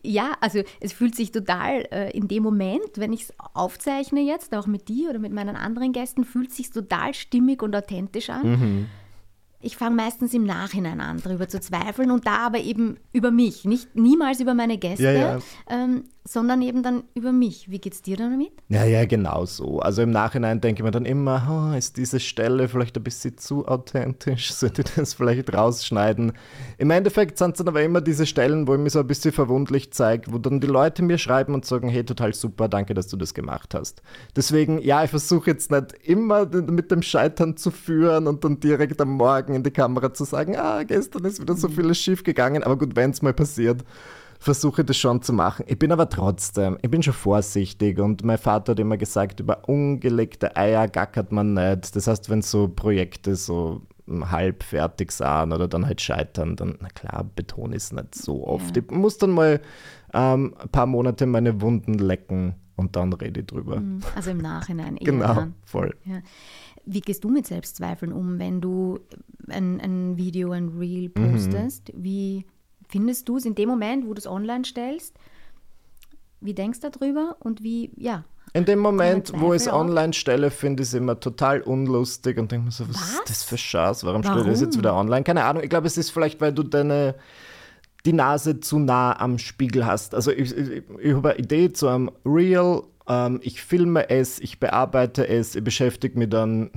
ja, 0.03 0.37
also 0.41 0.63
es 0.81 0.93
fühlt 0.93 1.15
sich 1.15 1.33
total 1.33 1.87
äh, 1.93 2.11
in 2.17 2.29
dem 2.29 2.43
Moment, 2.43 2.97
wenn 2.97 3.13
ich 3.13 3.23
es 3.23 3.35
aufzeichne 3.55 4.21
jetzt, 4.21 4.55
auch 4.55 4.67
mit 4.67 4.89
dir 4.89 5.11
oder 5.11 5.19
mit 5.19 5.33
meinen 5.33 5.57
anderen 5.57 5.93
Gästen, 5.93 6.25
fühlt 6.25 6.53
sich 6.53 6.71
total 6.71 7.15
stimmig 7.15 7.63
und 7.63 7.75
authentisch 7.75 8.31
an. 8.31 8.51
Mhm 8.51 8.87
ich 9.61 9.77
fange 9.77 9.97
meistens 9.97 10.35
im 10.35 10.45
Nachhinein 10.45 11.01
an, 11.01 11.21
darüber 11.23 11.49
zu 11.49 11.61
zweifeln 11.61 12.11
und 12.11 12.27
da 12.27 12.39
aber 12.39 12.59
eben 12.59 12.97
über 13.13 13.31
mich, 13.31 13.65
nicht 13.65 13.97
niemals 13.97 14.41
über 14.41 14.55
meine 14.55 14.79
Gäste, 14.79 15.05
ja, 15.05 15.13
ja. 15.13 15.39
Ähm, 15.69 16.05
sondern 16.29 16.61
eben 16.61 16.83
dann 16.83 17.05
über 17.15 17.33
mich. 17.33 17.71
Wie 17.71 17.79
geht 17.79 17.95
es 17.95 18.03
dir 18.03 18.17
damit? 18.17 18.51
Ja, 18.69 18.85
ja, 18.85 19.07
genau 19.07 19.47
so. 19.47 19.81
Also 19.81 20.03
im 20.03 20.11
Nachhinein 20.11 20.61
denke 20.61 20.81
ich 20.81 20.85
mir 20.85 20.91
dann 20.91 21.07
immer, 21.07 21.73
oh, 21.73 21.77
ist 21.77 21.97
diese 21.97 22.21
Stelle 22.21 22.69
vielleicht 22.69 22.97
ein 22.99 23.03
bisschen 23.03 23.39
zu 23.39 23.67
authentisch, 23.67 24.53
sollte 24.53 24.83
ich 24.83 24.95
das 24.95 25.15
vielleicht 25.15 25.53
rausschneiden. 25.53 26.33
Im 26.77 26.91
Endeffekt 26.91 27.39
sind 27.39 27.53
es 27.53 27.59
dann 27.59 27.69
aber 27.69 27.83
immer 27.83 28.03
diese 28.03 28.27
Stellen, 28.27 28.69
wo 28.69 28.75
ich 28.75 28.81
mich 28.81 28.93
so 28.93 29.01
ein 29.01 29.07
bisschen 29.07 29.33
verwundlich 29.33 29.93
zeige, 29.93 30.31
wo 30.31 30.39
dann 30.39 30.61
die 30.61 30.67
Leute 30.67 31.03
mir 31.03 31.17
schreiben 31.17 31.55
und 31.55 31.65
sagen, 31.65 31.89
hey, 31.89 32.05
total 32.05 32.35
super, 32.35 32.69
danke, 32.69 32.93
dass 32.93 33.09
du 33.09 33.17
das 33.17 33.33
gemacht 33.33 33.75
hast. 33.75 34.03
Deswegen, 34.37 34.79
ja, 34.81 35.05
ich 35.05 35.11
versuche 35.11 35.51
jetzt 35.51 35.71
nicht 35.71 35.95
immer 36.05 36.45
mit 36.47 36.91
dem 36.91 37.01
Scheitern 37.01 37.57
zu 37.57 37.71
führen 37.71 38.27
und 38.27 38.45
dann 38.45 38.61
direkt 38.61 39.01
am 39.01 39.13
Morgen 39.13 39.55
in 39.55 39.63
die 39.63 39.71
Kamera 39.71 40.13
zu 40.13 40.25
sagen, 40.25 40.57
ah, 40.57 40.83
gestern 40.83 41.25
ist 41.25 41.41
wieder 41.41 41.57
so 41.57 41.69
vieles 41.69 41.99
schief 41.99 42.23
gegangen, 42.23 42.63
aber 42.63 42.77
gut, 42.77 42.97
wenn 42.97 43.11
es 43.11 43.23
mal 43.23 43.33
passiert, 43.33 43.83
versuche 44.39 44.83
ich 44.83 44.87
das 44.87 44.97
schon 44.97 45.21
zu 45.23 45.33
machen. 45.33 45.65
Ich 45.69 45.79
bin 45.79 45.93
aber 45.93 46.09
trotzdem, 46.09 46.79
ich 46.83 46.91
bin 46.91 47.03
schon 47.03 47.15
vorsichtig 47.15 47.99
und 47.99 48.25
mein 48.25 48.39
Vater 48.39 48.73
hat 48.73 48.81
immer 48.81 48.97
gesagt, 48.97 49.41
über 49.41 49.69
ungelegte 49.69 50.57
Eier 50.57 50.89
gackert 50.89 51.33
man 51.33 51.55
nicht. 51.55 51.95
Das 51.95 52.07
heißt, 52.07 52.31
wenn 52.31 52.43
so 52.43 52.69
Projekte 52.69 53.37
so 53.37 53.83
halb 54.09 54.63
fertig 54.63 55.13
sind 55.13 55.53
oder 55.53 55.69
dann 55.69 55.87
halt 55.87 56.01
scheitern, 56.01 56.57
dann, 56.57 56.79
na 56.81 56.89
klar, 56.89 57.25
Beton 57.35 57.73
ist 57.73 57.93
nicht 57.93 58.15
so 58.15 58.47
oft. 58.47 58.77
Ja. 58.77 58.83
Ich 58.83 58.91
muss 58.91 59.19
dann 59.19 59.31
mal 59.31 59.61
ähm, 60.15 60.55
ein 60.59 60.69
paar 60.69 60.87
Monate 60.87 61.27
meine 61.27 61.61
Wunden 61.61 61.95
lecken 61.95 62.55
und 62.77 62.97
dann 62.97 63.13
rede 63.13 63.41
ich 63.41 63.47
drüber. 63.47 63.81
Mhm. 63.81 64.01
Also 64.15 64.31
im 64.31 64.39
Nachhinein. 64.39 64.97
genau, 64.97 65.35
dann. 65.35 65.55
voll. 65.65 65.95
Ja. 66.05 66.21
Wie 66.87 67.01
gehst 67.01 67.25
du 67.25 67.29
mit 67.29 67.47
Selbstzweifeln 67.47 68.13
um, 68.13 68.39
wenn 68.39 68.63
du 68.63 69.01
ein, 69.49 69.79
ein 69.81 70.17
Video, 70.17 70.53
ein 70.53 70.69
Reel 70.69 71.11
mhm. 71.15 71.33
postest? 71.33 71.93
Mhm. 71.93 72.05
Wie 72.05 72.47
findest 72.89 73.29
du 73.29 73.37
es 73.37 73.45
in 73.45 73.55
dem 73.55 73.69
Moment, 73.69 74.07
wo 74.07 74.15
du 74.15 74.19
es 74.19 74.27
online 74.27 74.65
stellst? 74.65 75.15
Wie 76.41 76.55
denkst 76.55 76.81
du 76.81 76.91
darüber 76.91 77.37
und 77.41 77.63
wie, 77.63 77.91
ja. 77.97 78.25
In 78.55 78.65
dem 78.65 78.79
Moment, 78.79 79.33
wo 79.35 79.53
ich 79.53 79.63
es 79.63 79.69
online 79.69 80.15
stelle, 80.15 80.51
finde 80.51 80.83
ich 80.83 80.89
es 80.89 80.95
immer 80.95 81.21
total 81.21 81.61
unlustig 81.61 82.39
und 82.39 82.51
denke 82.51 82.67
mir 82.67 82.73
so, 82.73 82.89
was, 82.89 82.97
was? 82.97 83.11
ist 83.11 83.29
das 83.29 83.43
für 83.45 83.59
Schatz? 83.59 84.05
Warum, 84.05 84.25
Warum? 84.25 84.39
stelle 84.39 84.53
ich 84.53 84.61
das 84.61 84.61
jetzt 84.63 84.79
wieder 84.79 84.95
online? 84.95 85.23
Keine 85.23 85.45
Ahnung. 85.45 85.63
Ich 85.63 85.69
glaube, 85.69 85.87
es 85.87 85.99
ist 85.99 86.11
vielleicht, 86.11 86.41
weil 86.41 86.53
du 86.53 86.63
deine 86.63 87.15
die 88.05 88.13
Nase 88.13 88.61
zu 88.61 88.79
nah 88.79 89.19
am 89.19 89.39
Spiegel 89.39 89.85
hast. 89.85 90.15
Also 90.15 90.31
ich, 90.31 90.57
ich, 90.57 90.83
ich 91.01 91.15
habe 91.15 91.31
eine 91.31 91.39
Idee 91.39 91.73
zu 91.73 91.89
einem 91.89 92.11
Reel, 92.25 92.83
ähm, 93.09 93.41
ich 93.43 93.63
filme 93.63 94.09
es, 94.09 94.39
ich 94.39 94.61
bearbeite 94.61 95.29
es, 95.29 95.55
ich 95.55 95.65
beschäftige 95.65 96.19
mich 96.19 96.31
dann 96.31 96.71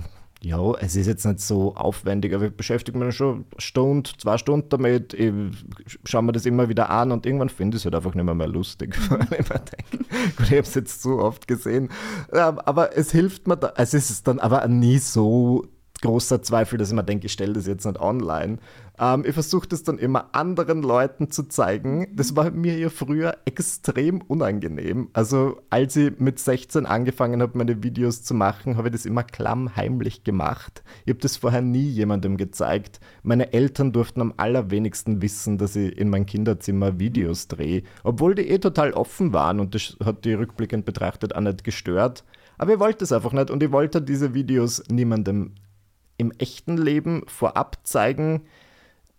ja, 0.43 0.73
es 0.79 0.95
ist 0.95 1.05
jetzt 1.05 1.25
nicht 1.25 1.39
so 1.39 1.75
aufwendig, 1.75 2.33
aber 2.33 2.45
ich 2.45 2.53
beschäftige 2.53 2.97
mich 2.97 3.15
schon 3.15 3.35
eine 3.35 3.45
Stunde, 3.57 4.09
zwei 4.17 4.39
Stunden 4.39 4.69
damit, 4.69 5.13
ich 5.13 5.31
schaue 6.03 6.23
mir 6.23 6.31
das 6.31 6.47
immer 6.47 6.67
wieder 6.67 6.89
an 6.89 7.11
und 7.11 7.27
irgendwann 7.27 7.49
finde 7.49 7.77
ich 7.77 7.81
es 7.81 7.85
halt 7.85 7.93
einfach 7.93 8.15
nicht 8.15 8.23
mehr, 8.23 8.33
mehr 8.33 8.47
lustig. 8.47 8.97
Weil 9.09 9.21
ich 9.23 9.49
mir 9.49 9.59
denke, 9.59 10.05
gut, 10.35 10.47
ich 10.47 10.51
habe 10.51 10.61
es 10.61 10.73
jetzt 10.73 11.03
so 11.03 11.19
oft 11.19 11.47
gesehen. 11.47 11.89
Aber 12.31 12.97
es 12.97 13.11
hilft 13.11 13.47
mir, 13.47 13.55
da, 13.55 13.73
es 13.77 13.93
ist 13.93 14.27
dann 14.27 14.39
aber 14.39 14.67
nie 14.67 14.97
so 14.97 15.67
großer 16.01 16.41
Zweifel, 16.41 16.77
dass 16.77 16.89
ich 16.89 16.95
mir 16.95 17.03
denke, 17.03 17.27
ich 17.27 17.33
stelle 17.33 17.53
das 17.53 17.67
jetzt 17.67 17.85
nicht 17.85 17.99
online. 17.99 18.57
Ähm, 18.99 19.23
ich 19.25 19.33
versuche 19.33 19.67
das 19.67 19.83
dann 19.83 19.97
immer 19.97 20.29
anderen 20.33 20.81
Leuten 20.81 21.29
zu 21.31 21.43
zeigen. 21.43 22.07
Das 22.15 22.35
war 22.35 22.51
mir 22.51 22.77
ja 22.77 22.89
früher 22.89 23.37
extrem 23.45 24.21
unangenehm. 24.21 25.09
Also 25.13 25.61
als 25.69 25.95
ich 25.95 26.19
mit 26.19 26.39
16 26.39 26.85
angefangen 26.85 27.41
habe, 27.41 27.57
meine 27.57 27.83
Videos 27.83 28.23
zu 28.23 28.33
machen, 28.33 28.77
habe 28.77 28.89
ich 28.89 28.93
das 28.93 29.05
immer 29.05 29.23
klammheimlich 29.23 30.23
gemacht. 30.23 30.83
Ich 31.05 31.11
habe 31.11 31.21
das 31.21 31.37
vorher 31.37 31.61
nie 31.61 31.87
jemandem 31.87 32.37
gezeigt. 32.37 32.99
Meine 33.23 33.53
Eltern 33.53 33.91
durften 33.91 34.21
am 34.21 34.33
allerwenigsten 34.37 35.21
wissen, 35.21 35.57
dass 35.57 35.75
ich 35.75 35.97
in 35.97 36.09
mein 36.09 36.25
Kinderzimmer 36.25 36.99
Videos 36.99 37.47
drehe, 37.47 37.83
obwohl 38.03 38.35
die 38.35 38.49
eh 38.49 38.59
total 38.59 38.93
offen 38.93 39.33
waren 39.33 39.59
und 39.59 39.75
das 39.75 39.97
hat 40.03 40.25
die 40.25 40.33
rückblickend 40.33 40.85
betrachtet 40.85 41.35
auch 41.35 41.41
nicht 41.41 41.63
gestört. 41.63 42.23
Aber 42.57 42.73
ich 42.73 42.79
wollte 42.79 43.03
es 43.03 43.11
einfach 43.11 43.33
nicht 43.33 43.49
und 43.49 43.63
ich 43.63 43.71
wollte 43.71 44.01
diese 44.01 44.33
Videos 44.33 44.83
niemandem 44.89 45.55
im 46.21 46.31
echten 46.37 46.77
Leben 46.77 47.23
vorab 47.25 47.79
zeigen, 47.83 48.41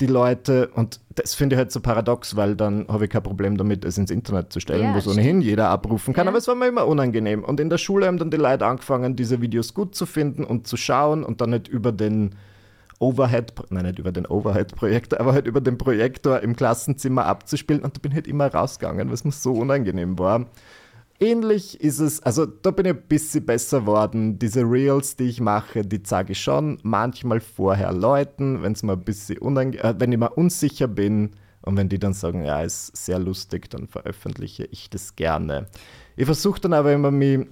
die 0.00 0.06
Leute, 0.06 0.68
und 0.68 1.00
das 1.16 1.34
finde 1.34 1.54
ich 1.54 1.58
halt 1.58 1.72
so 1.72 1.80
paradox, 1.80 2.36
weil 2.36 2.54
dann 2.54 2.86
habe 2.88 3.04
ich 3.04 3.10
kein 3.10 3.24
Problem 3.24 3.56
damit, 3.56 3.84
es 3.84 3.98
ins 3.98 4.10
Internet 4.10 4.52
zu 4.52 4.60
stellen, 4.60 4.84
ja, 4.84 4.94
wo 4.94 4.98
es 4.98 5.08
ohnehin 5.08 5.40
jeder 5.40 5.68
abrufen 5.68 6.14
kann, 6.14 6.26
ja. 6.26 6.30
aber 6.30 6.38
es 6.38 6.46
war 6.46 6.54
mir 6.54 6.68
immer 6.68 6.86
unangenehm. 6.86 7.42
Und 7.44 7.58
in 7.58 7.70
der 7.70 7.78
Schule 7.78 8.06
haben 8.06 8.18
dann 8.18 8.30
die 8.30 8.36
Leute 8.36 8.66
angefangen, 8.66 9.16
diese 9.16 9.40
Videos 9.40 9.74
gut 9.74 9.96
zu 9.96 10.06
finden 10.06 10.44
und 10.44 10.66
zu 10.68 10.76
schauen 10.76 11.24
und 11.24 11.40
dann 11.40 11.50
nicht 11.50 11.68
über 11.68 11.90
den 11.90 12.36
Overhead, 13.00 13.52
nein, 13.70 13.84
nicht 13.84 13.98
über 13.98 14.12
den 14.12 14.26
Overhead-Projektor, 14.26 15.18
aber 15.18 15.32
halt 15.32 15.48
über 15.48 15.60
den 15.60 15.76
Projektor 15.76 16.40
im 16.40 16.54
Klassenzimmer 16.54 17.26
abzuspielen 17.26 17.82
und 17.82 17.96
da 17.96 17.98
bin 18.00 18.12
ich 18.12 18.16
halt 18.16 18.28
immer 18.28 18.46
rausgegangen, 18.46 19.08
weil 19.08 19.14
es 19.14 19.24
mir 19.24 19.32
so 19.32 19.52
unangenehm 19.52 20.18
war. 20.20 20.46
Ähnlich 21.22 21.80
ist 21.80 22.00
es, 22.00 22.20
also 22.24 22.46
da 22.46 22.72
bin 22.72 22.85
ich 22.85 22.94
ein 22.94 23.02
bisschen 23.06 23.46
besser 23.46 23.82
geworden. 23.82 24.40
Diese 24.40 24.62
Reels, 24.62 25.14
die 25.14 25.28
ich 25.28 25.40
mache, 25.40 25.82
die 25.82 26.02
zeige 26.02 26.32
ich 26.32 26.42
schon 26.42 26.80
manchmal 26.82 27.38
vorher 27.38 27.92
Leuten, 27.92 28.64
wenn 28.64 28.72
es 28.72 28.82
mir 28.82 28.94
ein 28.94 29.04
bisschen 29.04 29.37
äh, 29.56 29.94
wenn 29.98 30.11
ich 30.11 30.18
mir 30.18 30.30
unsicher 30.30 30.88
bin 30.88 31.30
und 31.61 31.76
wenn 31.76 31.88
die 31.88 32.00
dann 32.00 32.12
sagen, 32.12 32.44
ja, 32.44 32.62
ist 32.62 32.96
sehr 32.96 33.20
lustig, 33.20 33.70
dann 33.70 33.87
veröffentliche 33.87 34.64
ich 34.64 34.90
das 34.90 35.14
gerne. 35.14 35.68
Ich 36.16 36.24
versuche 36.24 36.61
dann 36.61 36.72
aber 36.72 36.92
immer, 36.92 37.12
mich 37.12 37.46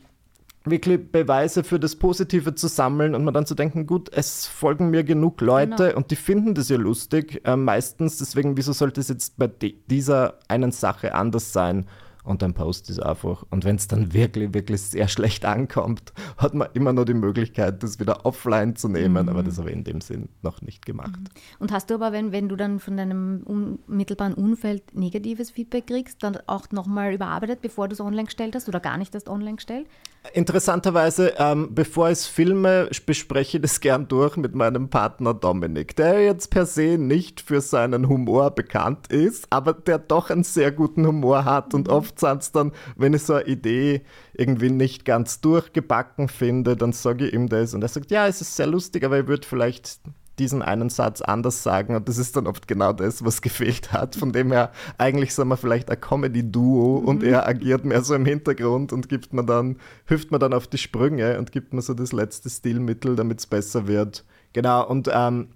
wirklich 0.64 1.12
Beweise 1.12 1.62
für 1.62 1.78
das 1.78 1.94
Positive 1.94 2.56
zu 2.56 2.66
sammeln 2.66 3.14
und 3.14 3.24
mir 3.24 3.32
dann 3.32 3.46
zu 3.46 3.54
denken, 3.54 3.86
gut, 3.86 4.10
es 4.12 4.46
folgen 4.46 4.90
mir 4.90 5.04
genug 5.04 5.40
Leute 5.40 5.84
genau. 5.84 5.96
und 5.96 6.10
die 6.10 6.16
finden 6.16 6.56
das 6.56 6.70
ja 6.70 6.76
lustig, 6.76 7.40
äh, 7.44 7.54
meistens, 7.54 8.18
deswegen, 8.18 8.56
wieso 8.56 8.72
sollte 8.72 9.00
es 9.00 9.10
jetzt 9.10 9.38
bei 9.38 9.46
dieser 9.46 10.40
einen 10.48 10.72
Sache 10.72 11.14
anders 11.14 11.52
sein? 11.52 11.86
Und 12.24 12.42
dann 12.42 12.54
poste 12.54 12.92
ich 12.92 12.98
es 12.98 13.04
einfach. 13.04 13.44
Und 13.50 13.64
wenn 13.64 13.76
es 13.76 13.88
dann 13.88 14.12
wirklich, 14.12 14.52
wirklich 14.54 14.82
sehr 14.82 15.08
schlecht 15.08 15.44
ankommt, 15.44 16.12
hat 16.36 16.54
man 16.54 16.68
immer 16.74 16.92
noch 16.92 17.04
die 17.04 17.14
Möglichkeit, 17.14 17.82
das 17.82 17.98
wieder 17.98 18.26
offline 18.26 18.76
zu 18.76 18.88
nehmen. 18.88 19.24
Mhm. 19.24 19.28
Aber 19.28 19.42
das 19.42 19.58
habe 19.58 19.70
ich 19.70 19.76
in 19.76 19.84
dem 19.84 20.00
Sinn 20.00 20.28
noch 20.42 20.62
nicht 20.62 20.84
gemacht. 20.86 21.18
Mhm. 21.18 21.26
Und 21.58 21.72
hast 21.72 21.90
du 21.90 21.94
aber, 21.94 22.12
wenn, 22.12 22.32
wenn 22.32 22.48
du 22.48 22.56
dann 22.56 22.80
von 22.80 22.96
deinem 22.96 23.42
unmittelbaren 23.44 24.34
Umfeld 24.34 24.94
negatives 24.94 25.50
Feedback 25.50 25.86
kriegst, 25.86 26.22
dann 26.22 26.38
auch 26.46 26.70
nochmal 26.70 27.14
überarbeitet, 27.14 27.60
bevor 27.62 27.88
du 27.88 27.94
es 27.94 28.00
online 28.00 28.24
gestellt 28.24 28.54
hast 28.54 28.68
oder 28.68 28.80
gar 28.80 28.98
nicht 28.98 29.14
erst 29.14 29.28
online 29.28 29.56
gestellt? 29.56 29.86
Interessanterweise, 30.34 31.32
ähm, 31.38 31.74
bevor 31.74 32.08
ich 32.08 32.18
es 32.18 32.26
filme, 32.26 32.90
bespreche 33.06 33.56
ich 33.56 33.62
das 33.62 33.80
gern 33.80 34.06
durch 34.06 34.36
mit 34.36 34.54
meinem 34.54 34.90
Partner 34.90 35.32
Dominik, 35.32 35.96
der 35.96 36.22
jetzt 36.22 36.50
per 36.50 36.66
se 36.66 36.98
nicht 36.98 37.40
für 37.40 37.62
seinen 37.62 38.06
Humor 38.06 38.50
bekannt 38.50 39.10
ist, 39.10 39.46
aber 39.48 39.72
der 39.72 39.98
doch 39.98 40.28
einen 40.28 40.44
sehr 40.44 40.72
guten 40.72 41.06
Humor 41.06 41.46
hat. 41.46 41.72
Und 41.72 41.88
mhm. 41.88 41.94
oft 41.94 42.20
sind 42.20 42.42
es 42.42 42.52
dann, 42.52 42.72
wenn 42.96 43.14
ich 43.14 43.22
so 43.22 43.34
eine 43.34 43.46
Idee 43.46 44.02
irgendwie 44.34 44.70
nicht 44.70 45.06
ganz 45.06 45.40
durchgebacken 45.40 46.28
finde, 46.28 46.76
dann 46.76 46.92
sage 46.92 47.26
ich 47.26 47.32
ihm 47.32 47.48
das. 47.48 47.72
Und 47.72 47.80
er 47.82 47.88
sagt, 47.88 48.10
ja, 48.10 48.26
es 48.26 48.42
ist 48.42 48.54
sehr 48.54 48.66
lustig, 48.66 49.04
aber 49.04 49.20
ich 49.20 49.26
würde 49.26 49.48
vielleicht 49.48 50.00
diesen 50.40 50.62
einen 50.62 50.88
Satz 50.88 51.20
anders 51.20 51.62
sagen 51.62 51.94
und 51.94 52.08
das 52.08 52.18
ist 52.18 52.36
dann 52.36 52.46
oft 52.46 52.66
genau 52.66 52.92
das, 52.92 53.24
was 53.24 53.42
gefehlt 53.42 53.92
hat. 53.92 54.16
Von 54.16 54.32
dem 54.32 54.50
her, 54.50 54.72
eigentlich 54.98 55.34
sind 55.34 55.48
wir 55.48 55.56
vielleicht 55.56 55.90
ein 55.90 56.00
Comedy-Duo 56.00 57.00
mhm. 57.00 57.06
und 57.06 57.22
er 57.22 57.46
agiert 57.46 57.84
mehr 57.84 58.02
so 58.02 58.14
im 58.14 58.24
Hintergrund 58.24 58.92
und 58.92 59.08
gibt 59.08 59.32
mir 59.32 59.44
dann, 59.44 59.76
hilft 60.06 60.32
mir 60.32 60.38
dann 60.38 60.54
auf 60.54 60.66
die 60.66 60.78
Sprünge 60.78 61.38
und 61.38 61.52
gibt 61.52 61.74
mir 61.74 61.82
so 61.82 61.94
das 61.94 62.12
letzte 62.12 62.48
Stilmittel, 62.48 63.14
damit 63.16 63.40
es 63.40 63.46
besser 63.46 63.86
wird. 63.86 64.24
Genau, 64.52 64.86
und 64.88 65.08
ähm, 65.12 65.48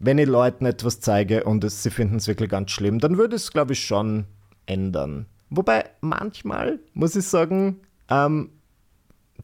wenn 0.00 0.18
ich 0.18 0.26
Leuten 0.26 0.66
etwas 0.66 1.00
zeige 1.00 1.44
und 1.44 1.64
es, 1.64 1.82
sie 1.82 1.90
finden 1.90 2.16
es 2.16 2.28
wirklich 2.28 2.50
ganz 2.50 2.72
schlimm, 2.72 2.98
dann 2.98 3.16
würde 3.16 3.36
es, 3.36 3.52
glaube 3.52 3.72
ich, 3.72 3.84
schon 3.84 4.26
ändern. 4.66 5.26
Wobei 5.50 5.84
manchmal, 6.00 6.80
muss 6.92 7.16
ich 7.16 7.24
sagen, 7.24 7.80
ähm, 8.10 8.50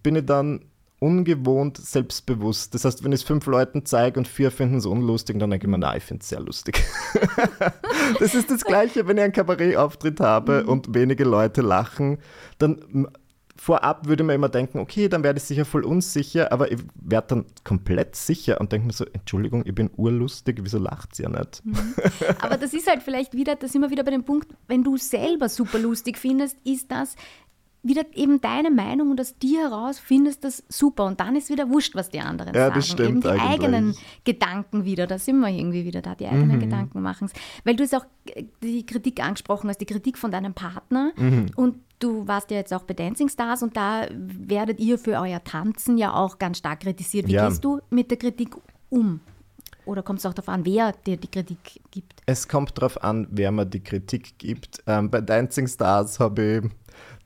bin 0.02 0.16
ich 0.16 0.26
dann 0.26 0.66
ungewohnt 1.04 1.76
selbstbewusst. 1.76 2.74
Das 2.74 2.86
heißt, 2.86 3.04
wenn 3.04 3.12
ich 3.12 3.20
es 3.20 3.26
fünf 3.26 3.44
Leuten 3.44 3.84
zeige 3.84 4.18
und 4.18 4.26
vier 4.26 4.50
finden 4.50 4.76
es 4.76 4.86
unlustig, 4.86 5.38
dann 5.38 5.50
denke 5.50 5.66
ich 5.66 5.70
mir, 5.70 5.76
nein, 5.76 5.98
ich 5.98 6.04
finde 6.04 6.22
es 6.22 6.30
sehr 6.30 6.40
lustig. 6.40 6.82
das 8.18 8.34
ist 8.34 8.50
das 8.50 8.64
Gleiche, 8.64 9.06
wenn 9.06 9.18
ich 9.18 9.24
einen 9.24 9.34
Kabarettauftritt 9.34 10.20
habe 10.20 10.62
mhm. 10.62 10.68
und 10.70 10.94
wenige 10.94 11.24
Leute 11.24 11.60
lachen, 11.60 12.16
dann 12.56 13.08
vorab 13.54 14.06
würde 14.06 14.24
man 14.24 14.34
immer 14.34 14.48
denken, 14.48 14.78
okay, 14.78 15.10
dann 15.10 15.22
werde 15.22 15.36
ich 15.36 15.44
sicher 15.44 15.66
voll 15.66 15.84
unsicher, 15.84 16.50
aber 16.52 16.72
ich 16.72 16.80
werde 16.94 17.26
dann 17.28 17.44
komplett 17.64 18.16
sicher 18.16 18.58
und 18.58 18.72
denke 18.72 18.86
mir 18.86 18.94
so, 18.94 19.04
Entschuldigung, 19.12 19.62
ich 19.66 19.74
bin 19.74 19.90
urlustig, 19.96 20.60
wieso 20.62 20.78
lacht 20.78 21.14
sie 21.14 21.24
ja 21.24 21.28
nicht? 21.28 21.64
Mhm. 21.64 21.76
Aber 22.40 22.56
das 22.56 22.72
ist 22.72 22.88
halt 22.88 23.02
vielleicht 23.02 23.34
wieder, 23.34 23.56
da 23.56 23.68
sind 23.68 23.82
wir 23.82 23.90
wieder 23.90 24.04
bei 24.04 24.10
dem 24.10 24.24
Punkt, 24.24 24.48
wenn 24.68 24.82
du 24.82 24.96
selber 24.96 25.50
super 25.50 25.78
lustig 25.78 26.16
findest, 26.16 26.56
ist 26.64 26.90
das 26.90 27.14
wieder 27.84 28.04
eben 28.14 28.40
deine 28.40 28.70
Meinung 28.70 29.10
und 29.10 29.20
aus 29.20 29.38
dir 29.38 29.60
heraus 29.60 29.98
findest 29.98 30.42
das 30.42 30.64
super 30.68 31.04
und 31.04 31.20
dann 31.20 31.36
ist 31.36 31.50
wieder 31.50 31.68
wurscht, 31.68 31.94
was 31.94 32.08
die 32.08 32.20
anderen 32.20 32.54
ja, 32.54 32.68
sagen. 32.68 32.74
Das 32.74 32.88
stimmt 32.88 33.08
eben 33.08 33.20
die 33.20 33.28
eigentlich. 33.28 33.50
eigenen 33.50 33.94
Gedanken 34.24 34.84
wieder, 34.84 35.06
da 35.06 35.18
sind 35.18 35.38
wir 35.40 35.48
irgendwie 35.48 35.84
wieder 35.84 36.00
da, 36.00 36.14
die 36.14 36.26
eigenen 36.26 36.56
mhm. 36.56 36.60
Gedanken 36.60 37.02
machen 37.02 37.26
es. 37.26 37.32
Weil 37.64 37.76
du 37.76 37.84
es 37.84 37.92
auch 37.92 38.06
äh, 38.26 38.44
die 38.62 38.86
Kritik 38.86 39.22
angesprochen 39.22 39.68
hast, 39.68 39.80
die 39.80 39.86
Kritik 39.86 40.18
von 40.18 40.30
deinem 40.30 40.54
Partner 40.54 41.12
mhm. 41.16 41.46
und 41.56 41.76
du 41.98 42.26
warst 42.26 42.50
ja 42.50 42.56
jetzt 42.56 42.72
auch 42.72 42.82
bei 42.82 42.94
Dancing 42.94 43.28
Stars 43.28 43.62
und 43.62 43.76
da 43.76 44.08
werdet 44.10 44.80
ihr 44.80 44.98
für 44.98 45.20
euer 45.20 45.44
Tanzen 45.44 45.98
ja 45.98 46.14
auch 46.14 46.38
ganz 46.38 46.58
stark 46.58 46.80
kritisiert. 46.80 47.28
Wie 47.28 47.32
ja. 47.32 47.48
gehst 47.48 47.64
du 47.64 47.80
mit 47.90 48.10
der 48.10 48.18
Kritik 48.18 48.56
um? 48.88 49.20
Oder 49.86 50.02
kommt 50.02 50.20
es 50.20 50.26
auch 50.26 50.32
darauf 50.32 50.48
an, 50.48 50.64
wer 50.64 50.92
dir 50.92 51.16
die 51.16 51.28
Kritik 51.28 51.82
gibt? 51.90 52.22
Es 52.26 52.48
kommt 52.48 52.76
darauf 52.78 53.02
an, 53.02 53.26
wer 53.30 53.52
mir 53.52 53.66
die 53.66 53.80
Kritik 53.80 54.38
gibt. 54.38 54.82
Ähm, 54.86 55.10
bei 55.10 55.20
Dancing 55.20 55.66
Stars 55.66 56.20
habe 56.20 56.42
ich 56.42 56.70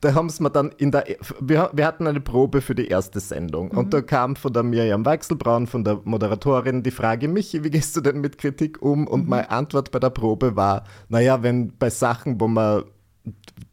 da 0.01 0.13
haben 0.13 0.27
es 0.27 0.39
mir 0.39 0.49
dann 0.49 0.71
in 0.77 0.91
der, 0.91 1.05
wir, 1.39 1.69
wir 1.73 1.85
hatten 1.85 2.07
eine 2.07 2.21
Probe 2.21 2.61
für 2.61 2.75
die 2.75 2.87
erste 2.87 3.19
Sendung 3.19 3.69
mhm. 3.71 3.77
und 3.77 3.93
da 3.93 4.01
kam 4.01 4.35
von 4.35 4.53
der 4.53 4.63
Miriam 4.63 5.05
Weichselbraun, 5.05 5.67
von 5.67 5.83
der 5.83 5.99
Moderatorin, 6.03 6.83
die 6.83 6.91
Frage, 6.91 7.27
Michi, 7.27 7.63
wie 7.63 7.69
gehst 7.69 7.95
du 7.95 8.01
denn 8.01 8.21
mit 8.21 8.37
Kritik 8.37 8.81
um? 8.81 9.07
Und 9.07 9.23
mhm. 9.23 9.29
meine 9.29 9.49
Antwort 9.49 9.91
bei 9.91 9.99
der 9.99 10.09
Probe 10.09 10.55
war, 10.55 10.83
naja, 11.09 11.43
wenn 11.43 11.75
bei 11.77 11.89
Sachen, 11.89 12.39
wo 12.39 12.47
man 12.47 12.83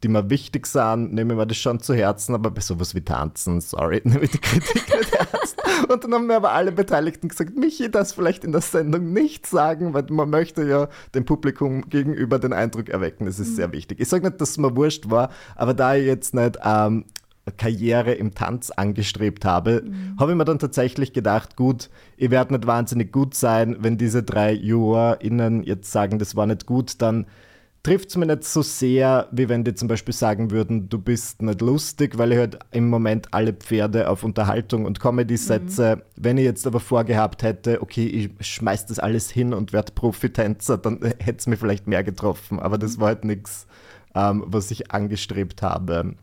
die 0.03 0.07
mir 0.07 0.29
wichtig 0.29 0.67
sind, 0.67 1.13
nehme 1.13 1.33
ich 1.33 1.37
mir 1.37 1.47
das 1.47 1.57
schon 1.57 1.79
zu 1.79 1.93
Herzen, 1.93 2.35
aber 2.35 2.51
bei 2.51 2.61
sowas 2.61 2.93
wie 2.95 3.01
Tanzen, 3.01 3.61
sorry, 3.61 4.01
nehme 4.05 4.23
ich 4.23 4.31
die 4.31 4.39
Kritik 4.39 4.83
nicht 4.97 5.13
ernst. 5.13 5.57
Und 5.89 6.03
dann 6.03 6.13
haben 6.13 6.27
mir 6.27 6.35
aber 6.35 6.51
alle 6.51 6.71
Beteiligten 6.71 7.29
gesagt, 7.29 7.57
Michi, 7.57 7.89
das 7.89 8.13
vielleicht 8.13 8.43
in 8.43 8.51
der 8.51 8.61
Sendung 8.61 9.13
nicht 9.13 9.47
sagen, 9.47 9.93
weil 9.93 10.05
man 10.09 10.29
möchte 10.29 10.67
ja 10.67 10.87
dem 11.15 11.25
Publikum 11.25 11.89
gegenüber 11.89 12.39
den 12.39 12.53
Eindruck 12.53 12.89
erwecken, 12.89 13.25
das 13.25 13.39
ist 13.39 13.51
mhm. 13.51 13.55
sehr 13.55 13.71
wichtig. 13.71 13.99
Ich 13.99 14.09
sage 14.09 14.27
nicht, 14.27 14.41
dass 14.41 14.51
es 14.51 14.57
mir 14.57 14.75
wurscht 14.75 15.09
war, 15.09 15.29
aber 15.55 15.73
da 15.73 15.95
ich 15.95 16.05
jetzt 16.05 16.33
nicht 16.33 16.57
ähm, 16.63 17.05
Karriere 17.55 18.13
im 18.13 18.33
Tanz 18.33 18.71
angestrebt 18.71 19.45
habe, 19.45 19.83
mhm. 19.85 20.19
habe 20.19 20.31
ich 20.31 20.37
mir 20.37 20.45
dann 20.45 20.59
tatsächlich 20.59 21.13
gedacht, 21.13 21.55
gut, 21.55 21.89
ich 22.17 22.29
werde 22.29 22.53
nicht 22.53 22.67
wahnsinnig 22.67 23.11
gut 23.11 23.35
sein, 23.35 23.77
wenn 23.79 23.97
diese 23.97 24.23
drei 24.23 24.51
JurorInnen 24.51 25.63
jetzt 25.63 25.91
sagen, 25.91 26.19
das 26.19 26.35
war 26.35 26.45
nicht 26.45 26.65
gut, 26.65 27.01
dann 27.01 27.25
trifft 27.87 28.09
es 28.09 28.17
mir 28.17 28.25
nicht 28.25 28.43
so 28.43 28.61
sehr, 28.63 29.29
wie 29.31 29.47
wenn 29.47 29.63
die 29.63 29.73
zum 29.73 29.87
Beispiel 29.87 30.13
sagen 30.13 30.51
würden, 30.51 30.89
du 30.89 30.99
bist 30.99 31.41
nicht 31.41 31.61
lustig, 31.61 32.17
weil 32.17 32.33
ich 32.33 32.37
halt 32.37 32.59
im 32.71 32.89
Moment 32.89 33.33
alle 33.33 33.53
Pferde 33.53 34.09
auf 34.09 34.25
Unterhaltung 34.25 34.83
und 34.83 34.99
Comedy 34.99 35.37
setze. 35.37 35.95
Mhm. 35.95 36.01
Wenn 36.17 36.37
ich 36.37 36.43
jetzt 36.43 36.67
aber 36.67 36.81
vorgehabt 36.81 37.43
hätte, 37.43 37.81
okay, 37.81 38.05
ich 38.05 38.45
schmeiß 38.45 38.87
das 38.87 38.99
alles 38.99 39.31
hin 39.31 39.53
und 39.53 39.71
werde 39.71 39.93
Profitänzer, 39.93 40.77
dann 40.77 40.99
hätte 41.19 41.37
es 41.37 41.47
mir 41.47 41.55
vielleicht 41.55 41.87
mehr 41.87 42.03
getroffen. 42.03 42.59
Aber 42.59 42.77
das 42.77 42.99
war 42.99 43.07
halt 43.07 43.23
nichts, 43.23 43.67
ähm, 44.13 44.43
was 44.45 44.69
ich 44.69 44.91
angestrebt 44.91 45.61
habe. 45.61 46.15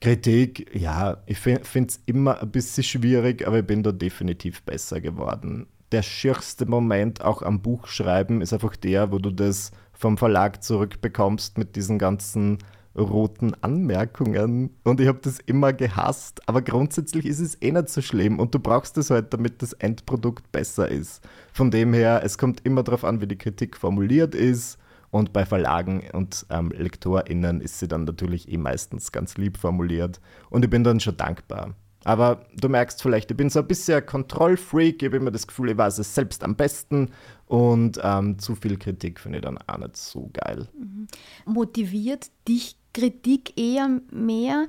Kritik, 0.00 0.74
ja, 0.74 1.18
ich 1.26 1.38
finde 1.38 1.62
es 1.86 2.00
immer 2.04 2.42
ein 2.42 2.50
bisschen 2.50 2.82
schwierig, 2.82 3.46
aber 3.46 3.60
ich 3.60 3.66
bin 3.66 3.84
da 3.84 3.92
definitiv 3.92 4.64
besser 4.64 5.00
geworden. 5.00 5.68
Der 5.92 6.02
schierste 6.02 6.66
Moment 6.66 7.20
auch 7.20 7.42
am 7.42 7.62
Buchschreiben 7.62 8.40
ist 8.40 8.52
einfach 8.52 8.74
der, 8.74 9.12
wo 9.12 9.18
du 9.20 9.30
das 9.30 9.70
vom 9.94 10.18
Verlag 10.18 10.62
zurückbekommst 10.62 11.58
mit 11.58 11.76
diesen 11.76 11.98
ganzen 11.98 12.58
roten 12.96 13.54
Anmerkungen. 13.62 14.70
Und 14.84 15.00
ich 15.00 15.08
habe 15.08 15.18
das 15.22 15.38
immer 15.40 15.72
gehasst. 15.72 16.46
Aber 16.48 16.62
grundsätzlich 16.62 17.26
ist 17.26 17.40
es 17.40 17.60
eh 17.60 17.72
nicht 17.72 17.88
so 17.88 18.02
schlimm 18.02 18.38
und 18.38 18.54
du 18.54 18.58
brauchst 18.58 18.96
es 18.98 19.10
halt, 19.10 19.32
damit 19.32 19.62
das 19.62 19.72
Endprodukt 19.72 20.52
besser 20.52 20.88
ist. 20.88 21.26
Von 21.52 21.70
dem 21.70 21.92
her, 21.92 22.22
es 22.24 22.38
kommt 22.38 22.64
immer 22.64 22.82
darauf 22.82 23.04
an, 23.04 23.20
wie 23.20 23.26
die 23.26 23.38
Kritik 23.38 23.76
formuliert 23.76 24.34
ist. 24.34 24.78
Und 25.10 25.32
bei 25.32 25.46
Verlagen 25.46 26.02
und 26.12 26.44
ähm, 26.50 26.72
LektorInnen 26.76 27.60
ist 27.60 27.78
sie 27.78 27.86
dann 27.86 28.02
natürlich 28.02 28.50
eh 28.50 28.56
meistens 28.56 29.12
ganz 29.12 29.36
lieb 29.36 29.58
formuliert. 29.58 30.20
Und 30.50 30.64
ich 30.64 30.70
bin 30.70 30.82
dann 30.82 30.98
schon 30.98 31.16
dankbar. 31.16 31.76
Aber 32.04 32.44
du 32.56 32.68
merkst 32.68 33.02
vielleicht, 33.02 33.30
ich 33.30 33.36
bin 33.36 33.50
so 33.50 33.60
ein 33.60 33.66
bisschen 33.66 33.96
ein 33.96 34.06
Kontrollfreak, 34.06 35.02
ich 35.02 35.06
habe 35.06 35.16
immer 35.16 35.30
das 35.30 35.46
Gefühl, 35.46 35.70
ich 35.70 35.78
weiß 35.78 35.98
es 35.98 36.14
selbst 36.14 36.44
am 36.44 36.54
besten 36.54 37.10
und 37.46 37.98
ähm, 38.02 38.38
zu 38.38 38.54
viel 38.54 38.78
Kritik 38.78 39.18
finde 39.20 39.38
ich 39.38 39.44
dann 39.44 39.58
auch 39.66 39.78
nicht 39.78 39.96
so 39.96 40.30
geil. 40.32 40.68
Mhm. 40.78 41.06
Motiviert 41.46 42.30
dich 42.46 42.76
Kritik 42.92 43.58
eher 43.58 44.00
mehr 44.10 44.66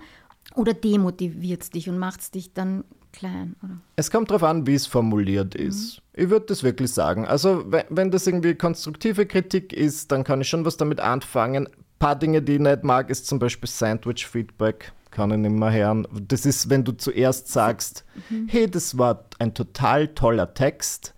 oder 0.56 0.74
demotiviert 0.74 1.64
es 1.64 1.70
dich 1.70 1.90
und 1.90 1.98
macht 1.98 2.22
es 2.22 2.32
dich 2.32 2.54
dann 2.54 2.84
klein? 3.16 3.56
Oder? 3.64 3.78
Es 3.96 4.12
kommt 4.12 4.30
darauf 4.30 4.44
an, 4.44 4.68
wie 4.68 4.76
es 4.76 4.86
formuliert 4.86 5.56
ist. 5.56 6.02
Mhm. 6.14 6.24
Ich 6.24 6.30
würde 6.30 6.46
das 6.48 6.64
wirklich 6.64 6.92
sagen. 6.92 7.26
Also, 7.26 7.64
wenn, 7.72 7.86
wenn 7.90 8.12
das 8.12 8.28
irgendwie 8.28 8.56
konstruktive 8.56 9.26
Kritik 9.26 9.74
ist, 9.74 10.12
dann 10.12 10.24
kann 10.24 10.42
ich 10.42 10.50
schon 10.50 10.66
was 10.66 10.78
damit 10.78 11.00
anfangen. 11.00 11.68
Ein 11.68 11.74
paar 12.00 12.16
Dinge, 12.16 12.42
die 12.42 12.54
ich 12.54 12.60
nicht 12.60 12.84
mag, 12.84 13.10
ist 13.10 13.28
zum 13.28 13.40
Beispiel 13.40 13.70
Sandwich-Feedback. 13.70 14.92
Kann 15.16 15.32
ich 15.32 15.38
nicht 15.38 15.52
mehr 15.56 15.72
hören. 15.72 16.06
Das 16.28 16.46
ist, 16.46 16.70
wenn 16.70 16.84
du 16.84 16.92
zuerst 16.92 17.48
sagst, 17.48 18.04
mhm. 18.30 18.50
hey, 18.50 18.70
das 18.70 18.98
war 18.98 19.24
ein 19.40 19.54
total 19.54 20.10
toller 20.10 20.54
Text, 20.54 21.14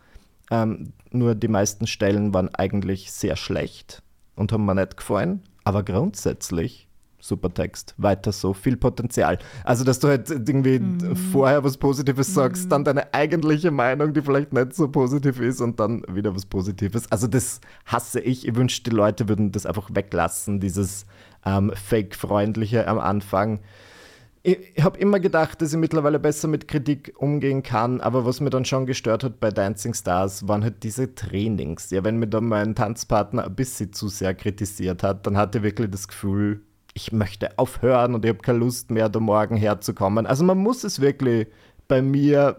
ähm, 0.52 0.94
nur 1.10 1.34
die 1.34 1.48
meisten 1.48 1.88
Stellen 1.88 2.32
waren 2.32 2.54
eigentlich 2.54 3.12
sehr 3.12 3.36
schlecht 3.36 4.04
und 4.36 4.52
haben 4.52 4.66
mir 4.66 4.76
nicht 4.76 4.98
gefallen. 4.98 5.42
Aber 5.64 5.82
grundsätzlich 5.82 6.87
super 7.20 7.54
Text, 7.54 7.94
weiter 7.98 8.32
so, 8.32 8.54
viel 8.54 8.78
Potenzial. 8.78 9.40
Also, 9.64 9.84
dass 9.84 10.00
du 10.00 10.08
halt 10.08 10.30
irgendwie 10.30 10.80
mhm. 10.80 11.16
vorher 11.16 11.64
was 11.64 11.78
Positives 11.78 12.34
sagst, 12.34 12.66
mhm. 12.66 12.70
dann 12.70 12.84
deine 12.84 13.14
eigentliche 13.14 13.72
Meinung, 13.72 14.14
die 14.14 14.22
vielleicht 14.22 14.54
nicht 14.54 14.74
so 14.74 14.88
positiv 14.88 15.40
ist 15.40 15.62
und 15.62 15.80
dann 15.80 16.04
wieder 16.10 16.36
was 16.36 16.46
Positives. 16.46 17.12
Also, 17.12 17.28
das 17.28 17.60
hasse 17.86 18.20
ich. 18.20 18.48
Ich 18.48 18.56
wünschte, 18.56 18.90
die 18.90 18.96
Leute 18.96 19.28
würden 19.28 19.52
das 19.52 19.66
einfach 19.66 19.90
weglassen, 19.94 20.60
dieses 20.60 21.06
ähm, 21.46 21.72
Fake-Freundliche 21.74 22.88
am 22.88 23.00
Anfang. 23.00 23.60
Ich, 24.44 24.60
ich 24.76 24.84
habe 24.84 25.00
immer 25.00 25.20
gedacht, 25.20 25.62
dass 25.62 25.74
ich 25.74 25.80
mittlerweile 25.80 26.20
besser 26.20 26.48
mit 26.48 26.68
Kritik 26.68 27.14
umgehen 27.18 27.64
kann, 27.64 28.00
aber 28.00 28.26
was 28.26 28.40
mir 28.40 28.50
dann 28.50 28.64
schon 28.64 28.86
gestört 28.86 29.24
hat 29.24 29.40
bei 29.40 29.50
Dancing 29.50 29.94
Stars, 29.94 30.48
waren 30.48 30.64
halt 30.64 30.84
diese 30.84 31.16
Trainings. 31.16 31.90
Ja, 31.90 32.04
wenn 32.04 32.18
mir 32.18 32.28
dann 32.28 32.46
mein 32.46 32.76
Tanzpartner 32.76 33.46
ein 33.46 33.56
bisschen 33.56 33.92
zu 33.92 34.08
sehr 34.08 34.36
kritisiert 34.36 35.04
hat, 35.04 35.26
dann 35.26 35.36
hatte 35.36 35.58
ich 35.58 35.64
wirklich 35.64 35.90
das 35.90 36.08
Gefühl, 36.08 36.62
ich 36.98 37.12
möchte 37.12 37.58
aufhören 37.58 38.16
und 38.16 38.26
ich 38.26 38.30
habe 38.30 38.40
keine 38.40 38.58
Lust 38.58 38.92
mehr, 38.92 39.08
da 39.08 39.20
morgen 39.20 39.56
herzukommen. 39.56 40.26
Also 40.26 40.44
man 40.44 40.58
muss 40.58 40.84
es 40.84 41.00
wirklich 41.00 41.48
bei 41.88 42.02
mir 42.02 42.58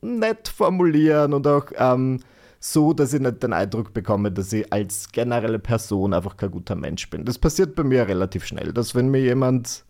nett 0.00 0.48
formulieren 0.48 1.34
und 1.34 1.46
auch 1.46 1.66
ähm, 1.76 2.20
so, 2.58 2.94
dass 2.94 3.12
ich 3.12 3.20
nicht 3.20 3.42
den 3.42 3.52
Eindruck 3.52 3.92
bekomme, 3.92 4.32
dass 4.32 4.52
ich 4.52 4.72
als 4.72 5.12
generelle 5.12 5.58
Person 5.58 6.14
einfach 6.14 6.36
kein 6.36 6.50
guter 6.50 6.74
Mensch 6.74 7.08
bin. 7.10 7.24
Das 7.24 7.38
passiert 7.38 7.76
bei 7.76 7.84
mir 7.84 8.08
relativ 8.08 8.46
schnell, 8.46 8.72
dass 8.72 8.94
wenn 8.94 9.10
mir 9.10 9.20
jemand 9.20 9.84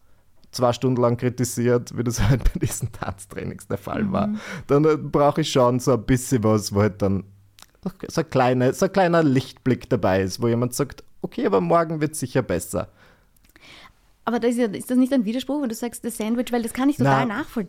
zwei 0.51 0.73
Stunden 0.73 1.01
lang 1.01 1.17
kritisiert, 1.17 1.97
wie 1.97 2.03
das 2.03 2.21
halt 2.29 2.53
bei 2.53 2.59
diesen 2.61 2.91
Tanztrainings 2.91 3.69
der 3.69 3.79
Fall 3.79 4.11
war, 4.11 4.27
mhm. 4.27 4.41
dann 4.67 4.85
äh, 4.85 4.97
brauche 4.97 5.43
ich 5.43 5.53
schon 5.53 5.79
so 5.79 5.93
ein 5.93 6.03
bisschen 6.03 6.43
was, 6.43 6.75
wo 6.75 6.81
halt 6.81 7.01
dann 7.01 7.25
so, 8.09 8.21
ein 8.21 8.31
kleine, 8.31 8.73
so 8.73 8.87
ein 8.87 8.93
kleiner 8.93 9.23
Lichtblick 9.23 9.89
dabei 9.89 10.23
ist, 10.23 10.43
wo 10.43 10.49
jemand 10.49 10.75
sagt, 10.75 11.05
okay, 11.23 11.47
aber 11.47 11.61
morgen 11.61 12.01
wird 12.01 12.13
es 12.13 12.21
sicher 12.21 12.43
besser. 12.43 12.89
Aber 14.27 14.41
das 14.41 14.51
ist, 14.53 14.59
ja, 14.59 14.67
ist, 14.67 14.91
das 14.91 14.99
nicht 14.99 15.13
ein 15.13 15.25
Widerspruch, 15.25 15.63
wenn 15.63 15.69
du 15.69 15.75
sagst, 15.75 16.05
das 16.05 16.19
Sandwich, 16.19 16.53
weil 16.53 16.63
das 16.63 16.75
kann 16.75 16.91
ich 16.91 16.99
total 16.99 17.27
nachvoll 17.27 17.69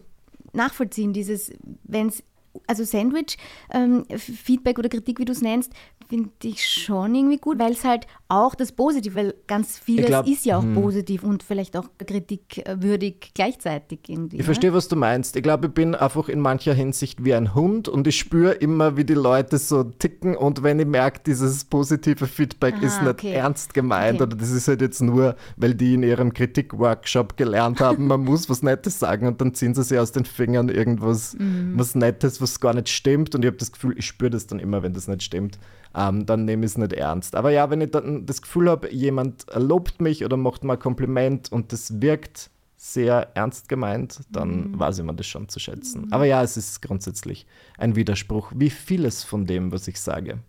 nachvollziehen, 0.53 1.14
dieses, 1.14 1.51
wenn 1.84 2.08
es 2.08 2.24
also 2.66 2.84
Sandwich, 2.84 3.38
ähm, 3.72 4.05
Feedback 4.18 4.80
oder 4.80 4.89
Kritik, 4.89 5.20
wie 5.20 5.26
du 5.26 5.34
es 5.34 5.41
nennst, 5.41 5.72
finde 6.10 6.32
ich 6.43 6.68
schon 6.68 7.14
irgendwie 7.14 7.38
gut, 7.38 7.60
weil 7.60 7.74
es 7.74 7.84
halt 7.84 8.08
auch 8.30 8.55
das 8.55 8.71
Positive, 8.73 9.15
weil 9.15 9.36
ganz 9.47 9.80
vieles 9.80 10.07
glaub, 10.07 10.28
ist 10.28 10.45
ja 10.45 10.57
auch 10.57 10.63
hm. 10.63 10.75
positiv 10.75 11.23
und 11.23 11.43
vielleicht 11.43 11.78
auch 11.78 11.86
kritikwürdig 11.97 13.32
gleichzeitig 13.34 13.99
irgendwie. 14.07 14.36
Ich 14.36 14.41
ne? 14.41 14.45
verstehe, 14.45 14.73
was 14.73 14.88
du 14.88 14.95
meinst. 14.95 15.36
Ich 15.36 15.43
glaube, 15.43 15.67
ich 15.67 15.73
bin 15.73 15.95
einfach 15.95 16.28
in 16.28 16.41
mancher 16.41 16.73
Hinsicht 16.73 17.23
wie 17.23 17.34
ein 17.34 17.55
Hund 17.55 17.88
und 17.88 18.05
ich 18.05 18.17
spüre 18.17 18.53
immer, 18.53 18.97
wie 18.97 19.05
die 19.05 19.13
Leute 19.13 19.57
so 19.57 19.84
ticken 19.84 20.36
und 20.36 20.63
wenn 20.63 20.80
ich 20.80 20.88
merke, 20.88 21.21
dieses 21.25 21.63
positive 21.65 22.28
Feedback 22.28 22.75
Aha, 22.75 22.86
ist 22.86 23.01
nicht 23.01 23.11
okay. 23.11 23.32
ernst 23.34 23.73
gemeint 23.73 24.21
okay. 24.21 24.23
oder 24.23 24.36
das 24.36 24.51
ist 24.51 24.67
halt 24.67 24.82
jetzt 24.82 25.01
nur, 25.01 25.36
weil 25.55 25.73
die 25.73 25.93
in 25.93 26.03
ihrem 26.03 26.34
Kritikworkshop 26.34 27.38
gelernt 27.38 27.80
haben, 27.80 28.07
man 28.07 28.21
muss 28.25 28.49
was 28.49 28.61
Nettes 28.61 28.99
sagen 28.99 29.28
und 29.28 29.39
dann 29.39 29.53
ziehen 29.53 29.73
sie 29.73 29.84
sich 29.84 29.97
aus 29.97 30.11
den 30.11 30.25
Fingern 30.25 30.67
irgendwas 30.69 31.36
mhm. 31.38 31.73
was 31.75 31.95
Nettes, 31.95 32.41
was 32.41 32.59
gar 32.59 32.73
nicht 32.73 32.89
stimmt 32.89 33.36
und 33.36 33.43
ich 33.43 33.47
habe 33.47 33.57
das 33.57 33.71
Gefühl, 33.71 33.97
ich 33.97 34.05
spüre 34.05 34.32
das 34.32 34.47
dann 34.47 34.59
immer, 34.59 34.84
wenn 34.84 34.93
das 34.93 35.07
nicht 35.07 35.23
stimmt 35.23 35.57
ähm, 35.96 36.26
dann 36.26 36.46
nehme 36.46 36.66
ich 36.66 36.72
es 36.72 36.78
nicht 36.78 36.94
ernst. 36.94 37.36
Aber 37.36 37.52
ja, 37.52 37.70
wenn 37.70 37.82
ich 37.82 37.92
dann 37.92 38.26
das 38.26 38.42
Gefühl 38.42 38.70
habe, 38.70 38.94
jemand 38.94 39.46
lobt 39.54 40.02
mich 40.02 40.24
oder 40.24 40.38
macht 40.38 40.64
mal 40.64 40.78
Kompliment 40.78 41.52
und 41.52 41.72
das 41.72 42.02
wirkt 42.02 42.50
sehr 42.78 43.32
ernst 43.36 43.70
gemeint, 43.70 44.22
dann 44.30 44.72
mhm. 44.72 44.80
weiß 44.80 45.00
ich 45.00 45.04
mir 45.04 45.14
das 45.14 45.26
schon 45.26 45.50
zu 45.50 45.60
schätzen. 45.60 46.06
Mhm. 46.06 46.14
Aber 46.14 46.26
ja, 46.26 46.44
es 46.44 46.58
ist 46.58 46.82
grundsätzlich 46.82 47.48
ein 47.78 47.96
Widerspruch, 47.96 48.52
wie 48.56 48.70
vieles 48.70 49.24
von 49.24 49.46
dem, 49.46 49.72
was 49.72 49.88
ich 49.88 50.00
sage. 50.00 50.40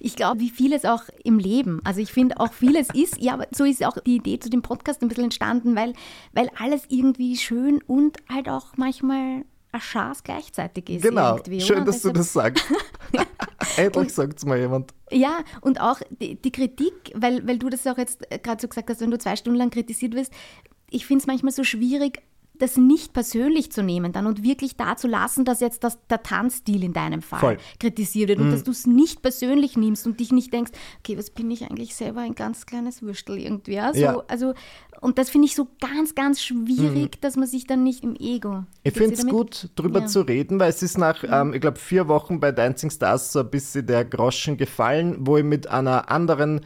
Ich 0.00 0.16
glaube, 0.16 0.40
wie 0.40 0.50
vieles 0.50 0.84
auch 0.84 1.04
im 1.24 1.38
Leben. 1.38 1.80
Also 1.84 2.00
ich 2.00 2.12
finde 2.12 2.38
auch 2.40 2.52
vieles 2.52 2.88
ist, 2.94 3.20
ja, 3.20 3.34
aber 3.34 3.46
so 3.52 3.64
ist 3.64 3.84
auch 3.84 3.96
die 4.04 4.16
Idee 4.16 4.38
zu 4.38 4.50
dem 4.50 4.62
Podcast 4.62 5.02
ein 5.02 5.08
bisschen 5.08 5.24
entstanden, 5.24 5.74
weil, 5.74 5.94
weil 6.32 6.50
alles 6.58 6.82
irgendwie 6.88 7.36
schön 7.36 7.80
und 7.86 8.18
halt 8.28 8.48
auch 8.48 8.76
manchmal 8.76 9.44
ein 9.72 9.80
Schaß 9.80 10.22
gleichzeitig 10.22 10.90
ist. 10.90 11.02
Genau, 11.02 11.38
schön, 11.58 11.84
dass 11.84 12.02
du 12.02 12.12
das 12.12 12.32
sagst. 12.32 12.64
Endlich 13.76 14.12
sagt 14.12 14.38
es 14.38 14.44
mal 14.44 14.58
jemand. 14.58 14.92
Ja, 15.10 15.40
und 15.60 15.80
auch 15.80 16.00
die, 16.10 16.40
die, 16.40 16.52
Kritik, 16.52 17.12
weil, 17.14 17.46
weil 17.46 17.58
du 17.58 17.68
das 17.68 17.86
auch 17.86 17.98
jetzt 17.98 18.28
gerade 18.42 18.60
so 18.60 18.68
gesagt 18.68 18.90
hast, 18.90 19.00
wenn 19.00 19.10
du 19.10 19.18
zwei 19.18 19.36
Stunden 19.36 19.58
lang 19.58 19.70
kritisiert 19.70 20.14
wirst, 20.14 20.32
ich 20.90 21.06
finde 21.06 21.22
es 21.22 21.26
manchmal 21.26 21.52
so 21.52 21.64
schwierig, 21.64 22.22
das 22.62 22.76
nicht 22.76 23.12
persönlich 23.12 23.72
zu 23.72 23.82
nehmen 23.82 24.12
dann 24.12 24.26
und 24.26 24.44
wirklich 24.44 24.76
da 24.76 24.96
zu 24.96 25.08
lassen, 25.08 25.44
dass 25.44 25.60
jetzt 25.60 25.82
das, 25.82 25.98
der 26.08 26.22
Tanzstil 26.22 26.84
in 26.84 26.92
deinem 26.92 27.20
Fall 27.20 27.40
Voll. 27.40 27.56
kritisiert 27.80 28.28
wird 28.28 28.38
und 28.38 28.48
mhm. 28.48 28.52
dass 28.52 28.62
du 28.62 28.70
es 28.70 28.86
nicht 28.86 29.20
persönlich 29.20 29.76
nimmst 29.76 30.06
und 30.06 30.20
dich 30.20 30.30
nicht 30.30 30.52
denkst, 30.52 30.70
okay, 31.00 31.18
was 31.18 31.30
bin 31.30 31.50
ich 31.50 31.64
eigentlich 31.64 31.96
selber 31.96 32.20
ein 32.20 32.36
ganz 32.36 32.64
kleines 32.64 33.02
Würstel 33.02 33.38
irgendwie. 33.38 33.80
So, 33.92 34.00
ja. 34.00 34.22
Also, 34.28 34.54
und 35.00 35.18
das 35.18 35.28
finde 35.28 35.46
ich 35.46 35.56
so 35.56 35.66
ganz, 35.80 36.14
ganz 36.14 36.40
schwierig, 36.40 37.16
mhm. 37.16 37.20
dass 37.20 37.36
man 37.36 37.48
sich 37.48 37.66
dann 37.66 37.82
nicht 37.82 38.04
im 38.04 38.14
Ego. 38.14 38.64
Ich 38.84 38.94
finde 38.94 39.14
es 39.14 39.26
gut, 39.26 39.70
darüber 39.74 40.00
ja. 40.00 40.06
zu 40.06 40.20
reden, 40.20 40.60
weil 40.60 40.70
es 40.70 40.84
ist 40.84 40.96
nach, 40.96 41.24
ähm, 41.28 41.54
ich 41.54 41.60
glaube, 41.60 41.80
vier 41.80 42.06
Wochen 42.06 42.38
bei 42.38 42.52
Dancing 42.52 42.90
Stars 42.90 43.32
so 43.32 43.40
ein 43.40 43.50
bisschen 43.50 43.86
der 43.86 44.04
Groschen 44.04 44.56
gefallen, 44.56 45.16
wo 45.18 45.36
ich 45.36 45.44
mit 45.44 45.66
einer 45.66 46.10
anderen 46.10 46.60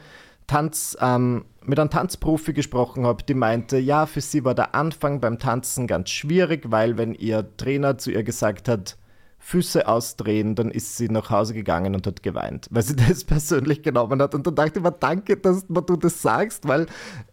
Tanz, 0.47 0.97
ähm, 1.01 1.45
mit 1.65 1.77
einem 1.79 1.89
Tanzprofi 1.89 2.53
gesprochen 2.53 3.05
habe, 3.05 3.23
die 3.23 3.33
meinte, 3.33 3.77
ja, 3.77 4.05
für 4.05 4.21
sie 4.21 4.45
war 4.45 4.55
der 4.55 4.73
Anfang 4.73 5.19
beim 5.19 5.39
Tanzen 5.39 5.85
ganz 5.85 6.09
schwierig, 6.09 6.71
weil 6.71 6.97
wenn 6.97 7.13
ihr 7.13 7.55
Trainer 7.57 7.97
zu 7.97 8.11
ihr 8.11 8.23
gesagt 8.23 8.69
hat, 8.69 8.97
Füße 9.47 9.87
ausdrehen, 9.87 10.55
dann 10.55 10.71
ist 10.71 10.97
sie 10.97 11.07
nach 11.07 11.29
Hause 11.29 11.53
gegangen 11.53 11.95
und 11.95 12.05
hat 12.05 12.21
geweint, 12.21 12.67
weil 12.69 12.83
sie 12.83 12.95
das 13.07 13.23
persönlich 13.23 13.81
genommen 13.81 14.21
hat. 14.21 14.35
Und 14.35 14.45
dann 14.45 14.55
dachte 14.55 14.79
ich 14.79 14.83
mir, 14.83 14.91
danke, 14.91 15.37
dass 15.37 15.65
du 15.65 15.95
das 15.95 16.21
sagst, 16.21 16.67
weil 16.67 16.85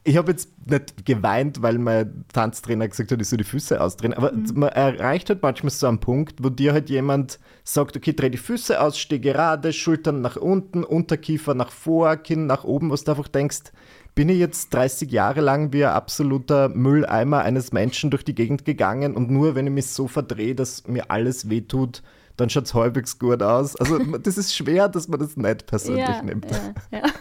ich 0.04 0.16
habe 0.16 0.30
jetzt 0.30 0.48
nicht 0.64 1.04
geweint, 1.04 1.60
weil 1.60 1.78
mein 1.78 2.24
Tanztrainer 2.32 2.86
gesagt 2.86 3.10
hat, 3.10 3.20
ich 3.20 3.28
soll 3.28 3.38
die 3.38 3.44
Füße 3.44 3.80
ausdrehen. 3.80 4.14
Aber 4.14 4.30
mhm. 4.30 4.46
man 4.54 4.68
erreicht 4.68 5.28
halt 5.28 5.42
manchmal 5.42 5.70
so 5.70 5.88
einen 5.88 5.98
Punkt, 5.98 6.36
wo 6.40 6.50
dir 6.50 6.72
halt 6.72 6.88
jemand 6.88 7.40
sagt, 7.64 7.96
okay, 7.96 8.12
dreh 8.12 8.30
die 8.30 8.38
Füße 8.38 8.80
aus, 8.80 8.96
steh 8.96 9.18
gerade, 9.18 9.72
Schultern 9.72 10.20
nach 10.20 10.36
unten, 10.36 10.84
Unterkiefer 10.84 11.54
nach 11.54 11.72
vor, 11.72 12.16
Kinn 12.16 12.46
nach 12.46 12.62
oben, 12.62 12.92
was 12.92 13.02
du 13.02 13.10
einfach 13.10 13.26
denkst, 13.26 13.72
bin 14.14 14.28
ich 14.28 14.38
jetzt 14.38 14.72
30 14.72 15.10
Jahre 15.10 15.40
lang 15.40 15.72
wie 15.72 15.84
ein 15.84 15.92
absoluter 15.92 16.68
Mülleimer 16.68 17.40
eines 17.40 17.72
Menschen 17.72 18.10
durch 18.10 18.24
die 18.24 18.34
Gegend 18.34 18.64
gegangen 18.64 19.16
und 19.16 19.30
nur 19.30 19.54
wenn 19.54 19.66
ich 19.66 19.72
mich 19.72 19.86
so 19.86 20.06
verdrehe, 20.06 20.54
dass 20.54 20.86
mir 20.86 21.10
alles 21.10 21.50
wehtut, 21.50 22.02
dann 22.36 22.50
schaut 22.50 22.64
es 22.64 22.74
halbwegs 22.74 23.18
gut 23.18 23.42
aus. 23.42 23.76
Also 23.76 23.98
das 24.18 24.38
ist 24.38 24.54
schwer, 24.54 24.88
dass 24.88 25.08
man 25.08 25.20
das 25.20 25.36
nicht 25.36 25.66
persönlich 25.66 26.06
ja, 26.06 26.22
nimmt. 26.22 26.46
Ja, 26.90 26.98
ja. 26.98 27.04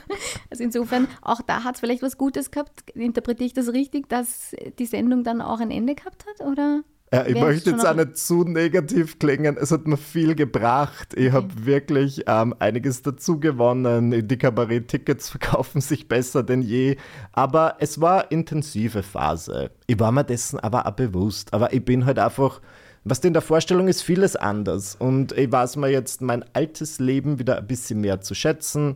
Also 0.50 0.64
insofern, 0.64 1.08
auch 1.24 1.42
da 1.42 1.64
hat 1.64 1.76
es 1.76 1.80
vielleicht 1.80 2.04
was 2.04 2.18
Gutes 2.18 2.52
gehabt. 2.52 2.92
Interpretiere 2.94 3.48
ich 3.48 3.54
das 3.54 3.70
richtig, 3.70 4.08
dass 4.08 4.56
die 4.78 4.86
Sendung 4.86 5.24
dann 5.24 5.42
auch 5.42 5.60
ein 5.60 5.72
Ende 5.72 5.96
gehabt 5.96 6.26
hat? 6.28 6.46
Oder? 6.46 6.84
Ja, 7.14 7.28
ich 7.28 7.36
möchte 7.36 7.70
jetzt 7.70 7.86
auch 7.86 7.94
nicht 7.94 8.18
zu 8.18 8.44
negativ 8.44 9.20
klingen. 9.20 9.56
Es 9.56 9.72
hat 9.72 9.86
mir 9.86 9.98
viel 9.98 10.34
gebracht. 10.34 11.14
Ich 11.16 11.32
habe 11.32 11.48
wirklich 11.64 12.24
ähm, 12.26 12.56
einiges 12.58 13.04
dazu 13.04 13.40
gewonnen. 13.40 14.28
Die 14.28 14.38
Kabarett-Tickets 14.38 15.30
verkaufen 15.30 15.80
sich 15.82 16.08
besser 16.08 16.42
denn 16.42 16.64
je. 16.64 16.98
Aber 17.32 17.76
es 17.78 18.02
war 18.02 18.22
eine 18.22 18.30
intensive 18.32 19.04
Phase. 19.04 19.70
Ich 19.86 20.00
war 20.00 20.12
mir 20.12 20.24
dessen 20.24 20.60
aber 20.60 20.88
auch 20.88 20.94
bewusst. 20.94 21.54
Aber 21.54 21.72
ich 21.72 21.86
bin 21.86 22.08
halt 22.08 22.18
einfach, 22.18 22.62
was 23.04 23.20
in 23.20 23.34
der 23.34 23.44
Vorstellung 23.44 23.88
ist, 23.88 24.02
vieles 24.02 24.36
anders. 24.36 24.96
Und 24.96 25.34
ich 25.34 25.52
weiß 25.52 25.76
mir 25.76 25.90
jetzt 25.90 26.24
mein 26.24 26.44
altes 26.54 26.98
Leben 26.98 27.38
wieder 27.38 27.60
ein 27.60 27.68
bisschen 27.68 28.02
mehr 28.02 28.22
zu 28.22 28.34
schätzen. 28.34 28.96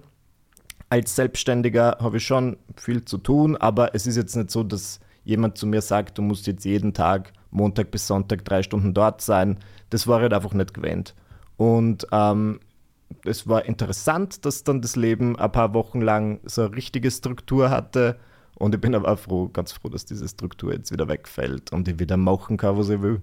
Als 0.89 1.15
Selbstständiger 1.15 1.97
habe 1.99 2.18
ich 2.18 2.26
schon 2.26 2.57
viel 2.78 3.05
zu 3.05 3.20
tun, 3.20 3.55
aber 3.55 3.93
es 3.93 4.07
ist 4.07 4.15
jetzt 4.15 4.36
nicht 4.36 4.49
so, 4.49 4.63
dass 4.63 5.01
jemand 5.28 5.57
zu 5.57 5.67
mir 5.67 5.82
sagt, 5.82 6.17
du 6.17 6.21
musst 6.21 6.47
jetzt 6.47 6.63
jeden 6.63 6.93
Tag 6.93 7.34
Montag 7.51 7.91
bis 7.91 8.07
Sonntag 8.07 8.45
drei 8.45 8.63
Stunden 8.63 8.93
dort 8.93 9.21
sein. 9.21 9.57
Das 9.89 10.07
war 10.07 10.21
halt 10.21 10.34
einfach 10.34 10.53
nicht 10.53 10.73
gewöhnt. 10.73 11.15
Und 11.57 12.07
ähm, 12.11 12.59
es 13.25 13.47
war 13.47 13.65
interessant, 13.65 14.45
dass 14.45 14.63
dann 14.63 14.82
das 14.82 14.95
Leben 14.95 15.38
ein 15.38 15.51
paar 15.51 15.73
Wochen 15.73 16.01
lang 16.01 16.39
so 16.45 16.63
eine 16.63 16.75
richtige 16.75 17.11
Struktur 17.11 17.69
hatte. 17.69 18.17
Und 18.55 18.73
ich 18.73 18.82
bin 18.82 18.95
aber 18.95 19.11
auch 19.11 19.19
froh, 19.19 19.49
ganz 19.49 19.73
froh, 19.73 19.89
dass 19.89 20.05
diese 20.05 20.28
Struktur 20.28 20.73
jetzt 20.73 20.91
wieder 20.91 21.07
wegfällt 21.09 21.73
und 21.73 21.88
ich 21.88 21.99
wieder 21.99 22.17
machen 22.17 22.57
kann, 22.57 22.78
was 22.78 22.89
ich 22.89 23.01
will. 23.01 23.21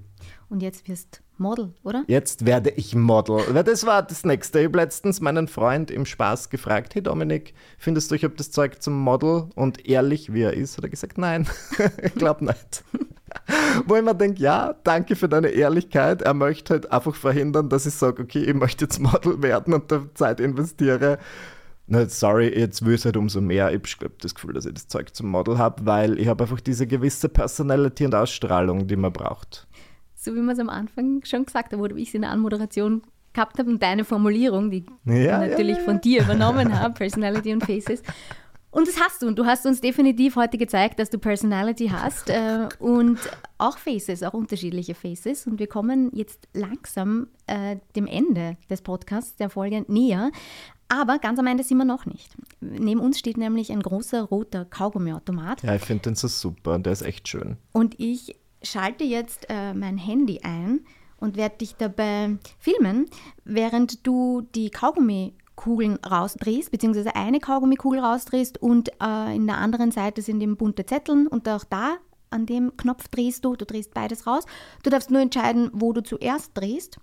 Und 0.49 0.63
jetzt 0.63 0.89
wirst 0.89 1.23
Model, 1.37 1.75
oder? 1.83 2.05
Jetzt 2.07 2.47
werde 2.47 2.71
ich 2.71 2.95
Model. 2.95 3.43
Das 3.65 3.85
war 3.87 4.03
das 4.03 4.25
Nächste. 4.25 4.61
Ich 4.61 4.67
habe 4.67 4.79
letztens 4.79 5.21
meinen 5.21 5.49
Freund 5.49 5.91
im 5.91 6.07
Spaß 6.07 6.49
gefragt, 6.49 6.95
hey 6.95 7.03
Dominik, 7.03 7.55
findest 7.79 8.11
du, 8.11 8.15
ich 8.15 8.25
habe 8.25 8.35
das 8.37 8.51
Zeug 8.51 8.81
zum 8.81 8.99
Model? 9.01 9.49
Und 9.57 9.89
ehrlich, 9.89 10.33
wie 10.33 10.43
er 10.43 10.55
ist, 10.55 10.77
hat 10.77 10.85
er 10.85 10.91
gesagt, 10.91 11.19
nein, 11.19 11.49
ich 12.03 12.15
glaube 12.15 12.45
nicht. 12.45 12.85
Wo 13.87 13.97
ich 13.97 14.03
mir 14.03 14.15
denke, 14.15 14.41
ja, 14.41 14.75
danke 14.85 15.17
für 15.17 15.29
deine 15.29 15.49
Ehrlichkeit. 15.49 16.23
Er 16.23 16.35
möchte 16.35 16.75
halt 16.75 16.93
einfach 16.93 17.17
verhindern, 17.17 17.69
dass 17.69 17.85
ich 17.85 17.95
sage, 17.95 18.23
okay, 18.23 18.45
ich 18.45 18.55
möchte 18.55 18.85
jetzt 18.85 19.01
Model 19.01 19.43
werden 19.43 19.75
und 19.75 19.91
da 19.91 20.03
Zeit 20.15 20.39
investiere. 20.39 21.19
Na, 21.87 22.09
sorry, 22.09 22.49
jetzt 22.49 22.85
will 22.85 22.95
ich 22.95 23.01
es 23.01 23.05
halt 23.05 23.17
umso 23.17 23.41
mehr. 23.41 23.73
Ich 23.75 23.97
habe 24.01 24.15
das 24.21 24.35
Gefühl, 24.35 24.55
dass 24.55 24.65
ich 24.65 24.73
das 24.75 24.89
Zeug 24.89 25.15
zum 25.15 25.29
Model 25.29 25.59
habe, 25.59 25.85
weil 25.85 26.19
ich 26.19 26.29
habe 26.29 26.45
einfach 26.45 26.61
diese 26.61 26.87
gewisse 26.87 27.29
Personality 27.29 28.07
und 28.07 28.15
Ausstrahlung, 28.15 28.87
die 28.87 28.97
man 28.97 29.13
braucht. 29.13 29.67
So 30.25 30.35
wie 30.35 30.41
wir 30.41 30.53
es 30.53 30.59
am 30.59 30.70
Anfang 30.70 31.22
schon 31.25 31.45
gesagt 31.45 31.72
haben, 31.72 31.81
wo 31.81 31.87
ich 31.87 32.09
es 32.09 32.14
in 32.14 32.22
der 32.22 32.31
Anmoderation 32.31 33.03
gehabt 33.35 33.59
habe 33.59 33.68
und 33.68 33.83
deine 33.83 34.05
Formulierung, 34.05 34.70
die 34.70 34.87
Ja, 35.05 35.43
ich 35.43 35.51
natürlich 35.51 35.77
ja, 35.77 35.83
ja. 35.83 35.85
von 35.85 36.01
dir 36.01 36.22
übernommen 36.22 36.79
habe, 36.79 36.95
Personality 36.95 37.53
und 37.53 37.64
Faces. 37.64 38.03
Und 38.70 38.89
das 38.89 38.99
hast 39.01 39.22
du. 39.22 39.29
Und 39.29 39.39
du 39.39 39.45
hast 39.45 39.66
uns 39.66 39.81
definitiv 39.81 40.35
heute 40.35 40.59
gezeigt, 40.59 40.99
dass 40.99 41.11
du 41.11 41.18
Personality 41.18 41.89
hast 41.89 42.31
äh, 42.31 42.68
und 42.81 43.18
auch 43.59 43.79
Faces, 43.79 44.22
auch 44.22 44.33
unterschiedliche 44.35 44.95
Faces. 44.95 45.47
Und 45.47 45.61
wir 45.61 45.68
kommen 45.68 46.11
jetzt 46.12 46.49
langsam 46.55 47.29
äh, 47.47 47.77
dem 47.95 48.07
Ende 48.07 48.57
des 48.70 48.83
Podcasts, 48.83 49.37
der 49.37 49.51
Folge 49.51 49.85
näher. 49.87 50.33
Aber 50.89 51.18
ganz 51.18 51.39
am 51.39 51.47
Ende 51.47 51.62
sind 51.62 51.79
wir 51.79 51.85
noch 51.85 52.07
nicht. 52.07 52.35
Neben 52.61 53.01
uns 53.01 53.18
steht 53.18 53.37
nämlich 53.37 53.70
ein 53.70 53.81
großer 53.81 54.22
roter 54.22 54.64
Kaugummiautomat. 54.64 55.62
Ja, 55.62 55.75
ich 55.75 55.83
finde 55.83 56.03
den 56.03 56.14
so 56.14 56.29
super 56.29 56.75
und 56.75 56.87
der 56.87 56.95
ist 56.95 57.03
echt 57.03 57.29
schön. 57.29 57.57
Und 57.72 57.99
ich 58.01 58.35
schalte 58.65 59.05
jetzt 59.05 59.47
äh, 59.49 59.75
mein 59.75 59.99
Handy 59.99 60.41
ein 60.43 60.81
und 61.19 61.37
werde 61.37 61.59
dich 61.59 61.77
dabei 61.77 62.37
filmen, 62.59 63.07
während 63.45 64.07
du 64.07 64.43
die 64.55 64.71
Kaugummikugeln 64.71 65.97
rausdrehst, 65.97 66.71
beziehungsweise 66.71 67.15
eine 67.15 67.41
Kaugummikugel 67.41 68.01
rausdrehst 68.01 68.61
und 68.61 68.91
äh, 69.03 69.35
in 69.35 69.47
der 69.47 69.59
anderen 69.59 69.91
Seite 69.91 70.23
sind 70.23 70.43
eben 70.43 70.57
bunte 70.57 70.87
Zetteln 70.87 71.27
und 71.27 71.49
auch 71.49 71.65
da 71.65 71.97
an 72.31 72.47
dem 72.47 72.77
Knopf 72.77 73.09
drehst 73.09 73.45
du, 73.45 73.55
du 73.55 73.65
drehst 73.65 73.95
beides 73.95 74.27
raus. 74.27 74.45
Du 74.83 74.91
darfst 74.91 75.11
nur 75.11 75.21
entscheiden, 75.21 75.71
wo 75.73 75.93
du 75.93 76.03
zuerst 76.03 76.51
drehst. 76.55 76.99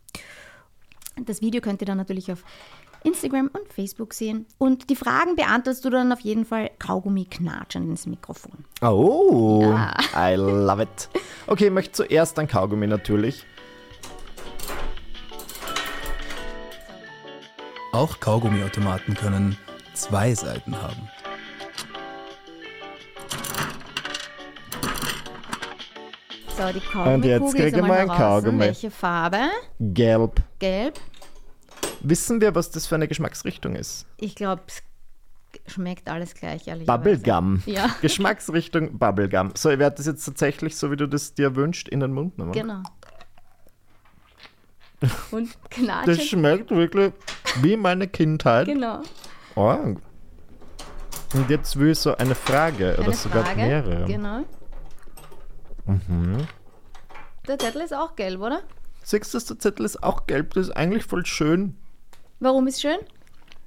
Das 1.25 1.41
Video 1.41 1.61
könnt 1.61 1.81
ihr 1.81 1.85
dann 1.85 1.97
natürlich 1.97 2.31
auf 2.31 2.43
Instagram 3.03 3.49
und 3.53 3.71
Facebook 3.73 4.13
sehen. 4.13 4.45
Und 4.57 4.89
die 4.89 4.95
Fragen 4.95 5.35
beantwortest 5.35 5.83
du 5.85 5.89
dann 5.89 6.11
auf 6.11 6.19
jeden 6.19 6.45
Fall 6.45 6.69
Kaugummi 6.79 7.25
knatschend 7.25 7.87
ins 7.89 8.05
Mikrofon. 8.05 8.65
Oh, 8.81 9.61
Ja. 9.63 9.93
I 10.15 10.35
love 10.35 10.83
it. 10.83 11.09
Okay, 11.47 11.65
ich 11.65 11.71
möchte 11.71 11.91
zuerst 11.93 12.37
ein 12.39 12.47
Kaugummi 12.47 12.87
natürlich. 12.87 13.45
Auch 17.91 18.19
Kaugummiautomaten 18.19 19.15
können 19.15 19.57
zwei 19.93 20.33
Seiten 20.33 20.79
haben. 20.81 21.09
So, 26.57 26.67
die 26.67 26.79
Und 26.97 27.25
jetzt 27.25 27.39
Kaugummikugel 27.39 27.51
krieg 27.61 27.73
ist 27.73 27.79
ich 27.79 27.81
mal 27.87 27.97
ein. 27.99 28.07
Kaugummi. 28.07 28.59
Welche 28.59 28.91
Farbe? 28.91 29.39
Gelb. 29.79 30.41
Gelb. 30.59 30.99
Wissen 32.03 32.41
wir, 32.41 32.55
was 32.55 32.71
das 32.71 32.87
für 32.87 32.95
eine 32.95 33.07
Geschmacksrichtung 33.07 33.75
ist? 33.75 34.05
Ich 34.17 34.35
glaube, 34.35 34.63
es 34.67 34.81
schmeckt 35.73 36.09
alles 36.09 36.33
gleich, 36.33 36.67
ehrlich 36.67 36.87
Bubblegum. 36.87 37.61
Ja. 37.65 37.89
Geschmacksrichtung 38.01 38.97
Bubblegum. 38.97 39.51
So, 39.55 39.69
ich 39.69 39.79
werde 39.79 39.97
das 39.97 40.05
jetzt 40.07 40.25
tatsächlich, 40.25 40.75
so 40.75 40.91
wie 40.91 40.95
du 40.95 41.07
das 41.07 41.33
dir 41.33 41.55
wünschst, 41.55 41.87
in 41.89 41.99
den 41.99 42.13
Mund 42.13 42.37
nehmen. 42.37 42.51
Genau. 42.51 42.81
Und 45.31 45.49
Das 45.49 45.69
knatschend. 45.69 46.21
schmeckt 46.23 46.71
wirklich 46.71 47.13
wie 47.61 47.75
meine 47.77 48.07
Kindheit. 48.07 48.67
Genau. 48.67 49.01
Oh. 49.55 49.75
Und 51.33 51.49
jetzt 51.49 51.77
will 51.79 51.91
ich 51.91 51.99
so 51.99 52.15
eine 52.17 52.35
Frage 52.35 52.93
oder 52.95 53.05
Eine 53.05 53.13
sogar 53.13 53.45
Frage. 53.45 53.61
mehrere. 53.61 54.05
Genau. 54.05 54.43
Mhm. 55.85 56.45
Der 57.47 57.57
Zettel 57.57 57.81
ist 57.81 57.93
auch 57.93 58.15
gelb, 58.15 58.39
oder? 58.41 58.61
Siehst 59.03 59.33
du, 59.33 59.39
der 59.39 59.59
Zettel 59.59 59.85
ist 59.85 60.03
auch 60.03 60.27
gelb. 60.27 60.53
Das 60.53 60.67
ist 60.67 60.75
eigentlich 60.77 61.05
voll 61.05 61.25
schön, 61.25 61.75
Warum 62.41 62.67
ist 62.67 62.81
schön? 62.81 62.97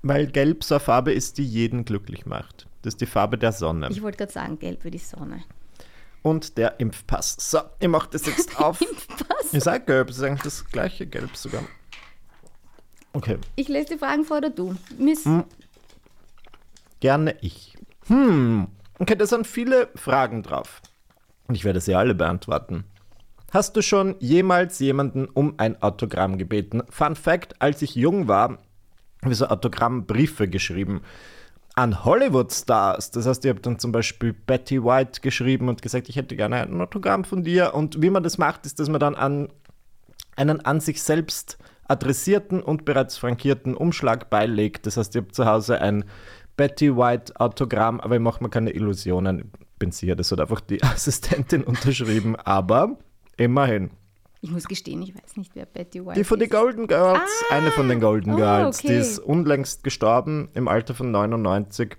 weil 0.06 0.26
gelb 0.26 0.62
so 0.64 0.74
eine 0.74 0.80
Farbe 0.80 1.12
ist, 1.14 1.38
die 1.38 1.46
jeden 1.46 1.86
glücklich 1.86 2.26
macht. 2.26 2.66
Das 2.82 2.92
ist 2.92 3.00
die 3.00 3.06
Farbe 3.06 3.38
der 3.38 3.52
Sonne. 3.52 3.88
Ich 3.90 4.02
wollte 4.02 4.18
gerade 4.18 4.32
sagen, 4.32 4.58
gelb 4.58 4.84
wie 4.84 4.90
die 4.90 4.98
Sonne. 4.98 5.42
Und 6.20 6.58
der 6.58 6.78
Impfpass. 6.78 7.36
So, 7.38 7.60
ich 7.80 7.88
mache 7.88 8.10
das 8.10 8.26
jetzt 8.26 8.60
auf. 8.60 8.80
Was? 8.80 9.54
Ich 9.54 9.64
sage 9.64 9.84
gelb, 9.86 10.08
das 10.08 10.18
ist 10.18 10.22
eigentlich 10.22 10.42
das 10.42 10.66
gleiche 10.66 11.06
Gelb 11.06 11.34
sogar. 11.36 11.62
Okay, 13.14 13.38
Ich 13.56 13.68
lese 13.68 13.94
die 13.94 13.98
Fragen 13.98 14.24
vor 14.24 14.36
oder 14.38 14.50
du? 14.50 14.74
Miss, 14.98 15.24
Hm. 15.24 15.44
gerne 17.00 17.36
ich. 17.40 17.74
Hm, 18.08 18.66
okay, 18.98 19.16
da 19.16 19.24
sind 19.26 19.46
viele 19.46 19.88
Fragen 19.94 20.42
drauf. 20.42 20.82
Und 21.46 21.54
ich 21.54 21.64
werde 21.64 21.80
sie 21.80 21.94
alle 21.94 22.14
beantworten. 22.14 22.84
Hast 23.54 23.76
du 23.76 23.82
schon 23.82 24.16
jemals 24.18 24.80
jemanden 24.80 25.26
um 25.26 25.54
ein 25.58 25.80
Autogramm 25.80 26.38
gebeten? 26.38 26.82
Fun 26.90 27.14
Fact, 27.14 27.62
als 27.62 27.82
ich 27.82 27.94
jung 27.94 28.26
war, 28.26 28.58
habe 29.22 29.30
ich 29.30 29.38
so 29.38 29.46
Autogrammbriefe 29.46 30.48
geschrieben 30.48 31.02
an 31.76 32.04
Hollywood-Stars. 32.04 33.12
Das 33.12 33.26
heißt, 33.26 33.44
ich 33.44 33.50
habe 33.50 33.60
dann 33.60 33.78
zum 33.78 33.92
Beispiel 33.92 34.32
Betty 34.32 34.82
White 34.82 35.20
geschrieben 35.20 35.68
und 35.68 35.82
gesagt, 35.82 36.08
ich 36.08 36.16
hätte 36.16 36.34
gerne 36.34 36.62
ein 36.62 36.80
Autogramm 36.80 37.22
von 37.22 37.44
dir. 37.44 37.74
Und 37.74 38.02
wie 38.02 38.10
man 38.10 38.24
das 38.24 38.38
macht, 38.38 38.66
ist, 38.66 38.80
dass 38.80 38.88
man 38.88 38.98
dann 38.98 39.14
an 39.14 39.48
einen 40.34 40.60
an 40.62 40.80
sich 40.80 41.00
selbst 41.00 41.56
adressierten 41.86 42.60
und 42.60 42.84
bereits 42.84 43.18
frankierten 43.18 43.76
Umschlag 43.76 44.30
beilegt. 44.30 44.84
Das 44.84 44.96
heißt, 44.96 45.14
ich 45.14 45.22
habe 45.22 45.30
zu 45.30 45.46
Hause 45.46 45.80
ein 45.80 46.06
Betty 46.56 46.96
White 46.96 47.38
Autogramm, 47.38 48.00
aber 48.00 48.16
ich 48.16 48.20
mache 48.20 48.42
mir 48.42 48.50
keine 48.50 48.72
Illusionen. 48.72 49.52
Ich 49.60 49.78
bin 49.78 49.92
sicher, 49.92 50.16
das 50.16 50.32
hat 50.32 50.40
einfach 50.40 50.60
die 50.60 50.82
Assistentin 50.82 51.62
unterschrieben, 51.62 52.34
aber 52.34 52.98
immerhin. 53.36 53.90
ich 54.40 54.50
muss 54.50 54.64
gestehen, 54.64 55.02
ich 55.02 55.14
weiß 55.14 55.36
nicht, 55.36 55.52
wer 55.54 55.66
Betty 55.66 56.04
White 56.04 56.18
Die 56.18 56.24
von 56.24 56.38
den 56.38 56.48
ist. 56.48 56.52
Golden 56.54 56.86
Girls, 56.86 57.30
eine 57.50 57.70
von 57.70 57.88
den 57.88 58.00
Golden 58.00 58.34
Oh, 58.34 58.36
Girls, 58.36 58.78
die 58.78 58.88
okay. 58.88 59.00
ist 59.00 59.18
unlängst 59.18 59.82
gestorben 59.84 60.48
im 60.54 60.68
Alter 60.68 60.94
von 60.94 61.10
99. 61.10 61.96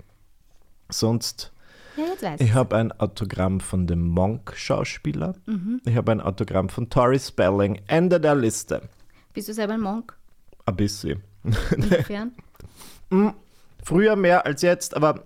Sonst 0.90 1.52
Ja, 1.98 2.04
ich 2.36 2.42
ich. 2.42 2.54
habe 2.54 2.76
ein 2.76 2.92
Autogramm 2.92 3.60
von 3.60 3.88
dem 3.88 4.08
Monk-Schauspieler. 4.08 5.34
Mhm. 5.48 5.82
Ich 5.86 5.96
habe 5.96 6.12
ein 6.12 6.22
Autogramm 6.22 6.70
von 6.70 6.90
Tori 6.90 7.20
Spelling. 7.20 7.82
Ende 7.88 8.20
der 8.20 8.36
Liste. 8.36 8.90
Bist 9.34 9.48
du 9.50 9.54
selber 9.54 9.74
ein 9.74 9.82
Monk? 9.82 10.16
Ein 10.68 10.76
bisschen. 10.76 11.24
Inwiefern? 11.76 12.32
Früher 13.84 14.16
mehr 14.16 14.46
als 14.46 14.62
jetzt, 14.62 14.96
aber 14.96 15.26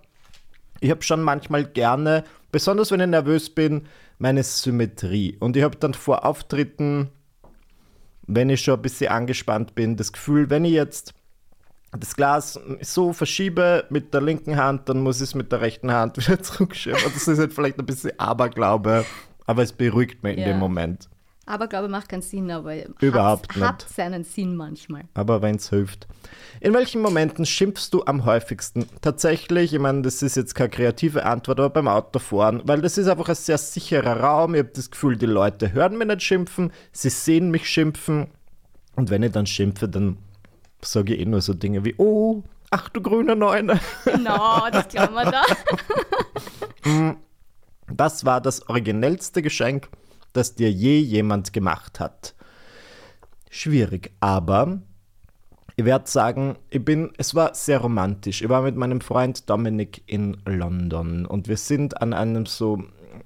ich 0.81 0.91
habe 0.91 1.01
schon 1.01 1.21
manchmal 1.21 1.65
gerne, 1.65 2.23
besonders 2.51 2.91
wenn 2.91 2.99
ich 2.99 3.07
nervös 3.07 3.49
bin, 3.49 3.87
meine 4.19 4.43
Symmetrie. 4.43 5.35
Und 5.39 5.57
ich 5.57 5.63
habe 5.63 5.77
dann 5.77 5.93
vor 5.93 6.25
Auftritten, 6.25 7.09
wenn 8.27 8.49
ich 8.49 8.61
schon 8.61 8.75
ein 8.75 8.81
bisschen 8.81 9.11
angespannt 9.11 9.73
bin, 9.73 9.95
das 9.97 10.11
Gefühl, 10.13 10.49
wenn 10.49 10.65
ich 10.65 10.73
jetzt 10.73 11.13
das 11.97 12.15
Glas 12.15 12.59
so 12.81 13.13
verschiebe 13.13 13.85
mit 13.89 14.13
der 14.13 14.21
linken 14.21 14.57
Hand, 14.57 14.87
dann 14.89 15.01
muss 15.01 15.17
ich 15.17 15.23
es 15.29 15.35
mit 15.35 15.51
der 15.51 15.61
rechten 15.61 15.91
Hand 15.91 16.17
wieder 16.27 16.39
zurückschieben. 16.39 16.99
Das 17.03 17.27
ist 17.27 17.39
halt 17.39 17.53
vielleicht 17.53 17.79
ein 17.79 17.85
bisschen 17.85 18.11
Aberglaube, 18.19 19.05
aber 19.47 19.63
es 19.63 19.73
beruhigt 19.73 20.21
mich 20.21 20.33
in 20.37 20.39
Ja. 20.43 20.47
dem 20.49 20.59
Moment. 20.59 21.09
Aber 21.49 21.67
glaube 21.67 21.87
macht 21.87 22.09
keinen 22.09 22.21
Sinn, 22.21 22.51
aber 22.51 22.75
Überhaupt 23.01 23.55
hat, 23.55 23.61
hat 23.61 23.79
nicht. 23.79 23.95
seinen 23.95 24.23
Sinn 24.23 24.55
manchmal. 24.55 25.05
aber 25.15 25.41
wenn 25.41 25.55
es 25.55 25.69
hilft. 25.69 26.07
In 26.61 26.75
welchen 26.75 27.01
Momenten 27.01 27.43
schimpfst 27.45 27.89
du 27.91 28.03
am 28.05 28.23
häufigsten? 28.23 28.85
Tatsächlich, 29.01 29.73
ich 29.73 29.79
meine, 29.79 30.03
das 30.03 30.21
ist 30.21 30.35
jetzt 30.35 30.53
keine 30.53 30.69
kreative 30.69 31.25
Antwort, 31.25 31.59
aber 31.59 31.71
beim 31.71 31.87
Autofahren, 31.87 32.61
weil 32.65 32.81
das 32.81 32.99
ist 32.99 33.07
einfach 33.07 33.29
ein 33.29 33.35
sehr 33.35 33.57
sicherer 33.57 34.19
Raum. 34.19 34.53
Ich 34.53 34.59
habe 34.59 34.71
das 34.75 34.91
Gefühl, 34.91 35.17
die 35.17 35.25
Leute 35.25 35.73
hören 35.73 35.97
mich 35.97 36.07
nicht 36.07 36.21
schimpfen, 36.21 36.71
sie 36.91 37.09
sehen 37.09 37.49
mich 37.49 37.67
schimpfen. 37.67 38.27
Und 38.95 39.09
wenn 39.09 39.23
ich 39.23 39.31
dann 39.31 39.47
schimpfe, 39.47 39.89
dann 39.89 40.17
sage 40.83 41.15
ich 41.15 41.21
eh 41.21 41.25
nur 41.25 41.41
so 41.41 41.55
Dinge 41.55 41.83
wie, 41.83 41.95
oh, 41.97 42.43
ach 42.69 42.89
du 42.89 43.01
grüne 43.01 43.35
Neune. 43.35 43.79
No, 44.05 44.67
das 44.71 44.87
glauben 44.89 45.15
wir 45.15 45.31
da. 45.31 45.41
Was 47.87 48.23
war 48.25 48.39
das 48.39 48.69
originellste 48.69 49.41
Geschenk, 49.41 49.89
das 50.33 50.55
dir 50.55 50.71
je 50.71 50.99
jemand 50.99 51.53
gemacht 51.53 51.99
hat? 51.99 52.35
Schwierig, 53.49 54.11
aber 54.19 54.79
ich 55.79 55.85
werde 55.85 56.09
sagen, 56.09 56.57
ich 56.69 56.83
bin, 56.83 57.13
es 57.17 57.35
war 57.35 57.55
sehr 57.55 57.79
romantisch. 57.79 58.41
Ich 58.41 58.49
war 58.49 58.61
mit 58.61 58.75
meinem 58.75 58.99
Freund 58.99 59.49
Dominik 59.49 60.03
in 60.07 60.35
London 60.45 61.25
und 61.25 61.47
wir 61.47 61.55
sind 61.55 62.01
an 62.01 62.13
einem 62.13 62.45
so 62.45 62.83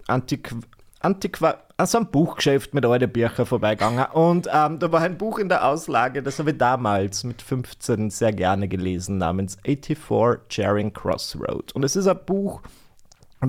Antiqu 0.08 0.58
Antiqua 1.00 1.58
an 1.76 1.88
so 1.88 1.98
einem 1.98 2.08
Buchgeschäft 2.12 2.74
mit 2.76 2.86
alten 2.86 3.12
Büchern 3.12 3.46
vorbeigegangen 3.48 4.06
und 4.14 4.48
ähm, 4.54 4.78
da 4.78 4.92
war 4.92 5.02
ein 5.02 5.18
Buch 5.18 5.40
in 5.40 5.50
der 5.50 5.68
Auslage, 5.68 6.22
das 6.22 6.38
habe 6.38 6.52
ich 6.52 6.58
damals 6.58 7.24
mit 7.24 7.42
15 7.42 8.12
sehr 8.12 8.32
gerne 8.32 8.68
gelesen, 8.68 9.18
namens 9.18 9.58
84 9.66 10.42
Charing 10.48 10.94
Cross 10.94 11.38
Road. 11.40 11.72
Und 11.74 11.84
es 11.84 11.96
ist 11.96 12.08
ein 12.08 12.20
Buch, 12.26 12.62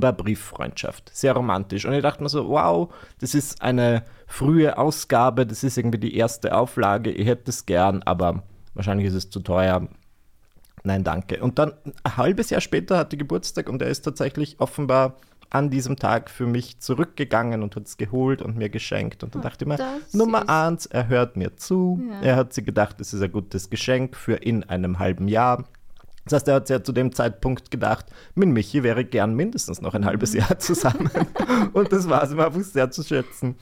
war 0.03 0.12
Brieffreundschaft. 0.12 1.11
Sehr 1.14 1.32
romantisch. 1.32 1.84
Und 1.84 1.92
ich 1.95 2.03
dachte 2.03 2.22
mir 2.22 2.28
so, 2.28 2.49
wow, 2.49 2.92
das 3.20 3.34
ist 3.34 3.62
eine 3.62 4.05
frühe 4.26 4.78
Ausgabe, 4.78 5.47
das 5.47 5.64
ist 5.64 5.76
irgendwie 5.76 5.99
die 5.99 6.16
erste 6.16 6.57
Auflage, 6.57 7.11
ich 7.11 7.26
hätte 7.26 7.51
es 7.51 7.66
gern, 7.66 8.03
aber 8.03 8.42
wahrscheinlich 8.74 9.07
ist 9.07 9.14
es 9.14 9.30
zu 9.30 9.40
teuer. 9.40 9.88
Nein, 10.82 11.03
danke. 11.03 11.42
Und 11.42 11.59
dann 11.59 11.72
ein 12.03 12.16
halbes 12.16 12.51
Jahr 12.51 12.61
später 12.61 12.99
hatte 12.99 13.16
Geburtstag 13.16 13.68
und 13.68 13.80
er 13.80 13.88
ist 13.88 14.03
tatsächlich 14.03 14.61
offenbar 14.61 15.16
an 15.55 15.70
diesem 15.70 15.97
Tag 15.97 16.30
für 16.30 16.47
mich 16.47 16.80
zurückgegangen 16.80 17.62
und 17.62 17.76
hat 17.76 17.86
es 17.86 17.97
geholt 17.97 18.42
und 18.42 18.57
mir 18.57 18.68
geschenkt. 18.68 19.22
Und 19.22 19.34
dann 19.34 19.40
oh, 19.40 19.45
dachte 19.45 19.64
ich 19.64 19.68
mir, 19.68 19.78
Nummer 20.12 20.49
eins, 20.49 20.86
er 20.86 21.09
hört 21.09 21.36
mir 21.36 21.57
zu. 21.57 22.03
Ja. 22.11 22.20
Er 22.22 22.36
hat 22.36 22.53
sich 22.53 22.64
gedacht, 22.64 23.01
es 23.01 23.14
ist 23.14 23.22
ein 23.22 23.30
gutes 23.30 23.70
Geschenk 23.70 24.16
für 24.16 24.34
in 24.34 24.64
einem 24.64 24.99
halben 24.99 25.28
Jahr. 25.28 25.64
Das 26.25 26.35
heißt, 26.35 26.49
er 26.49 26.55
hat 26.55 26.70
ja 26.70 26.83
zu 26.83 26.93
dem 26.93 27.12
Zeitpunkt 27.12 27.70
gedacht, 27.70 28.07
mit 28.35 28.49
Michi 28.49 28.83
wäre 28.83 29.05
gern 29.05 29.35
mindestens 29.35 29.81
noch 29.81 29.95
ein 29.95 30.07
halbes 30.07 30.33
Jahr 30.33 30.59
zusammen. 30.59 31.11
und 31.72 31.93
das 31.93 32.09
war 32.09 32.22
es 32.22 32.33
ihm 32.33 32.41
einfach 32.41 32.62
sehr 32.62 32.91
zu 32.91 33.03
schätzen. 33.03 33.57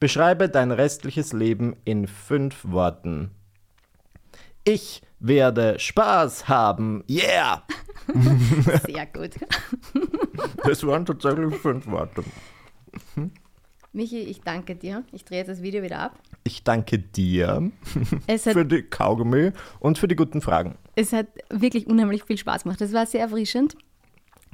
Beschreibe 0.00 0.48
dein 0.48 0.72
restliches 0.72 1.32
Leben 1.32 1.76
in 1.84 2.08
fünf 2.08 2.64
Worten. 2.64 3.30
Ich 4.64 5.02
werde 5.20 5.78
Spaß 5.78 6.48
haben. 6.48 7.04
Yeah! 7.08 7.62
Sehr 8.86 9.06
gut. 9.06 9.30
Das 10.64 10.84
waren 10.84 11.06
tatsächlich 11.06 11.54
fünf 11.56 11.86
Worte. 11.86 12.24
Michi, 13.94 14.20
ich 14.20 14.40
danke 14.40 14.74
dir. 14.74 15.04
Ich 15.12 15.24
drehe 15.24 15.38
jetzt 15.38 15.48
das 15.48 15.60
Video 15.60 15.82
wieder 15.82 15.98
ab. 15.98 16.18
Ich 16.44 16.64
danke 16.64 16.98
dir 16.98 17.70
für 18.38 18.64
die 18.64 18.82
Kaugummi 18.82 19.52
und 19.80 19.98
für 19.98 20.08
die 20.08 20.16
guten 20.16 20.40
Fragen. 20.40 20.78
Es 20.94 21.12
hat 21.12 21.26
wirklich 21.50 21.86
unheimlich 21.86 22.24
viel 22.24 22.38
Spaß 22.38 22.62
gemacht. 22.62 22.80
Es 22.80 22.94
war 22.94 23.04
sehr 23.04 23.20
erfrischend. 23.20 23.76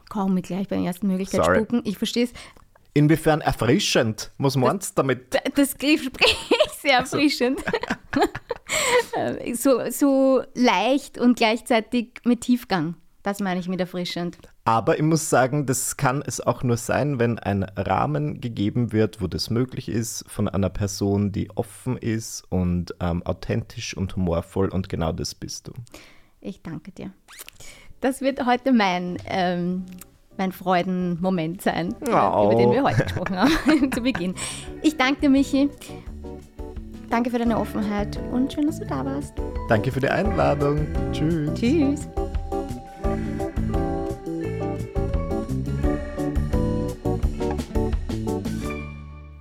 Kaum 0.08 0.34
gleich 0.42 0.66
bei 0.66 0.76
der 0.76 0.86
ersten 0.86 1.06
Möglichkeit 1.06 1.44
Sorry. 1.44 1.58
spucken. 1.58 1.82
Ich 1.84 1.98
verstehe 1.98 2.24
es. 2.24 2.32
Inwiefern 2.94 3.40
erfrischend? 3.40 4.32
Was 4.38 4.56
meinst 4.56 4.98
du 4.98 5.02
damit? 5.02 5.38
Das 5.54 5.78
Griff 5.78 6.10
sehr 6.82 6.98
also. 6.98 7.16
erfrischend. 7.16 7.60
so, 9.54 9.88
so 9.90 10.42
leicht 10.54 11.16
und 11.18 11.36
gleichzeitig 11.36 12.14
mit 12.24 12.40
Tiefgang. 12.40 12.96
Das 13.28 13.40
meine 13.40 13.60
ich 13.60 13.68
mit 13.68 13.78
erfrischend. 13.78 14.38
Aber 14.64 14.96
ich 14.96 15.02
muss 15.02 15.28
sagen, 15.28 15.66
das 15.66 15.98
kann 15.98 16.22
es 16.26 16.40
auch 16.40 16.62
nur 16.62 16.78
sein, 16.78 17.18
wenn 17.18 17.38
ein 17.38 17.62
Rahmen 17.62 18.40
gegeben 18.40 18.90
wird, 18.90 19.20
wo 19.20 19.26
das 19.26 19.50
möglich 19.50 19.90
ist, 19.90 20.24
von 20.28 20.48
einer 20.48 20.70
Person, 20.70 21.30
die 21.30 21.50
offen 21.54 21.98
ist 21.98 22.44
und 22.48 22.94
ähm, 23.00 23.22
authentisch 23.24 23.94
und 23.94 24.16
humorvoll 24.16 24.70
und 24.70 24.88
genau 24.88 25.12
das 25.12 25.34
bist 25.34 25.68
du. 25.68 25.72
Ich 26.40 26.62
danke 26.62 26.90
dir. 26.90 27.10
Das 28.00 28.22
wird 28.22 28.46
heute 28.46 28.72
mein, 28.72 29.18
ähm, 29.26 29.84
mein 30.38 30.50
Freudenmoment 30.50 31.60
sein, 31.60 31.94
oh. 32.00 32.46
über 32.46 32.54
den 32.54 32.72
wir 32.72 32.82
heute 32.82 33.02
gesprochen 33.02 33.36
haben, 33.36 33.92
zu 33.92 34.00
Beginn. 34.00 34.34
Ich 34.80 34.96
danke 34.96 35.20
dir, 35.20 35.28
Michi. 35.28 35.68
Danke 37.10 37.28
für 37.28 37.38
deine 37.38 37.58
Offenheit 37.58 38.18
und 38.32 38.50
schön, 38.50 38.68
dass 38.68 38.78
du 38.78 38.86
da 38.86 39.04
warst. 39.04 39.34
Danke 39.68 39.92
für 39.92 40.00
die 40.00 40.08
Einladung. 40.08 40.86
Tschüss. 41.12 41.52
Tschüss. 41.52 42.08